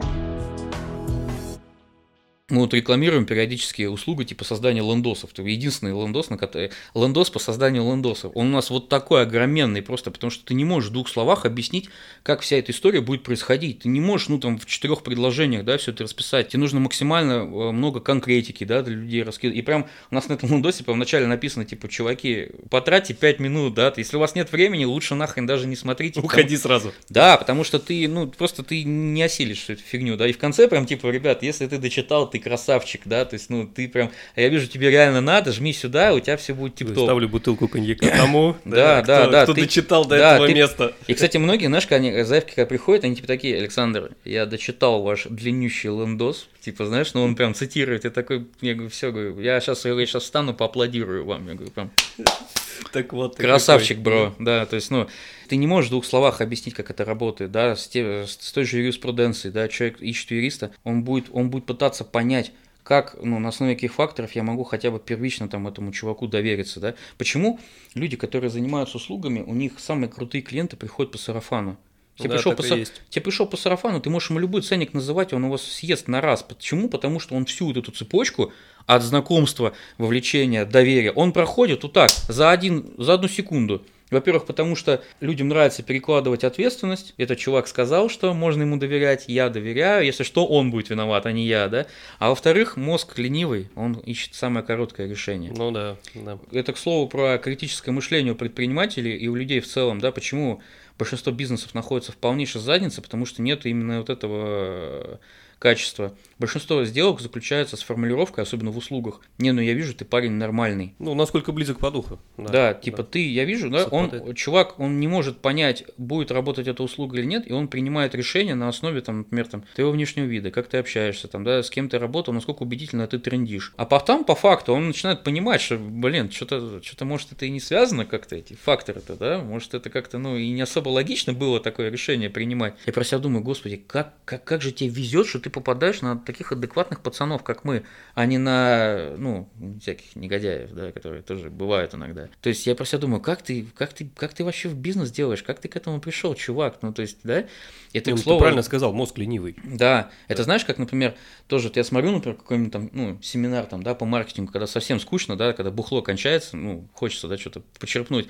Мы 2.50 2.62
вот 2.62 2.74
рекламируем 2.74 3.26
периодически 3.26 3.84
услугу 3.84 4.24
типа 4.24 4.44
создания 4.44 4.82
лендосов. 4.82 5.32
Это 5.34 5.44
единственный 5.44 5.92
лендос, 5.92 6.30
на 6.30 6.38
который... 6.38 6.72
лендос 6.96 7.30
по 7.30 7.40
созданию 7.40 7.84
лендосов. 7.84 8.32
Он 8.36 8.48
у 8.48 8.52
нас 8.52 8.70
вот 8.70 8.90
такой 8.90 9.22
огроменный 9.22 9.82
просто, 9.82 10.12
потому 10.12 10.32
что 10.32 10.46
ты 10.46 10.54
не 10.54 10.66
можешь 10.66 10.90
в 10.90 10.94
двух 10.94 11.08
словах 11.10 11.46
объяснить, 11.46 11.90
как 12.24 12.42
вся 12.42 12.58
эта 12.58 12.72
история 12.72 13.02
будет 13.02 13.24
происходить. 13.24 13.80
Ты 13.80 13.90
не 13.90 14.02
можешь, 14.02 14.30
ну, 14.30 14.40
там, 14.40 14.58
в 14.58 14.66
четырех 14.66 15.04
предложениях, 15.04 15.64
да, 15.64 15.78
все 15.78 15.92
это 15.92 16.04
расписать. 16.06 16.50
Тебе 16.50 16.62
нужно 16.62 16.80
максимально 16.80 17.34
э, 17.34 17.72
много 17.72 18.00
конкретики, 18.00 18.64
да, 18.64 18.82
для 18.82 18.96
людей 18.96 19.24
раскидать. 19.24 19.56
И 19.56 19.62
прям 19.62 19.88
у 20.10 20.16
нас 20.16 20.28
на 20.28 20.34
этом 20.34 20.50
лендосе 20.50 20.84
прям 20.84 20.96
вначале 20.98 21.28
написано, 21.28 21.66
типа, 21.66 21.88
чуваки, 21.88 22.50
потратьте 22.70 23.14
5 23.14 23.40
минут, 23.40 23.74
да, 23.76 23.94
если 23.96 24.18
у 24.18 24.20
вас 24.20 24.36
нет 24.36 24.52
времени, 24.52 24.86
лучше 24.86 25.16
нахрен 25.16 25.46
даже 25.46 25.68
не 25.68 25.76
смотрите. 25.76 26.22
потому- 26.22 26.28
Уходи 26.28 26.58
сразу. 26.58 26.94
да, 27.10 27.38
потому 27.38 27.64
что 27.64 27.78
ты, 27.80 28.08
ну, 28.08 28.28
просто 28.28 28.64
ты 28.64 28.84
не 28.84 29.22
осилишь 29.22 29.70
эту 29.70 29.82
фигню, 29.84 30.18
да, 30.18 30.28
и 30.28 30.32
в 30.32 30.38
конце 30.38 30.68
прям, 30.68 30.86
типа, 30.86 31.08
ребят, 31.08 31.44
если 31.44 31.68
ты 31.68 31.78
дочитал, 31.78 32.30
ты 32.30 32.39
красавчик, 32.40 33.02
да, 33.06 33.26
то 33.26 33.36
есть, 33.36 33.50
ну, 33.50 33.68
ты 33.68 33.88
прям, 33.88 34.12
я 34.36 34.50
вижу, 34.50 34.68
тебе 34.68 34.90
реально 34.90 35.22
надо, 35.22 35.52
жми 35.52 35.74
сюда, 35.74 36.14
у 36.14 36.20
тебя 36.20 36.38
все 36.38 36.54
будет 36.54 36.76
тип-топ. 36.76 37.06
Ставлю 37.06 37.30
бутылку 37.30 37.68
коньяка 37.68 38.08
тому, 38.10 38.56
Да, 38.66 39.02
да, 39.02 39.22
кто, 39.22 39.32
да, 39.32 39.44
кто 39.44 39.54
ты- 39.54 39.62
дочитал 39.62 40.06
до 40.06 40.16
этого 40.16 40.48
ты- 40.48 40.54
места. 40.54 40.94
И, 41.08 41.14
кстати, 41.14 41.38
многие, 41.38 41.68
знаешь, 41.68 41.88
они, 41.90 42.24
заявки 42.24 42.56
когда 42.56 42.66
приходят, 42.66 43.04
они 43.04 43.16
типа 43.16 43.28
такие, 43.28 43.58
Александр, 43.58 44.12
я 44.26 44.46
дочитал 44.46 45.02
ваш 45.02 45.26
длиннющий 45.30 45.90
лендос, 45.90 46.48
типа, 46.62 46.86
знаешь, 46.86 47.14
ну, 47.14 47.24
он 47.24 47.36
прям 47.36 47.54
цитирует, 47.54 48.04
я 48.04 48.10
такой, 48.10 48.48
я 48.62 48.74
говорю, 48.74 48.90
все, 48.90 49.12
говорю, 49.12 49.40
я 49.40 49.60
сейчас, 49.60 49.86
я 49.86 49.94
сейчас 50.06 50.24
встану, 50.24 50.54
поаплодирую 50.54 51.26
вам, 51.26 51.48
я 51.48 51.56
говорю, 51.56 51.72
прям, 51.72 51.92
Так 52.92 53.14
вот. 53.14 53.36
Красавчик, 53.36 53.98
какой. 53.98 54.04
бро, 54.04 54.36
да, 54.40 54.66
то 54.66 54.76
есть, 54.76 54.90
ну, 54.90 55.08
ты 55.48 55.58
не 55.58 55.68
можешь 55.68 55.90
в 55.90 55.92
двух 55.92 56.06
словах 56.06 56.42
объяснить, 56.42 56.76
как 56.76 56.90
это 56.90 57.06
работает, 57.06 57.52
да, 57.52 57.76
с, 57.76 57.88
те- 57.88 58.26
с 58.26 58.52
той 58.52 58.64
же 58.64 58.78
юриспруденцией, 58.78 59.54
да, 59.54 59.68
человек 59.68 60.02
ищет 60.02 60.32
юриста, 60.32 60.72
он 60.84 61.04
будет, 61.04 61.26
он 61.32 61.50
будет 61.50 61.66
пытаться 61.66 62.04
понять, 62.04 62.52
как, 62.84 63.18
ну, 63.22 63.38
на 63.38 63.50
основе 63.50 63.76
каких 63.76 63.94
факторов 63.94 64.32
я 64.32 64.42
могу 64.42 64.64
хотя 64.64 64.90
бы 64.90 65.00
первично 65.00 65.48
там 65.48 65.68
этому 65.68 65.92
чуваку 65.92 66.28
довериться, 66.28 66.80
да. 66.80 66.96
Почему 67.18 67.60
люди, 67.94 68.18
которые 68.18 68.50
занимаются 68.50 68.98
услугами, 68.98 69.42
у 69.42 69.54
них 69.54 69.74
самые 69.78 70.10
крутые 70.10 70.42
клиенты 70.42 70.76
приходят 70.76 71.12
по 71.12 71.18
сарафану? 71.18 71.78
Тебе, 72.20 72.30
Да, 72.30 72.36
пришел 72.36 72.54
по, 72.54 72.62
есть. 72.64 73.02
тебе 73.10 73.24
пришел 73.24 73.46
по 73.46 73.56
сарафану, 73.56 74.02
ты 74.02 74.10
можешь 74.10 74.30
ему 74.30 74.40
любой 74.40 74.62
ценник 74.62 74.94
называть, 74.94 75.32
он 75.34 75.46
его 75.46 75.58
съест 75.58 76.08
на 76.08 76.20
раз. 76.20 76.44
Почему? 76.44 76.90
Потому 76.90 77.20
что 77.20 77.36
он 77.36 77.46
всю 77.46 77.68
вот 77.68 77.78
эту 77.78 77.92
цепочку 77.92 78.52
от 78.86 79.04
знакомства, 79.04 79.74
вовлечения, 79.98 80.66
доверия, 80.66 81.12
он 81.12 81.32
проходит 81.32 81.84
вот 81.84 81.94
так, 81.94 82.10
за, 82.28 82.52
один, 82.52 82.94
за 82.98 83.14
одну 83.14 83.28
секунду. 83.28 83.84
Во-первых, 84.12 84.46
потому 84.46 84.76
что 84.76 85.04
людям 85.20 85.50
нравится 85.50 85.84
перекладывать 85.84 86.44
ответственность. 86.44 87.14
Этот 87.18 87.38
чувак 87.38 87.68
сказал, 87.68 88.10
что 88.10 88.34
можно 88.34 88.64
ему 88.64 88.78
доверять, 88.78 89.26
я 89.28 89.50
доверяю. 89.50 90.06
Если 90.06 90.24
что, 90.24 90.46
он 90.48 90.72
будет 90.72 90.90
виноват, 90.90 91.26
а 91.26 91.32
не 91.32 91.46
я, 91.46 91.68
да. 91.68 91.86
А 92.18 92.30
во-вторых, 92.30 92.76
мозг 92.78 93.18
ленивый, 93.18 93.70
он 93.76 93.94
ищет 93.94 94.34
самое 94.34 94.66
короткое 94.66 95.08
решение. 95.08 95.52
Ну 95.56 95.72
да, 95.72 95.98
да. 96.16 96.40
Это, 96.52 96.74
к 96.74 96.78
слову, 96.78 97.08
про 97.08 97.38
критическое 97.38 97.92
мышление 97.92 98.34
у 98.34 98.36
предпринимателей 98.36 99.16
и 99.16 99.28
у 99.28 99.36
людей 99.36 99.60
в 99.60 99.68
целом, 99.68 100.00
да, 100.00 100.12
почему 100.12 100.62
большинство 100.98 101.32
бизнесов 101.32 101.74
находится 101.74 102.12
в 102.12 102.18
полнейшей 102.18 102.62
заднице, 102.62 103.02
потому 103.02 103.26
что 103.26 103.42
нет 103.42 103.66
именно 103.66 104.00
вот 104.00 104.10
этого 104.10 105.20
качества. 105.60 106.16
Большинство 106.40 106.84
сделок 106.86 107.20
заключается 107.20 107.76
с 107.76 107.84
формулировкой, 107.84 108.46
особенно 108.46 108.72
в 108.72 108.78
услугах. 108.78 109.22
Не, 109.38 109.52
ну 109.52 109.62
я 109.62 109.74
вижу, 109.74 109.94
ты 109.94 110.06
парень 110.06 110.32
нормальный. 110.32 110.96
Ну, 110.98 111.14
насколько 111.14 111.52
близок 111.52 111.80
по 111.80 111.92
духу. 111.92 112.20
Да, 112.38 112.74
типа 112.74 113.04
ты, 113.04 113.30
я 113.30 113.44
вижу, 113.44 113.70
да, 113.70 113.86
он, 113.86 114.10
Совпадает. 114.10 114.38
чувак, 114.38 114.80
он 114.80 115.00
не 115.00 115.08
может 115.08 115.40
понять, 115.40 115.84
будет 115.98 116.32
работать 116.32 116.68
эта 116.68 116.82
услуга 116.82 117.18
или 117.18 117.26
нет, 117.26 117.44
и 117.46 117.52
он 117.52 117.68
принимает 117.68 118.16
решение 118.16 118.56
на 118.56 118.70
основе, 118.70 119.02
там, 119.02 119.20
например, 119.20 119.48
там, 119.48 119.66
твоего 119.76 119.92
внешнего 119.92 120.26
вида, 120.26 120.50
как 120.50 120.68
ты 120.68 120.78
общаешься, 120.78 121.28
там, 121.28 121.44
да, 121.44 121.62
с 121.62 121.70
кем 121.70 121.90
ты 121.90 122.00
работал, 122.00 122.34
насколько 122.34 122.64
убедительно 122.64 123.06
ты 123.08 123.20
трендишь. 123.20 123.74
А 123.76 123.86
потом, 123.86 124.24
по 124.24 124.36
факту, 124.36 124.74
он 124.74 124.88
начинает 124.88 125.24
понимать, 125.24 125.60
что, 125.60 125.78
блин, 125.78 126.32
что-то, 126.32 126.82
что-то, 126.82 127.04
может, 127.04 127.34
это 127.34 127.46
и 127.46 127.50
не 127.50 127.60
связано 127.60 128.06
как-то, 128.06 128.38
эти 128.38 128.54
факторы-то, 128.54 129.16
да, 129.18 129.40
может, 129.40 129.74
это 129.74 129.90
как-то, 129.90 130.18
ну, 130.18 130.38
и 130.38 130.50
не 130.50 130.62
особо 130.62 130.88
логично 130.88 131.34
было 131.34 131.60
такое 131.60 131.90
решение 131.90 132.30
принимать. 132.30 132.76
Я 132.86 132.94
про 132.94 133.04
себя 133.04 133.20
думаю, 133.20 133.44
господи, 133.44 133.84
как, 133.86 134.14
как, 134.24 134.46
как 134.46 134.62
же 134.62 134.72
тебе 134.72 134.90
везет, 134.90 135.28
что 135.28 135.40
ты 135.40 135.49
попадаешь 135.50 136.02
на 136.02 136.18
таких 136.18 136.52
адекватных 136.52 137.02
пацанов, 137.02 137.44
как 137.44 137.64
мы, 137.64 137.84
а 138.16 138.26
не 138.26 138.38
на, 138.38 139.12
ну, 139.18 139.50
всяких 139.82 140.16
негодяев, 140.16 140.72
да, 140.72 140.92
которые 140.92 141.22
тоже 141.22 141.50
бывают 141.50 141.94
иногда. 141.94 142.30
То 142.42 142.50
есть 142.50 142.66
я 142.68 142.76
про 142.76 142.86
себя 142.86 143.00
думаю, 143.00 143.22
как 143.22 143.42
ты, 143.42 143.66
как 143.76 143.94
ты, 143.94 144.10
как 144.16 144.34
ты 144.34 144.44
вообще 144.44 144.70
в 144.70 144.76
бизнес 144.76 145.12
делаешь, 145.12 145.44
как 145.44 145.60
ты 145.60 145.68
к 145.68 145.76
этому 145.76 146.00
пришел, 146.00 146.34
чувак, 146.36 146.80
ну, 146.82 146.94
то 146.94 147.02
есть, 147.02 147.18
да, 147.24 147.46
это, 147.94 148.12
Ну, 148.12 148.16
к 148.16 148.20
ты 148.20 148.24
слову, 148.24 148.40
правильно 148.40 148.62
сказал, 148.62 148.94
мозг 148.94 149.18
ленивый. 149.18 149.56
да, 149.64 150.10
это 150.28 150.44
знаешь, 150.44 150.64
как, 150.66 150.78
например, 150.78 151.16
тоже 151.48 151.70
вот 151.70 151.78
я 151.78 151.84
смотрю, 151.84 152.12
например, 152.12 152.38
какой-нибудь 152.38 152.72
там, 152.72 152.90
ну, 152.94 153.20
семинар 153.22 153.66
там, 153.66 153.84
да, 153.84 153.96
по 153.96 154.06
маркетингу, 154.06 154.52
когда 154.52 154.68
совсем 154.68 155.00
скучно, 155.00 155.36
да, 155.36 155.54
когда 155.54 155.72
бухло 155.72 156.02
кончается, 156.02 156.56
ну, 156.58 156.88
хочется, 156.94 157.28
да, 157.28 157.38
что-то 157.38 157.62
почерпнуть. 157.80 158.28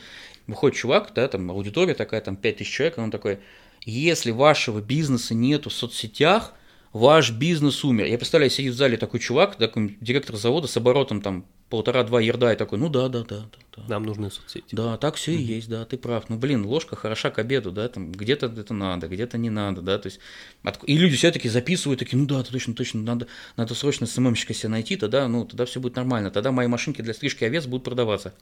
Выходит 0.48 0.78
чувак, 0.78 1.12
да, 1.14 1.28
там 1.28 1.52
аудитория 1.52 1.94
такая, 1.94 2.22
там 2.22 2.36
5000 2.36 2.70
человек, 2.72 2.98
и 2.98 3.02
он 3.02 3.12
такой, 3.12 3.40
если 3.86 4.32
вашего 4.32 4.82
бизнеса 4.82 5.34
нету 5.34 5.70
в 5.70 5.74
соцсетях, 5.74 6.54
ваш 6.94 7.32
бизнес 7.32 7.84
умер. 7.84 8.06
Я 8.06 8.18
представляю, 8.18 8.50
сидит 8.52 8.74
в 8.74 8.78
зале 8.78 8.98
такой 8.98 9.20
чувак, 9.20 9.56
такой 9.56 9.98
директор 10.02 10.36
завода 10.36 10.68
с 10.68 10.76
оборотом 10.78 11.22
там 11.22 11.46
полтора-два 11.70 12.20
ерда 12.20 12.52
и 12.54 12.56
такой, 12.56 12.80
ну 12.80 12.90
да, 12.90 13.10
да, 13.10 13.24
да, 13.24 13.42
да, 13.42 13.60
да. 13.78 13.84
Нам 13.88 14.04
нужны 14.04 14.32
соцсети. 14.32 14.74
Да, 14.74 14.98
так 14.98 15.16
все 15.16 15.34
и 15.34 15.42
есть, 15.42 15.70
да, 15.70 15.86
ты 15.86 15.98
прав. 15.98 16.28
Ну, 16.28 16.38
блин, 16.38 16.66
ложка 16.66 16.96
хороша 16.96 17.30
к 17.30 17.38
обеду, 17.38 17.72
да, 17.72 17.88
там 17.88 18.12
где-то 18.12 18.48
это 18.48 18.74
надо, 18.74 19.08
где-то 19.08 19.38
не 19.38 19.52
надо, 19.52 19.82
да, 19.82 20.00
то 20.00 20.08
есть. 20.08 20.20
отк- 20.64 20.86
И 20.88 20.98
люди 20.98 21.16
все 21.16 21.32
таки 21.32 21.48
записывают, 21.48 22.00
такие, 22.00 22.18
ну 22.18 22.26
да, 22.26 22.42
точно, 22.42 22.74
точно, 22.74 23.02
надо, 23.02 23.28
надо 23.56 23.76
срочно 23.76 24.08
СММщика 24.08 24.56
себе 24.56 24.70
найти, 24.70 24.96
тогда, 24.96 25.28
ну, 25.28 25.46
тогда 25.46 25.66
все 25.66 25.80
будет 25.80 25.96
нормально, 25.96 26.32
тогда 26.32 26.52
мои 26.52 26.66
машинки 26.66 27.04
для 27.04 27.14
стрижки 27.14 27.44
овец 27.44 27.68
будут 27.68 27.84
продаваться. 27.84 28.34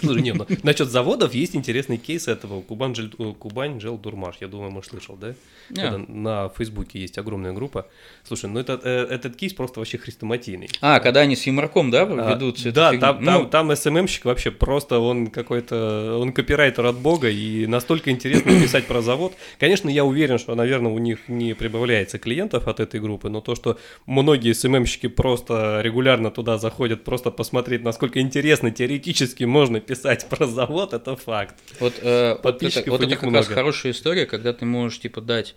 Слушай, 0.00 0.22
нет, 0.22 0.36
ну, 0.36 0.46
насчет 0.62 0.88
заводов 0.88 1.34
есть 1.34 1.54
интересный 1.56 1.96
кейс 1.96 2.28
этого. 2.28 2.62
Кубань, 2.62 2.92
Джель, 2.92 3.12
э, 3.18 3.32
Кубань 3.38 3.78
Джел 3.78 3.98
Дурмаш, 3.98 4.36
я 4.40 4.48
думаю, 4.48 4.70
может, 4.70 4.90
слышал, 4.90 5.16
да? 5.16 5.34
Не. 5.70 5.82
Когда 5.82 5.98
на 6.08 6.48
Фейсбуке 6.50 6.98
есть 7.00 7.18
огромная 7.18 7.52
группа. 7.52 7.86
Слушай, 8.24 8.50
ну 8.50 8.60
это, 8.60 8.80
э, 8.82 9.06
этот 9.10 9.36
кейс 9.36 9.52
просто 9.52 9.80
вообще 9.80 9.98
хрестоматийный. 9.98 10.68
А, 10.80 11.00
когда 11.00 11.20
они 11.20 11.36
с 11.36 11.46
юморком, 11.46 11.90
да, 11.90 12.02
А, 12.02 12.34
ведут 12.34 12.58
эту 12.60 12.72
да, 12.72 12.90
фигню? 12.90 13.00
там, 13.00 13.24
Ну, 13.24 13.46
там, 13.46 13.68
там 13.68 13.76
СММщик 13.76 14.24
вообще 14.24 14.50
просто, 14.50 14.98
он 14.98 15.28
какой-то, 15.28 16.18
он 16.20 16.32
копирайтер 16.32 16.84
от 16.86 16.96
бога, 16.98 17.28
и 17.30 17.66
настолько 17.66 18.10
интересно 18.10 18.52
писать 18.60 18.86
про 18.86 19.02
завод. 19.02 19.34
Конечно, 19.58 19.88
я 19.88 20.04
уверен, 20.04 20.38
что, 20.38 20.54
наверное, 20.54 20.92
у 20.92 20.98
них 20.98 21.28
не 21.28 21.54
прибавляется 21.54 22.18
клиентов 22.18 22.66
от 22.68 22.80
этой 22.80 23.00
группы, 23.00 23.28
но 23.28 23.40
то, 23.40 23.54
что 23.54 23.78
многие 24.06 24.52
СММщики 24.52 25.08
просто 25.08 25.80
регулярно 25.82 26.30
туда 26.30 26.58
заходят, 26.58 27.04
просто 27.04 27.30
посмотреть, 27.30 27.82
насколько 27.82 28.20
интересно 28.20 28.70
теоретически 28.70 29.44
можно 29.44 29.80
писать 29.90 30.28
про 30.28 30.46
завод, 30.46 30.94
это 30.94 31.16
факт. 31.16 31.56
Вот, 31.80 31.94
э, 32.00 32.38
вот 32.42 32.62
это, 32.62 32.90
вот 32.90 33.00
у 33.00 33.02
это 33.02 33.06
них 33.06 33.20
как 33.20 33.32
раз 33.32 33.46
много. 33.46 33.54
хорошая 33.54 33.92
история, 33.92 34.24
когда 34.24 34.52
ты 34.52 34.64
можешь, 34.64 35.00
типа, 35.00 35.20
дать 35.20 35.56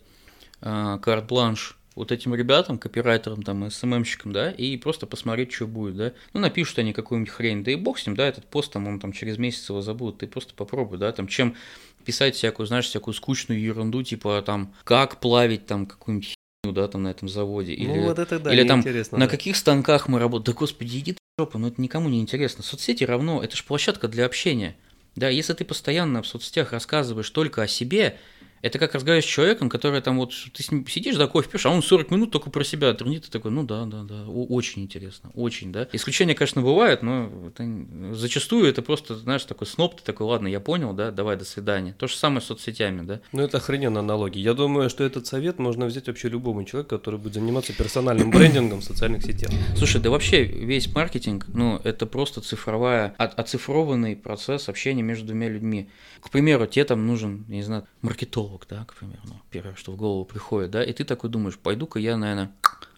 э, 0.62 0.98
карт-бланш 1.00 1.78
вот 1.94 2.12
этим 2.12 2.34
ребятам, 2.34 2.80
копирайтерам, 2.80 3.44
там, 3.44 3.70
СММщикам, 3.70 4.34
да, 4.34 4.50
и 4.50 4.76
просто 4.78 5.06
посмотреть, 5.06 5.54
что 5.54 5.68
будет, 5.68 5.96
да. 5.98 6.14
Ну, 6.34 6.40
напишут 6.40 6.80
они 6.80 6.94
какую-нибудь 6.94 7.32
хрень, 7.32 7.64
да 7.64 7.72
и 7.72 7.76
бог 7.76 8.00
с 8.00 8.08
ним, 8.08 8.16
да, 8.16 8.26
этот 8.28 8.48
пост, 8.48 8.74
там, 8.74 8.88
он 8.88 9.00
там 9.00 9.12
через 9.12 9.38
месяц 9.38 9.70
его 9.70 9.82
забудет, 9.82 10.18
ты 10.18 10.28
просто 10.28 10.56
попробуй, 10.56 10.98
да, 10.98 11.12
там, 11.12 11.28
чем 11.28 11.56
писать 12.04 12.36
всякую, 12.36 12.66
знаешь, 12.66 12.86
всякую 12.86 13.14
скучную 13.14 13.62
ерунду, 13.62 14.02
типа, 14.02 14.42
там, 14.44 14.74
как 14.84 15.20
плавить, 15.20 15.68
там, 15.68 15.86
какую-нибудь 15.86 16.34
херню, 16.66 16.74
да, 16.74 16.88
там, 16.88 17.04
на 17.04 17.10
этом 17.10 17.30
заводе, 17.30 17.74
или, 17.74 18.00
ну 18.00 18.08
вот 18.08 18.18
это 18.18 18.40
да, 18.40 18.52
или 18.52 18.68
там, 18.68 18.80
интересно. 18.80 19.20
на 19.20 19.26
да. 19.26 19.32
каких 19.32 19.56
станках 19.56 20.08
мы 20.08 20.18
работаем, 20.18 20.56
да, 20.56 20.60
господи, 20.60 20.98
иди 20.98 21.18
жопу, 21.40 21.58
ну, 21.58 21.68
это 21.68 21.82
никому 21.82 22.10
не 22.10 22.22
интересно. 22.22 22.64
Соцсети 22.64 23.04
равно, 23.04 23.44
это 23.44 23.58
же 23.58 23.64
площадка 23.64 24.08
для 24.08 24.26
общения. 24.26 24.76
Да, 25.16 25.30
если 25.30 25.54
ты 25.54 25.66
постоянно 25.66 26.22
в 26.22 26.28
соцсетях 26.28 26.74
рассказываешь 26.74 27.30
только 27.32 27.64
о 27.64 27.68
себе, 27.68 28.20
это 28.64 28.80
как 28.80 28.96
разговаривать 28.96 29.26
с 29.26 29.28
человеком, 29.28 29.70
который 29.70 30.02
там 30.02 30.18
вот, 30.18 30.34
ты 30.54 30.64
с 30.64 30.72
ним 30.72 30.88
сидишь, 30.88 31.18
да, 31.18 31.28
кофе 31.28 31.50
пьешь, 31.50 31.66
а 31.66 31.70
он 31.70 31.84
40 31.84 32.10
минут 32.12 32.32
только 32.32 32.50
про 32.50 32.64
себя 32.64 32.94
трендит, 32.94 33.26
ты 33.26 33.32
такой, 33.32 33.52
ну 33.52 33.64
да, 33.64 33.86
да, 33.86 34.04
да, 34.04 34.26
очень 34.26 34.82
интересно, 34.84 35.30
очень, 35.36 35.72
да. 35.72 35.88
Исключения, 35.92 36.34
конечно, 36.34 36.62
бывают, 36.62 37.04
но 37.04 37.30
это 37.48 37.66
зачастую 38.14 38.68
это 38.68 38.82
просто, 38.82 39.16
знаешь, 39.16 39.44
такой 39.44 39.68
сноп, 39.68 40.00
ты 40.00 40.04
такой, 40.04 40.28
ладно, 40.28 40.48
я 40.48 40.60
понял, 40.60 40.94
да, 40.94 41.12
давай, 41.12 41.36
до 41.36 41.46
свидания. 41.46 41.94
То 42.00 42.08
же 42.08 42.16
самое 42.16 42.42
с 42.42 42.46
соцсетями, 42.46 43.06
да. 43.06 43.20
Ну, 43.34 43.42
это 43.42 43.58
охрененная 43.58 44.02
аналогия. 44.02 44.42
Я 44.42 44.54
думаю, 44.54 44.90
что 44.90 45.04
этот 45.04 45.28
совет 45.28 45.60
можно 45.60 45.86
взять 45.86 46.08
вообще 46.08 46.30
любому 46.30 46.64
человеку, 46.64 46.98
который 46.98 47.20
будет 47.20 47.34
заниматься 47.34 47.74
персональным 47.74 48.32
брендингом 48.32 48.80
в 48.80 48.84
социальных 48.84 49.24
сетях. 49.24 49.52
Слушай, 49.78 50.02
да 50.02 50.10
вообще 50.10 50.44
весь 50.44 50.94
маркетинг, 50.94 51.46
ну, 51.50 51.82
это 51.84 52.06
просто 52.06 52.40
цифровая, 52.40 53.14
оцифрованный 53.18 54.16
процесс 54.16 54.70
общения 54.70 55.02
между 55.02 55.28
двумя 55.28 55.50
людьми. 55.50 55.90
К 56.22 56.30
примеру, 56.30 56.66
тебе 56.66 56.86
там 56.86 57.06
нужен, 57.06 57.46
я 57.50 57.56
не 57.56 57.64
знаю, 57.64 57.86
маркетолог, 58.02 58.53
да, 58.70 58.86
к 58.86 58.94
примеру, 58.94 59.22
ну, 59.26 59.36
первое, 59.50 59.76
что 59.76 59.92
в 59.92 59.96
голову 59.96 60.26
приходит, 60.26 60.72
да, 60.72 60.84
и 60.84 60.94
ты 60.94 61.04
такой 61.04 61.30
думаешь, 61.30 61.58
пойду-ка 61.58 62.00
я, 62.00 62.18
наверное, 62.18 62.52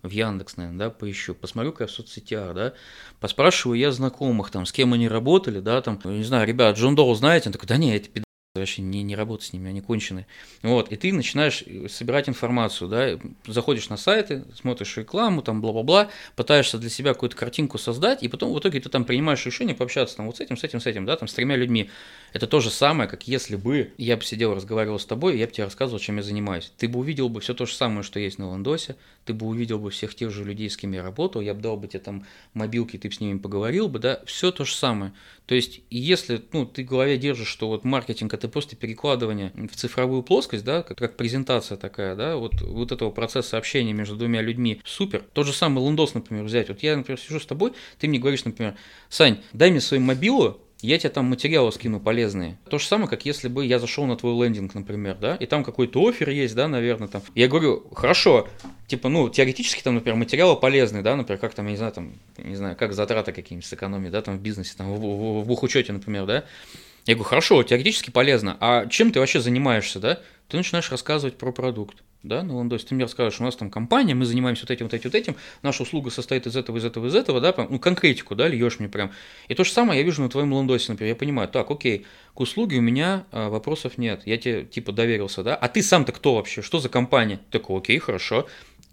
в 0.04 0.10
Яндекс, 0.10 0.58
наверное, 0.58 0.80
да, 0.80 0.89
поищу, 0.89 1.36
посмотрю-ка 1.36 1.88
в 1.88 1.91
соцсетях, 1.91 2.54
да, 2.54 2.74
поспрашиваю 3.20 3.78
я 3.80 3.91
знакомых, 3.91 4.52
там, 4.52 4.65
с 4.65 4.72
кем 4.72 4.94
они 4.94 5.08
работали, 5.08 5.60
да, 5.60 5.82
там, 5.82 6.00
не 6.06 6.24
знаю, 6.24 6.48
ребят, 6.48 6.78
Джон 6.78 6.96
Доу 6.96 7.13
знаете? 7.15 7.50
Он 7.50 7.54
такой, 7.54 7.68
да 7.68 7.78
не, 7.78 7.96
это 7.96 8.25
вообще 8.60 8.82
не, 8.82 9.04
не 9.04 9.15
работай 9.15 9.48
с 9.48 9.54
ними, 9.54 9.70
они 9.70 9.82
конченые. 9.82 10.28
Вот, 10.62 10.91
и 10.91 10.96
ты 10.96 11.12
начинаешь 11.13 11.63
э, 11.65 11.88
собирать 11.89 12.30
информацию, 12.30 12.89
да, 12.89 13.20
заходишь 13.48 13.89
на 13.89 13.98
сайты, 13.98 14.44
смотришь 14.56 14.98
рекламу, 14.98 15.41
там, 15.41 15.62
бла-бла-бла, 15.62 16.10
пытаешься 16.36 16.78
для 16.78 16.89
себя 16.89 17.13
какую-то 17.13 17.36
картинку 17.36 17.78
создать, 17.78 18.24
и 18.24 18.28
потом 18.28 18.54
в 18.54 18.60
итоге 18.60 18.80
ты 18.80 18.89
там 18.89 19.06
принимаешь 19.06 19.46
решение 19.46 19.76
пообщаться 19.76 20.18
там 20.18 20.28
вот 20.28 20.38
с 20.38 20.41
этим, 20.41 20.58
с 20.58 20.63
этим, 20.63 20.80
с 20.80 20.86
этим, 20.86 21.06
да, 21.06 21.15
там, 21.15 21.28
с 21.28 21.34
тремя 21.34 21.56
людьми. 21.56 21.89
Это 22.34 22.48
то 22.48 22.60
же 22.60 22.70
самое, 22.70 23.10
как 23.10 23.28
если 23.28 23.56
бы 23.56 23.94
я 23.98 24.18
бы 24.18 24.24
сидел, 24.24 24.54
разговаривал 24.54 25.00
с 25.00 25.06
тобой, 25.06 25.36
и 25.36 25.39
я 25.39 25.48
бы 25.48 25.52
тебе 25.52 25.65
рассказывал, 25.65 26.00
чем 26.00 26.18
я 26.18 26.24
занимаюсь. 26.24 26.72
Ты 26.78 26.88
бы 26.88 27.00
увидел 27.00 27.30
бы 27.30 27.39
все 27.41 27.54
то 27.54 27.65
же 27.65 27.74
самое, 27.74 28.04
что 28.04 28.20
есть 28.20 28.39
на 28.39 28.50
Ландосе, 28.50 28.96
ты 29.26 29.34
бы 29.34 29.48
увидел 29.48 29.80
бы 29.80 29.90
всех 29.90 30.16
тех 30.16 30.32
же 30.32 30.44
людей, 30.44 30.70
с 30.70 30.78
кем 30.78 30.92
я 30.94 31.04
работал, 31.04 31.42
я 31.42 31.54
бы 31.54 31.62
дал 31.62 31.78
бы 31.78 31.88
тебе 31.88 32.00
там 32.00 32.26
мобилки, 32.54 32.98
ты 32.98 33.10
бы 33.10 33.14
с 33.14 33.20
ними 33.20 33.38
поговорил 33.38 33.88
бы, 33.88 34.00
да, 34.00 34.22
все 34.26 34.52
то 34.52 34.66
же 34.66 34.76
самое. 34.76 35.14
То 35.48 35.56
есть, 35.56 35.82
если 35.90 36.42
ну, 36.54 36.66
ты 36.66 36.84
в 36.84 36.88
голове 36.88 37.18
держишь, 37.18 37.48
что 37.48 37.68
вот 37.68 37.84
маркетинг 37.84 38.34
это 38.34 38.48
просто 38.48 38.76
перекладывание 38.76 39.52
в 39.56 39.76
цифровую 39.76 40.24
плоскость, 40.24 40.64
да, 40.64 40.84
как, 40.84 40.98
как 40.98 41.18
презентация 41.18 41.78
такая, 41.78 42.16
да, 42.16 42.38
вот, 42.38 42.62
вот 42.62 42.92
этого 42.92 43.12
процесса 43.12 43.58
общения 43.58 43.94
между 43.94 44.16
двумя 44.16 44.42
людьми, 44.42 44.82
супер. 44.86 45.24
Тот 45.34 45.46
же 45.46 45.54
самый 45.54 45.80
Лундос, 45.80 46.14
например, 46.14 46.44
взять. 46.44 46.70
Вот 46.70 46.82
я, 46.84 46.96
например, 46.96 47.20
сижу 47.20 47.40
с 47.40 47.46
тобой, 47.46 47.74
ты 48.00 48.08
мне 48.08 48.20
говоришь, 48.20 48.46
например, 48.46 48.76
Сань, 49.10 49.40
дай 49.54 49.72
мне 49.72 49.82
свою 49.82 50.04
мобилу, 50.04 50.60
я 50.82 50.98
тебе 50.98 51.10
там 51.10 51.26
материалы 51.26 51.72
скину 51.72 52.00
полезные. 52.00 52.58
То 52.70 52.78
же 52.78 52.86
самое, 52.86 53.10
как 53.10 53.26
если 53.26 53.48
бы 53.48 53.66
я 53.66 53.80
зашел 53.80 54.06
на 54.06 54.16
твой 54.16 54.46
лендинг, 54.46 54.74
например, 54.76 55.18
да, 55.20 55.36
и 55.36 55.46
там 55.46 55.64
какой-то 55.64 56.08
офер 56.08 56.30
есть, 56.30 56.56
да, 56.56 56.68
наверное, 56.68 57.08
там. 57.08 57.22
Я 57.34 57.48
говорю, 57.48 57.88
хорошо, 57.94 58.48
типа, 58.88 59.10
ну, 59.10 59.30
теоретически 59.30 59.82
там, 59.82 59.96
например, 59.96 60.18
материалы 60.18 60.56
полезные, 60.56 61.04
да, 61.04 61.16
например, 61.16 61.40
как 61.40 61.54
там, 61.54 61.66
я 61.66 61.72
не 61.72 61.78
знаю, 61.78 61.94
там, 61.94 62.14
не 62.38 62.56
знаю, 62.56 62.76
как 62.76 62.94
затраты 62.94 63.32
какие-нибудь 63.32 63.68
сэкономить, 63.68 64.12
да, 64.12 64.22
там 64.22 64.38
в 64.38 64.42
бизнесе, 64.42 64.74
там, 64.78 64.94
в, 64.94 65.00
в, 65.00 65.42
в 65.42 65.48
бухучете, 65.48 65.94
например, 65.94 66.26
да. 66.26 66.44
Я 67.06 67.14
говорю, 67.14 67.30
хорошо, 67.30 67.62
теоретически 67.62 68.10
полезно, 68.10 68.58
а 68.60 68.88
чем 68.88 69.12
ты 69.12 69.20
вообще 69.20 69.40
занимаешься, 69.40 70.00
да? 70.00 70.20
Ты 70.47 70.58
начинаешь 70.58 70.91
рассказывать 70.91 71.37
про 71.37 71.52
продукт. 71.52 72.04
да, 72.25 72.41
на 72.41 72.54
лендосе, 72.54 72.87
ты 72.87 72.96
мне 72.96 73.04
расскажешь, 73.04 73.39
у 73.39 73.43
нас 73.43 73.56
там 73.56 73.69
компания, 73.69 74.15
мы 74.15 74.25
занимаемся 74.25 74.63
вот 74.63 74.71
этим, 74.71 74.85
вот 74.85 74.93
этим, 74.93 75.10
вот 75.12 75.15
этим, 75.15 75.35
наша 75.62 75.83
услуга 75.83 76.10
состоит 76.10 76.48
из 76.48 76.56
этого, 76.56 76.77
из 76.77 76.85
этого, 76.85 77.06
из 77.06 77.15
этого, 77.15 77.39
да, 77.39 77.54
прям, 77.54 77.67
ну, 77.69 77.79
конкретику, 77.79 78.35
да, 78.35 78.48
льешь 78.48 78.79
мне 78.79 78.89
прям. 78.89 79.12
И 79.48 79.54
то 79.54 79.63
же 79.63 79.71
самое 79.71 80.00
я 80.00 80.06
вижу 80.06 80.23
на 80.23 80.29
твоем 80.29 80.52
лендосе, 80.52 80.91
например, 80.91 81.13
я 81.13 81.15
понимаю, 81.15 81.48
так, 81.48 81.69
окей, 81.69 82.06
к 82.33 82.39
услуге 82.39 82.77
у 82.77 82.81
меня 82.81 83.25
а, 83.31 83.50
вопросов 83.50 83.98
нет, 83.98 84.23
я 84.25 84.37
тебе, 84.37 84.65
типа, 84.65 84.91
доверился, 84.91 85.43
да, 85.43 85.56
а 85.56 85.67
ты 85.67 85.83
сам-то 85.83 86.12
кто 86.12 86.35
вообще, 86.35 86.62
что 86.62 86.79
за 86.79 86.89
компания? 86.89 87.39
Такой, 87.52 87.77
окей, 87.77 88.00
хорошо, 88.00 88.48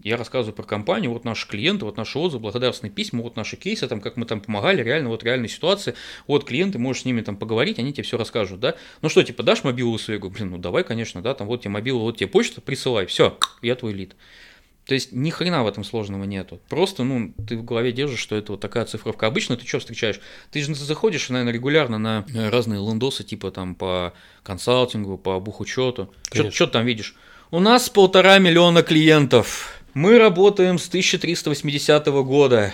я 0.05 0.17
рассказываю 0.17 0.55
про 0.55 0.65
компанию, 0.65 1.13
вот 1.13 1.25
наши 1.25 1.49
клиенты, 1.49 1.85
вот 1.85 1.97
наши 1.97 2.19
отзывы, 2.19 2.43
благодарственные 2.43 2.93
письма, 2.93 3.23
вот 3.23 3.37
наши 3.37 3.57
кейсы, 3.57 3.87
там, 3.89 4.01
как 4.01 4.17
мы 4.17 4.27
там 4.27 4.41
помогали, 4.41 4.83
реально, 4.83 5.09
вот 5.09 5.25
реальные 5.25 5.49
ситуации, 5.49 5.95
вот 6.27 6.45
клиенты, 6.45 6.79
можешь 6.79 7.03
с 7.03 7.05
ними 7.05 7.21
там 7.21 7.37
поговорить, 7.37 7.79
они 7.79 7.93
тебе 7.93 8.05
все 8.05 8.17
расскажут, 8.17 8.61
да. 8.61 8.75
Ну 9.01 9.09
что, 9.09 9.23
типа, 9.23 9.43
дашь 9.43 9.65
мобилу 9.65 9.97
свою? 9.99 10.17
Я 10.17 10.21
говорю, 10.21 10.35
блин, 10.35 10.51
ну 10.51 10.59
давай, 10.59 10.85
конечно, 10.85 11.23
да, 11.23 11.35
там 11.35 11.47
вот 11.47 11.63
тебе 11.63 11.71
мобила, 11.71 11.99
вот 11.99 12.17
тебе 12.19 12.29
почта, 12.29 12.61
присылай, 12.61 13.07
все, 13.07 13.39
я 13.63 13.75
твой 13.75 13.93
лид. 13.93 14.17
То 14.85 14.95
есть 14.95 15.13
ни 15.13 15.31
хрена 15.31 15.63
в 15.63 15.69
этом 15.69 15.85
сложного 15.85 16.25
нету. 16.25 16.61
Просто, 16.69 17.05
ну, 17.05 17.33
ты 17.47 17.57
в 17.57 17.65
голове 17.65 17.93
держишь, 17.93 18.19
что 18.19 18.35
это 18.35 18.53
вот 18.53 18.61
такая 18.61 18.85
цифровка. 18.85 19.29
Обычно 19.29 19.57
ты 19.57 19.65
что 19.65 19.79
встречаешь? 19.79 20.21
Ты 20.51 20.61
же 20.61 20.75
заходишь, 20.75 21.29
наверное, 21.29 21.53
регулярно 21.53 21.99
на 21.99 22.27
разные 22.51 22.81
лендосы, 22.81 23.23
типа 23.23 23.53
там 23.53 23.77
по 23.77 24.13
консалтингу, 24.43 25.19
по 25.19 25.39
бухучету. 25.39 26.13
Что 26.33 26.67
ты 26.67 26.73
там 26.73 26.85
видишь? 26.85 27.15
У 27.53 27.61
нас 27.61 27.91
полтора 27.91 28.39
миллиона 28.39 28.83
клиентов. 28.83 29.82
Мы 29.95 30.19
работаем 30.19 30.79
с 30.79 30.89
1380 30.89 32.07
года. 32.25 32.73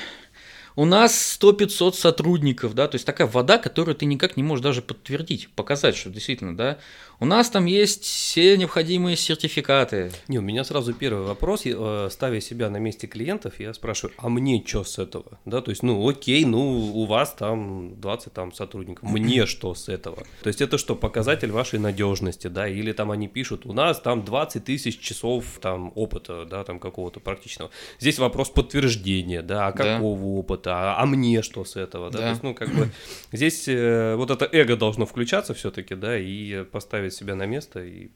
У 0.77 0.85
нас 0.85 1.37
100-500 1.41 1.95
сотрудников, 1.95 2.75
да, 2.75 2.87
то 2.87 2.95
есть 2.95 3.05
такая 3.05 3.27
вода, 3.27 3.59
которую 3.59 3.97
ты 3.97 4.07
никак 4.07 4.37
не 4.37 4.45
можешь 4.45 4.62
даже 4.62 4.83
подтвердить, 4.83 5.49
показать, 5.57 5.97
что 5.97 6.11
действительно, 6.11 6.57
да, 6.57 6.79
у 7.21 7.25
нас 7.25 7.51
там 7.51 7.64
есть 7.66 8.05
все 8.05 8.57
необходимые 8.57 9.16
сертификаты. 9.16 10.12
Не, 10.29 10.39
у 10.39 10.43
меня 10.43 10.62
сразу 10.62 10.95
первый 10.95 11.27
вопрос, 11.27 11.62
э, 11.64 12.09
ставя 12.12 12.41
себя 12.41 12.71
на 12.71 12.77
месте 12.77 13.09
клиентов, 13.09 13.59
я 13.59 13.75
спрашиваю, 13.75 14.14
а 14.19 14.29
мне 14.29 14.62
что 14.64 14.85
с 14.85 14.99
этого? 14.99 15.41
Да, 15.45 15.61
то 15.61 15.71
есть, 15.71 15.83
ну, 15.83 16.09
окей, 16.09 16.45
ну, 16.45 16.61
у 16.95 17.07
вас 17.07 17.35
там 17.35 18.01
20 18.01 18.33
там 18.33 18.53
сотрудников, 18.53 19.11
мне 19.11 19.47
что 19.47 19.75
с 19.75 19.89
этого? 19.89 20.19
То 20.43 20.49
есть, 20.49 20.61
это 20.61 20.79
что, 20.79 20.95
показатель 20.95 21.51
вашей 21.51 21.81
надежности, 21.81 22.47
да, 22.47 22.69
или 22.69 22.93
там 22.93 23.11
они 23.11 23.27
пишут, 23.27 23.66
у 23.66 23.73
нас 23.73 24.01
там 24.01 24.25
20 24.25 24.64
тысяч 24.64 25.01
часов 25.01 25.45
там 25.61 25.91
опыта, 25.97 26.45
да, 26.45 26.62
там 26.62 26.79
какого-то 26.79 27.19
практичного. 27.19 27.73
Здесь 27.99 28.21
вопрос 28.21 28.51
подтверждения, 28.51 29.43
да, 29.43 29.69
а 29.69 29.73
какого 29.73 30.16
да. 30.16 30.25
опыта, 30.25 30.71
а, 30.75 31.03
а 31.03 31.07
мне 31.07 31.43
что 31.43 31.64
с 31.64 31.75
этого, 31.75 32.11
да, 32.11 32.19
да. 32.19 32.25
то 32.25 32.31
есть, 32.31 32.43
ну, 32.45 32.55
как 32.55 32.73
бы, 32.73 32.91
здесь 33.33 33.66
э, 33.66 34.14
вот 34.14 34.31
это 34.31 34.49
эго 34.53 34.77
должно 34.77 35.05
включаться 35.05 35.53
все-таки, 35.55 35.97
да, 35.97 36.16
и 36.16 36.62
поставить 36.62 37.08
поставить 37.09 37.15
себя 37.15 37.35
на 37.35 37.47
место 37.47 37.81
и... 37.81 38.11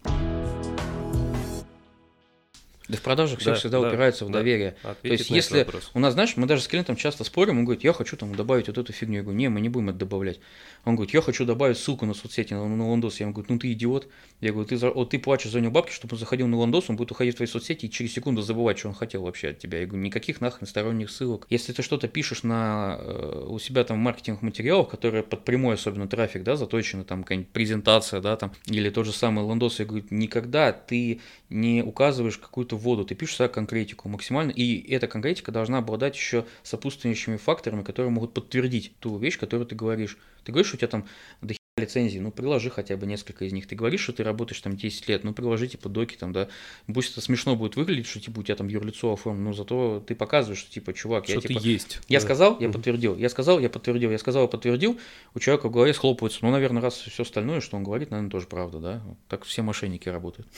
Да 2.89 2.97
в 2.97 3.03
продажах 3.03 3.39
все 3.39 3.51
да, 3.51 3.57
всегда 3.57 3.81
да, 3.81 3.89
упирается 3.89 4.25
в 4.25 4.31
да, 4.31 4.39
доверие. 4.41 4.77
То 4.83 4.97
есть, 5.03 5.31
если 5.31 5.67
у 5.95 6.01
нас, 6.01 6.15
знаешь, 6.15 6.37
мы 6.37 6.47
даже 6.47 6.63
с 6.63 6.69
клиентом 6.69 6.97
часто 6.97 7.25
спорим, 7.25 7.59
он 7.59 7.65
говорит, 7.65 7.85
я 7.85 7.93
хочу 7.93 8.17
там 8.17 8.35
добавить 8.35 8.67
вот 8.67 8.79
эту 8.79 8.93
фигню. 8.93 9.19
Я 9.19 9.23
говорю, 9.23 9.39
не, 9.39 9.49
мы 9.49 9.61
не 9.61 9.69
будем 9.69 9.91
это 9.91 9.99
добавлять. 9.99 10.41
Он 10.85 10.97
говорит, 10.97 11.15
я 11.15 11.23
хочу 11.23 11.45
добавить 11.45 11.79
ссылку 11.79 12.07
на 12.07 12.15
соцсети, 12.15 12.55
на, 12.55 12.67
на 12.67 12.89
Лондос. 12.89 13.21
Я 13.21 13.27
ему 13.27 13.35
говорю, 13.35 13.53
ну 13.53 13.59
ты 13.59 13.73
идиот. 13.73 14.09
Я 14.41 14.53
говорю, 14.53 14.67
ты, 14.67 14.77
вот, 14.77 15.11
ты 15.11 15.19
плачешь 15.19 15.53
за 15.53 15.61
него 15.61 15.71
бабки, 15.71 15.93
чтобы 15.93 16.15
он 16.15 16.19
заходил 16.19 16.49
на 16.49 16.57
Лондос, 16.57 16.91
он 16.91 16.97
будет 16.97 17.13
уходить 17.13 17.35
в 17.35 17.37
твои 17.37 17.47
соцсети 17.47 17.87
и 17.87 17.91
через 17.91 18.13
секунду 18.13 18.43
забывать, 18.43 18.79
что 18.79 18.89
он 18.89 18.95
хотел 18.95 19.23
вообще 19.23 19.51
от 19.51 19.59
тебя. 19.59 19.81
Я 19.81 19.87
говорю, 19.87 20.03
никаких 20.03 20.41
нахрен 20.41 20.67
сторонних 20.67 21.11
ссылок. 21.11 21.47
Если 21.51 21.73
ты 21.73 21.83
что-то 21.83 22.09
пишешь 22.09 22.43
на, 22.43 22.97
э, 22.99 23.47
у 23.49 23.59
себя 23.61 23.85
там 23.85 23.99
в 23.99 24.01
маркетинговых 24.01 24.43
материалах, 24.43 24.89
которые 24.89 25.23
под 25.23 25.45
прямой 25.45 25.75
особенно 25.75 26.09
трафик, 26.09 26.43
да, 26.43 26.57
заточены, 26.57 27.05
там 27.05 27.23
какая-нибудь 27.23 27.51
презентация, 27.51 28.21
да, 28.21 28.37
там, 28.37 28.53
или 28.67 28.91
тот 28.91 29.07
же 29.07 29.13
самый 29.13 29.45
Лондос, 29.45 29.79
я 29.79 29.85
говорю, 29.85 30.05
никогда 30.11 30.73
ты 30.73 31.21
не 31.49 31.83
указываешь 31.83 32.39
какую-то 32.39 32.72
воду, 32.77 33.05
ты 33.05 33.15
пишешь 33.15 33.37
свою 33.37 33.51
конкретику 33.51 34.09
максимально, 34.09 34.51
и 34.51 34.91
эта 34.93 35.07
конкретика 35.07 35.53
должна 35.53 35.79
обладать 35.79 36.17
еще 36.17 36.47
сопутствующими 36.63 37.37
факторами, 37.37 37.83
которые 37.83 38.11
могут 38.11 38.35
подтвердить 38.35 38.95
ту 38.99 39.19
вещь, 39.19 39.39
которую 39.39 39.67
ты 39.67 39.75
говоришь. 39.75 40.19
Ты 40.45 40.53
говоришь, 40.53 40.69
что 40.69 40.77
у 40.77 40.79
тебя 40.79 40.89
там 40.89 41.07
до 41.41 41.55
лицензий, 41.83 42.21
ну 42.21 42.31
приложи 42.31 42.71
хотя 42.71 42.97
бы 42.97 43.07
несколько 43.07 43.45
из 43.45 43.53
них. 43.53 43.67
Ты 43.67 43.75
говоришь, 43.75 44.01
что 44.01 44.13
ты 44.13 44.25
работаешь 44.25 44.61
там 44.61 44.77
10 44.77 45.09
лет, 45.09 45.25
ну 45.25 45.35
приложи 45.35 45.69
типа 45.69 45.89
доки 45.89 46.17
там, 46.17 46.33
да. 46.33 46.49
Пусть 46.93 47.13
это 47.13 47.21
смешно 47.21 47.57
будет 47.57 47.77
выглядеть, 47.77 48.07
что 48.07 48.21
типа 48.21 48.41
у 48.41 48.43
тебя 48.43 48.57
там 48.57 48.69
юрлицо 48.69 49.13
оформлено, 49.13 49.51
но 49.51 49.53
зато 49.53 50.03
ты 50.07 50.15
показываешь, 50.15 50.61
что 50.61 50.71
типа, 50.71 50.95
чувак, 50.95 51.25
что 51.25 51.35
я 51.35 51.41
типа... 51.41 51.59
есть. 51.59 52.01
Я 52.09 52.19
да. 52.21 52.25
сказал, 52.25 52.59
я 52.61 52.69
подтвердил, 52.71 53.17
я 53.17 53.29
сказал, 53.29 53.59
я 53.59 53.69
подтвердил, 53.69 54.11
я 54.11 54.19
сказал, 54.19 54.43
я 54.43 54.49
подтвердил, 54.49 54.99
у 55.35 55.39
человека 55.39 55.69
в 55.69 55.73
голове 55.73 55.93
схлопывается. 55.93 56.39
Ну, 56.43 56.51
наверное, 56.51 56.83
раз 56.83 56.95
все 56.95 57.23
остальное, 57.23 57.61
что 57.61 57.77
он 57.77 57.85
говорит, 57.85 58.11
наверное, 58.11 58.31
тоже 58.31 58.47
правда, 58.47 58.79
да. 58.79 59.03
Так 59.29 59.45
все 59.45 59.63
мошенники 59.63 60.09
работают. 60.09 60.49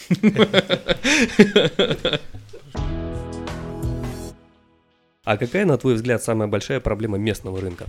А 5.25 5.39
какая, 5.39 5.65
на 5.65 5.79
твой 5.79 5.95
взгляд, 5.95 6.23
самая 6.23 6.49
большая 6.49 6.81
проблема 6.81 7.17
местного 7.17 7.59
рынка? 7.59 7.87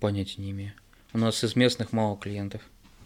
Понятия 0.00 0.42
не 0.42 0.50
имею. 0.50 0.72
У 1.12 1.18
нас 1.18 1.42
из 1.42 1.56
местных 1.56 1.92
мало 1.92 2.16
клиентов. 2.16 2.62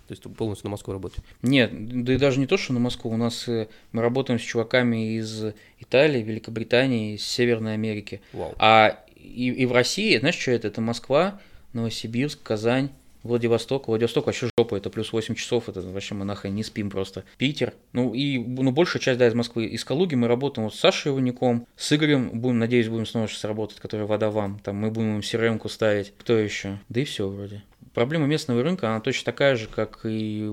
То 0.09 0.12
есть 0.12 0.22
полностью 0.36 0.66
на 0.66 0.72
Москву 0.72 0.92
работаете? 0.92 1.22
Нет, 1.42 2.05
да 2.05 2.14
и 2.14 2.18
даже 2.18 2.38
не 2.40 2.46
то, 2.46 2.57
что 2.57 2.72
на 2.72 2.80
Москву. 2.80 3.11
У 3.11 3.16
нас 3.16 3.48
э, 3.48 3.68
мы 3.92 4.03
работаем 4.03 4.38
с 4.38 4.42
чуваками 4.42 5.16
из 5.16 5.55
Италии, 5.78 6.22
Великобритании, 6.22 7.14
из 7.14 7.24
Северной 7.24 7.74
Америки. 7.74 8.20
Вау. 8.32 8.55
А 8.59 8.98
и, 9.16 9.50
и 9.50 9.66
в 9.66 9.72
России, 9.72 10.18
знаешь, 10.18 10.38
что 10.38 10.50
это? 10.50 10.68
Это 10.68 10.80
Москва, 10.80 11.40
Новосибирск, 11.72 12.42
Казань, 12.42 12.90
Владивосток. 13.22 13.88
Владивосток 13.88 14.26
вообще 14.26 14.50
жопа, 14.59 14.76
это 14.76 14.90
плюс 14.90 15.12
8 15.12 15.34
часов, 15.34 15.68
это 15.68 15.80
вообще 15.80 16.14
мы 16.14 16.24
нахрен 16.24 16.55
не 16.55 16.64
спим 16.64 16.90
просто. 16.90 17.24
Питер. 17.38 17.72
Ну 17.92 18.12
и 18.12 18.38
ну, 18.38 18.72
большая 18.72 19.00
часть, 19.00 19.18
да, 19.18 19.28
из 19.28 19.34
Москвы. 19.34 19.66
Из 19.66 19.84
Калуги 19.84 20.14
мы 20.14 20.26
работаем 20.26 20.64
вот 20.64 20.74
с 20.74 20.80
Сашей 20.80 21.12
Иванником, 21.12 21.66
с 21.76 21.92
Игорем, 21.92 22.30
будем, 22.40 22.59
надеюсь, 22.59 22.88
будем 22.88 23.07
снова 23.07 23.28
сейчас 23.28 23.44
работать, 23.44 23.78
который 23.78 24.07
вода 24.07 24.30
вам. 24.30 24.59
Там 24.59 24.76
мы 24.76 24.90
будем 24.90 25.14
им 25.14 25.20
crm 25.20 25.68
ставить. 25.68 26.12
Кто 26.18 26.36
еще? 26.36 26.78
Да 26.88 27.00
и 27.00 27.05
все 27.05 27.28
вроде. 27.28 27.62
Проблема 27.95 28.26
местного 28.26 28.62
рынка, 28.62 28.88
она 28.88 29.01
точно 29.01 29.26
такая 29.26 29.57
же, 29.57 29.68
как 29.68 30.01
и 30.05 30.51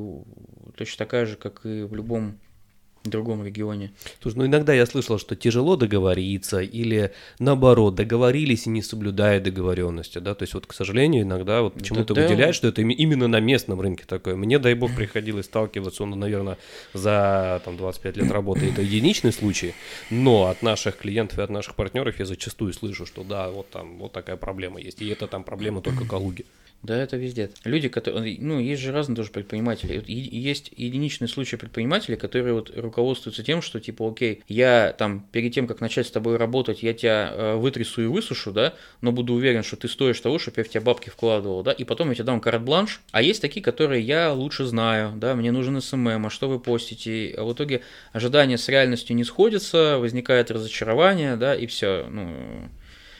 точно 0.75 0.97
такая 0.97 1.25
же, 1.25 1.37
как 1.37 1.65
и 1.65 1.83
в 1.83 1.93
любом 1.95 2.39
другом 3.09 3.45
регионе. 3.45 3.91
Слушай, 4.21 4.37
ну 4.37 4.45
иногда 4.45 4.73
я 4.73 4.85
слышал, 4.85 5.17
что 5.17 5.35
тяжело 5.35 5.75
договориться 5.75 6.59
или 6.59 7.11
наоборот 7.39 7.95
договорились 7.95 8.67
и 8.67 8.69
не 8.69 8.81
соблюдая 8.81 9.39
договоренности, 9.39 10.19
да, 10.19 10.35
то 10.35 10.43
есть 10.43 10.53
вот, 10.53 10.65
к 10.65 10.73
сожалению, 10.73 11.23
иногда 11.23 11.61
вот 11.61 11.75
почему-то 11.75 12.13
да, 12.13 12.21
выделяют, 12.21 12.55
что 12.55 12.67
это 12.67 12.81
именно 12.81 13.27
на 13.27 13.39
местном 13.39 13.81
рынке 13.81 14.05
такое. 14.05 14.35
Мне, 14.35 14.59
дай 14.59 14.73
бог, 14.73 14.95
приходилось 14.95 15.45
сталкиваться, 15.45 16.05
ну, 16.05 16.15
наверное, 16.15 16.57
за 16.93 17.61
там 17.65 17.77
25 17.77 18.17
лет 18.17 18.31
работы 18.31 18.69
это 18.69 18.81
единичный 18.81 19.31
случай, 19.31 19.73
но 20.09 20.47
от 20.47 20.61
наших 20.61 20.97
клиентов 20.97 21.39
и 21.39 21.41
от 21.41 21.49
наших 21.49 21.75
партнеров 21.75 22.19
я 22.19 22.25
зачастую 22.25 22.73
слышу, 22.73 23.05
что 23.05 23.23
да, 23.23 23.49
вот 23.49 23.69
там 23.69 23.97
вот 23.97 24.11
такая 24.11 24.37
проблема 24.37 24.79
есть, 24.79 25.01
и 25.01 25.07
это 25.07 25.27
там 25.27 25.43
проблема 25.43 25.81
только 25.81 26.05
Калуги. 26.05 26.45
Да, 26.81 26.95
это 26.95 27.17
везде. 27.17 27.51
Люди, 27.65 27.89
которые, 27.89 28.37
ну, 28.39 28.57
есть 28.57 28.81
же 28.81 28.93
разные 28.93 29.17
тоже 29.17 29.31
предприниматели. 29.31 30.01
Есть 30.07 30.71
единичный 30.77 31.27
случай 31.27 31.57
предпринимателей, 31.57 32.15
которые 32.15 32.53
вот 32.53 32.71
руководствуются 32.99 33.43
тем, 33.43 33.61
что 33.61 33.79
типа, 33.79 34.09
окей, 34.09 34.43
я 34.47 34.93
там 34.97 35.25
перед 35.31 35.53
тем, 35.53 35.67
как 35.67 35.79
начать 35.79 36.07
с 36.07 36.11
тобой 36.11 36.35
работать, 36.35 36.83
я 36.83 36.93
тебя 36.93 37.31
э, 37.31 37.55
вытрясу 37.55 38.01
и 38.01 38.05
высушу, 38.05 38.51
да, 38.51 38.73
но 39.01 39.11
буду 39.11 39.33
уверен, 39.33 39.63
что 39.63 39.77
ты 39.77 39.87
стоишь 39.87 40.19
того, 40.19 40.37
чтобы 40.37 40.55
я 40.57 40.63
в 40.65 40.69
тебя 40.69 40.81
бабки 40.81 41.09
вкладывал, 41.09 41.63
да, 41.63 41.71
и 41.71 41.85
потом 41.85 42.09
я 42.09 42.15
тебе 42.15 42.25
дам 42.25 42.41
карт-бланш. 42.41 43.01
А 43.11 43.21
есть 43.21 43.41
такие, 43.41 43.61
которые 43.63 44.01
я 44.01 44.33
лучше 44.33 44.65
знаю, 44.65 45.13
да, 45.15 45.33
мне 45.35 45.51
нужен 45.51 45.79
SMM, 45.81 46.25
а 46.25 46.29
что 46.29 46.49
вы 46.49 46.59
постите, 46.59 47.33
а 47.37 47.43
в 47.43 47.53
итоге 47.53 47.81
ожидания 48.11 48.57
с 48.57 48.67
реальностью 48.67 49.15
не 49.15 49.23
сходятся, 49.23 49.97
возникает 49.97 50.51
разочарование, 50.51 51.37
да, 51.37 51.55
и 51.55 51.67
все, 51.67 52.05
ну, 52.09 52.69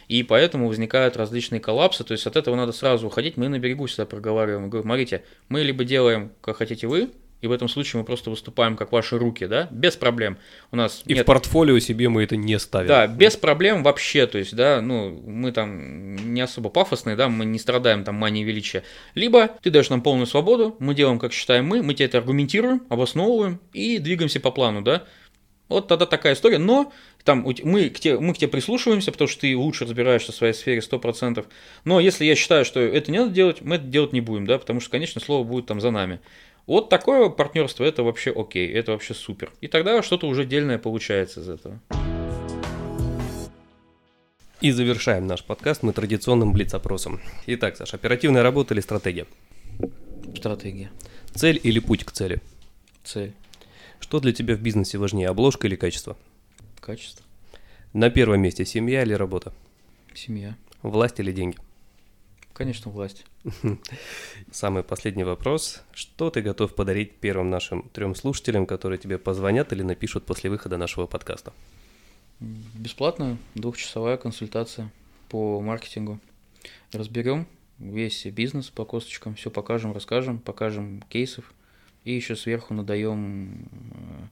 и 0.09 0.23
поэтому 0.23 0.67
возникают 0.67 1.15
различные 1.15 1.61
коллапсы, 1.61 2.03
то 2.03 2.11
есть 2.11 2.27
от 2.27 2.35
этого 2.35 2.55
надо 2.55 2.73
сразу 2.73 3.07
уходить, 3.07 3.37
мы 3.37 3.47
на 3.47 3.59
берегу 3.59 3.85
всегда 3.85 4.05
проговариваем, 4.05 4.69
говорим, 4.69 4.87
смотрите, 4.87 5.23
мы 5.47 5.61
либо 5.61 5.85
делаем, 5.85 6.31
как 6.41 6.57
хотите 6.57 6.87
вы, 6.87 7.09
и 7.41 7.47
в 7.47 7.51
этом 7.51 7.69
случае 7.69 8.01
мы 8.01 8.05
просто 8.05 8.29
выступаем 8.29 8.75
как 8.75 8.91
ваши 8.91 9.17
руки, 9.17 9.45
да, 9.45 9.67
без 9.71 9.95
проблем. 9.95 10.37
У 10.71 10.75
нас 10.75 11.03
и 11.05 11.13
нет... 11.13 11.23
в 11.23 11.25
портфолио 11.25 11.79
себе 11.79 12.09
мы 12.09 12.23
это 12.23 12.35
не 12.35 12.59
ставим. 12.59 12.87
Да, 12.87 13.07
без 13.07 13.37
проблем 13.37 13.83
вообще, 13.83 14.27
то 14.27 14.37
есть, 14.37 14.55
да, 14.55 14.81
ну, 14.81 15.09
мы 15.25 15.51
там 15.51 16.33
не 16.33 16.41
особо 16.41 16.69
пафосные, 16.69 17.15
да, 17.15 17.29
мы 17.29 17.45
не 17.45 17.59
страдаем 17.59 18.03
там 18.03 18.15
манией 18.15 18.45
величия. 18.45 18.83
Либо 19.15 19.47
ты 19.61 19.69
даешь 19.71 19.89
нам 19.89 20.01
полную 20.01 20.27
свободу, 20.27 20.75
мы 20.79 20.93
делаем, 20.95 21.19
как 21.19 21.31
считаем 21.31 21.65
мы, 21.65 21.81
мы 21.81 21.93
тебе 21.93 22.05
это 22.05 22.17
аргументируем, 22.17 22.83
обосновываем 22.89 23.59
и 23.73 23.99
двигаемся 23.99 24.39
по 24.39 24.51
плану, 24.51 24.81
да. 24.81 25.05
Вот 25.69 25.87
тогда 25.87 26.07
такая 26.07 26.33
история, 26.33 26.57
но 26.57 26.91
там 27.23 27.45
мы 27.63 27.89
к, 27.89 27.99
тебе, 27.99 28.19
мы 28.19 28.33
к 28.33 28.37
тебе 28.39 28.47
прислушиваемся, 28.47 29.11
потому 29.11 29.27
что 29.27 29.41
ты 29.41 29.55
лучше 29.55 29.85
разбираешься 29.85 30.31
в 30.31 30.35
своей 30.35 30.53
сфере 30.53 30.79
100%. 30.79 31.45
Но 31.85 31.99
если 31.99 32.25
я 32.25 32.35
считаю, 32.35 32.65
что 32.65 32.79
это 32.79 33.11
не 33.11 33.19
надо 33.19 33.31
делать, 33.31 33.61
мы 33.61 33.75
это 33.75 33.85
делать 33.85 34.11
не 34.11 34.19
будем, 34.19 34.47
да, 34.47 34.57
потому 34.57 34.79
что, 34.79 34.89
конечно, 34.89 35.21
слово 35.21 35.43
будет 35.43 35.67
там 35.67 35.79
за 35.79 35.91
нами. 35.91 36.19
Вот 36.69 36.87
такое 36.87 37.29
партнерство, 37.29 37.83
это 37.83 38.03
вообще 38.03 38.29
окей, 38.29 38.71
это 38.71 38.91
вообще 38.91 39.15
супер. 39.15 39.51
И 39.59 39.67
тогда 39.67 40.03
что-то 40.03 40.27
уже 40.27 40.45
дельное 40.45 40.77
получается 40.77 41.39
из 41.39 41.49
этого. 41.49 41.79
И 44.61 44.69
завершаем 44.69 45.25
наш 45.25 45.43
подкаст 45.43 45.81
мы 45.81 45.93
традиционным 45.93 46.53
блиц-опросом. 46.53 47.21
Итак, 47.47 47.75
Саша, 47.75 47.95
оперативная 47.95 48.43
работа 48.43 48.75
или 48.75 48.81
стратегия? 48.81 49.25
Стратегия. 50.37 50.91
Цель 51.33 51.59
или 51.63 51.79
путь 51.79 52.03
к 52.03 52.11
цели? 52.11 52.39
Цель. 53.03 53.33
Что 53.99 54.19
для 54.19 54.31
тебя 54.31 54.55
в 54.55 54.61
бизнесе 54.61 54.99
важнее, 54.99 55.29
обложка 55.29 55.65
или 55.65 55.75
качество? 55.75 56.17
качество. 56.79 57.25
На 57.93 58.11
первом 58.11 58.41
месте 58.41 58.63
семья 58.63 59.01
или 59.01 59.13
работа? 59.13 59.53
Семья. 60.13 60.55
Власть 60.83 61.19
или 61.19 61.31
деньги? 61.31 61.57
Конечно, 62.59 62.91
власть. 62.91 63.25
Самый 64.51 64.83
последний 64.83 65.23
вопрос. 65.23 65.81
Что 65.93 66.29
ты 66.29 66.41
готов 66.41 66.75
подарить 66.75 67.15
первым 67.15 67.49
нашим 67.49 67.83
трем 67.93 68.15
слушателям, 68.15 68.65
которые 68.65 68.99
тебе 68.99 69.17
позвонят 69.17 69.71
или 69.71 69.81
напишут 69.81 70.25
после 70.25 70.49
выхода 70.49 70.75
нашего 70.75 71.07
подкаста? 71.07 71.53
Бесплатная 72.41 73.37
двухчасовая 73.55 74.17
консультация 74.17 74.91
по 75.29 75.61
маркетингу. 75.61 76.19
Разберем 76.91 77.47
весь 77.77 78.25
бизнес 78.25 78.69
по 78.69 78.83
косточкам, 78.83 79.35
все 79.35 79.49
покажем, 79.49 79.93
расскажем, 79.93 80.37
покажем 80.37 81.01
кейсов. 81.07 81.53
И 82.03 82.13
еще 82.13 82.35
сверху 82.35 82.73
надаем 82.73 83.69
э, 83.71 84.27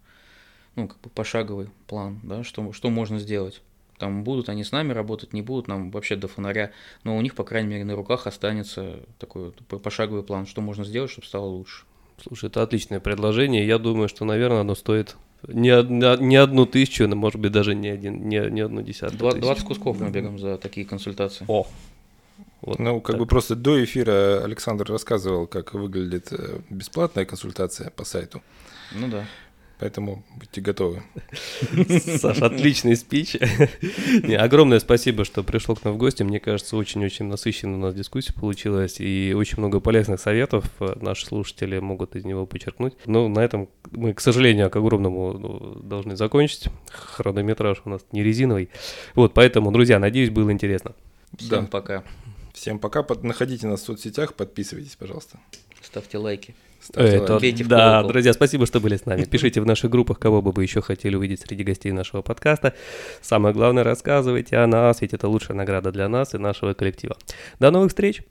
ну, 0.76 0.90
как 0.90 1.00
бы 1.00 1.10
пошаговый 1.12 1.70
план, 1.88 2.20
да, 2.24 2.44
что, 2.44 2.74
что 2.74 2.90
можно 2.90 3.20
сделать. 3.20 3.62
Там 3.98 4.24
будут 4.24 4.50
они 4.50 4.64
с 4.64 4.72
нами 4.72 4.94
работать, 4.94 5.34
не 5.34 5.42
будут, 5.42 5.68
нам 5.68 5.92
вообще 5.92 6.16
до 6.16 6.28
фонаря, 6.28 6.72
но 7.04 7.18
у 7.18 7.22
них, 7.22 7.36
по 7.36 7.44
крайней 7.44 7.70
мере, 7.70 7.84
на 7.84 7.96
руках 7.96 8.28
останется 8.28 9.00
такой 9.20 9.52
пошаговый 9.52 10.24
план, 10.24 10.46
что 10.46 10.62
можно 10.62 10.84
сделать, 10.84 11.12
чтобы 11.12 11.28
стало 11.28 11.46
лучше. 11.46 11.86
Слушай, 12.22 12.50
это 12.50 12.64
отличное 12.64 13.00
предложение. 13.00 13.66
Я 13.66 13.78
думаю, 13.78 14.08
что, 14.08 14.26
наверное, 14.26 14.62
оно 14.62 14.76
стоит 14.76 15.16
не, 15.48 15.70
не, 15.84 16.24
не 16.24 16.36
одну 16.36 16.66
тысячу, 16.66 17.08
но, 17.08 17.16
может 17.16 17.40
быть, 17.40 17.52
даже 17.52 17.76
не, 17.76 17.90
один, 17.90 18.28
не, 18.28 18.40
не 18.50 18.62
одну 18.62 18.82
десятую 18.82 19.20
20, 19.20 19.42
20 19.42 19.64
кусков 19.66 20.00
мы 20.00 20.10
берем 20.10 20.40
за 20.40 20.58
такие 20.58 20.86
консультации. 20.86 21.46
О, 21.48 21.68
вот 22.62 22.80
ну, 22.80 23.00
как 23.02 23.14
так. 23.14 23.20
бы 23.20 23.26
просто 23.28 23.56
до 23.56 23.84
эфира 23.84 24.44
Александр 24.44 24.90
рассказывал, 24.90 25.48
как 25.48 25.74
выглядит 25.74 26.30
э, 26.32 26.60
бесплатная 26.70 27.26
консультация 27.26 27.92
по 27.92 28.04
сайту. 28.04 28.42
Ну 28.94 29.08
да. 29.08 29.26
Поэтому 29.80 30.24
будьте 30.36 30.60
готовы. 30.60 31.04
Саша, 32.18 32.48
отличный 32.48 32.96
спич. 32.96 33.36
Не, 34.24 34.36
огромное 34.36 34.80
спасибо, 34.80 35.24
что 35.24 35.44
пришел 35.44 35.76
к 35.76 35.84
нам 35.84 35.94
в 35.94 35.98
гости. 35.98 36.24
Мне 36.24 36.40
кажется, 36.40 36.76
очень-очень 36.78 37.26
насыщенная 37.26 37.76
у 37.76 37.82
нас 37.82 37.94
дискуссия 37.94 38.34
получилась. 38.34 39.00
И 39.00 39.36
очень 39.38 39.60
много 39.60 39.80
полезных 39.80 40.20
советов 40.20 40.66
э, 40.80 40.96
наши 41.00 41.28
слушатели 41.28 41.78
могут 41.78 42.16
из 42.16 42.26
него 42.26 42.48
подчеркнуть. 42.48 42.96
Но 43.06 43.28
на 43.28 43.40
этом 43.40 43.70
мы, 43.92 44.16
к 44.16 44.20
сожалению, 44.20 44.72
к 44.72 44.76
огромному 44.76 45.34
ну, 45.34 45.76
должны 45.84 46.16
закончить. 46.16 46.70
Хронометраж 46.90 47.84
у 47.86 47.90
нас 47.90 48.02
не 48.12 48.24
резиновый. 48.24 48.70
Вот, 49.14 49.36
поэтому, 49.36 49.72
друзья, 49.72 50.00
надеюсь, 50.00 50.32
было 50.32 50.52
интересно. 50.52 50.96
Всем 51.38 51.66
да. 51.66 51.70
пока. 51.70 52.04
Всем 52.54 52.80
пока. 52.80 53.06
Находите 53.22 53.68
нас 53.68 53.82
в 53.82 53.86
соцсетях, 53.86 54.34
подписывайтесь, 54.34 54.96
пожалуйста. 54.96 55.40
Ставьте 55.84 56.18
лайки. 56.18 56.56
Ставьте 56.88 57.18
Это, 57.18 57.34
лайки. 57.34 57.64
Да, 57.64 58.02
друзья, 58.04 58.32
спасибо, 58.32 58.66
что 58.66 58.80
были 58.80 58.96
с 58.96 59.06
нами. 59.06 59.26
Пишите 59.26 59.60
в 59.60 59.66
наших 59.66 59.92
группах, 59.92 60.20
кого 60.20 60.42
бы 60.42 60.52
вы 60.52 60.64
еще 60.64 60.82
хотели 60.82 61.16
увидеть 61.16 61.42
среди 61.42 61.64
гостей 61.64 61.92
нашего 61.92 62.22
подкаста. 62.22 62.74
Самое 63.22 63.54
главное, 63.54 63.84
рассказывайте 63.84 64.56
о 64.58 64.68
нас, 64.68 65.02
ведь 65.02 65.14
это 65.14 65.28
лучшая 65.28 65.58
награда 65.58 65.92
для 65.92 66.08
нас 66.08 66.34
и 66.34 66.38
нашего 66.38 66.74
коллектива. 66.74 67.18
До 67.60 67.72
новых 67.72 67.90
встреч! 67.90 68.22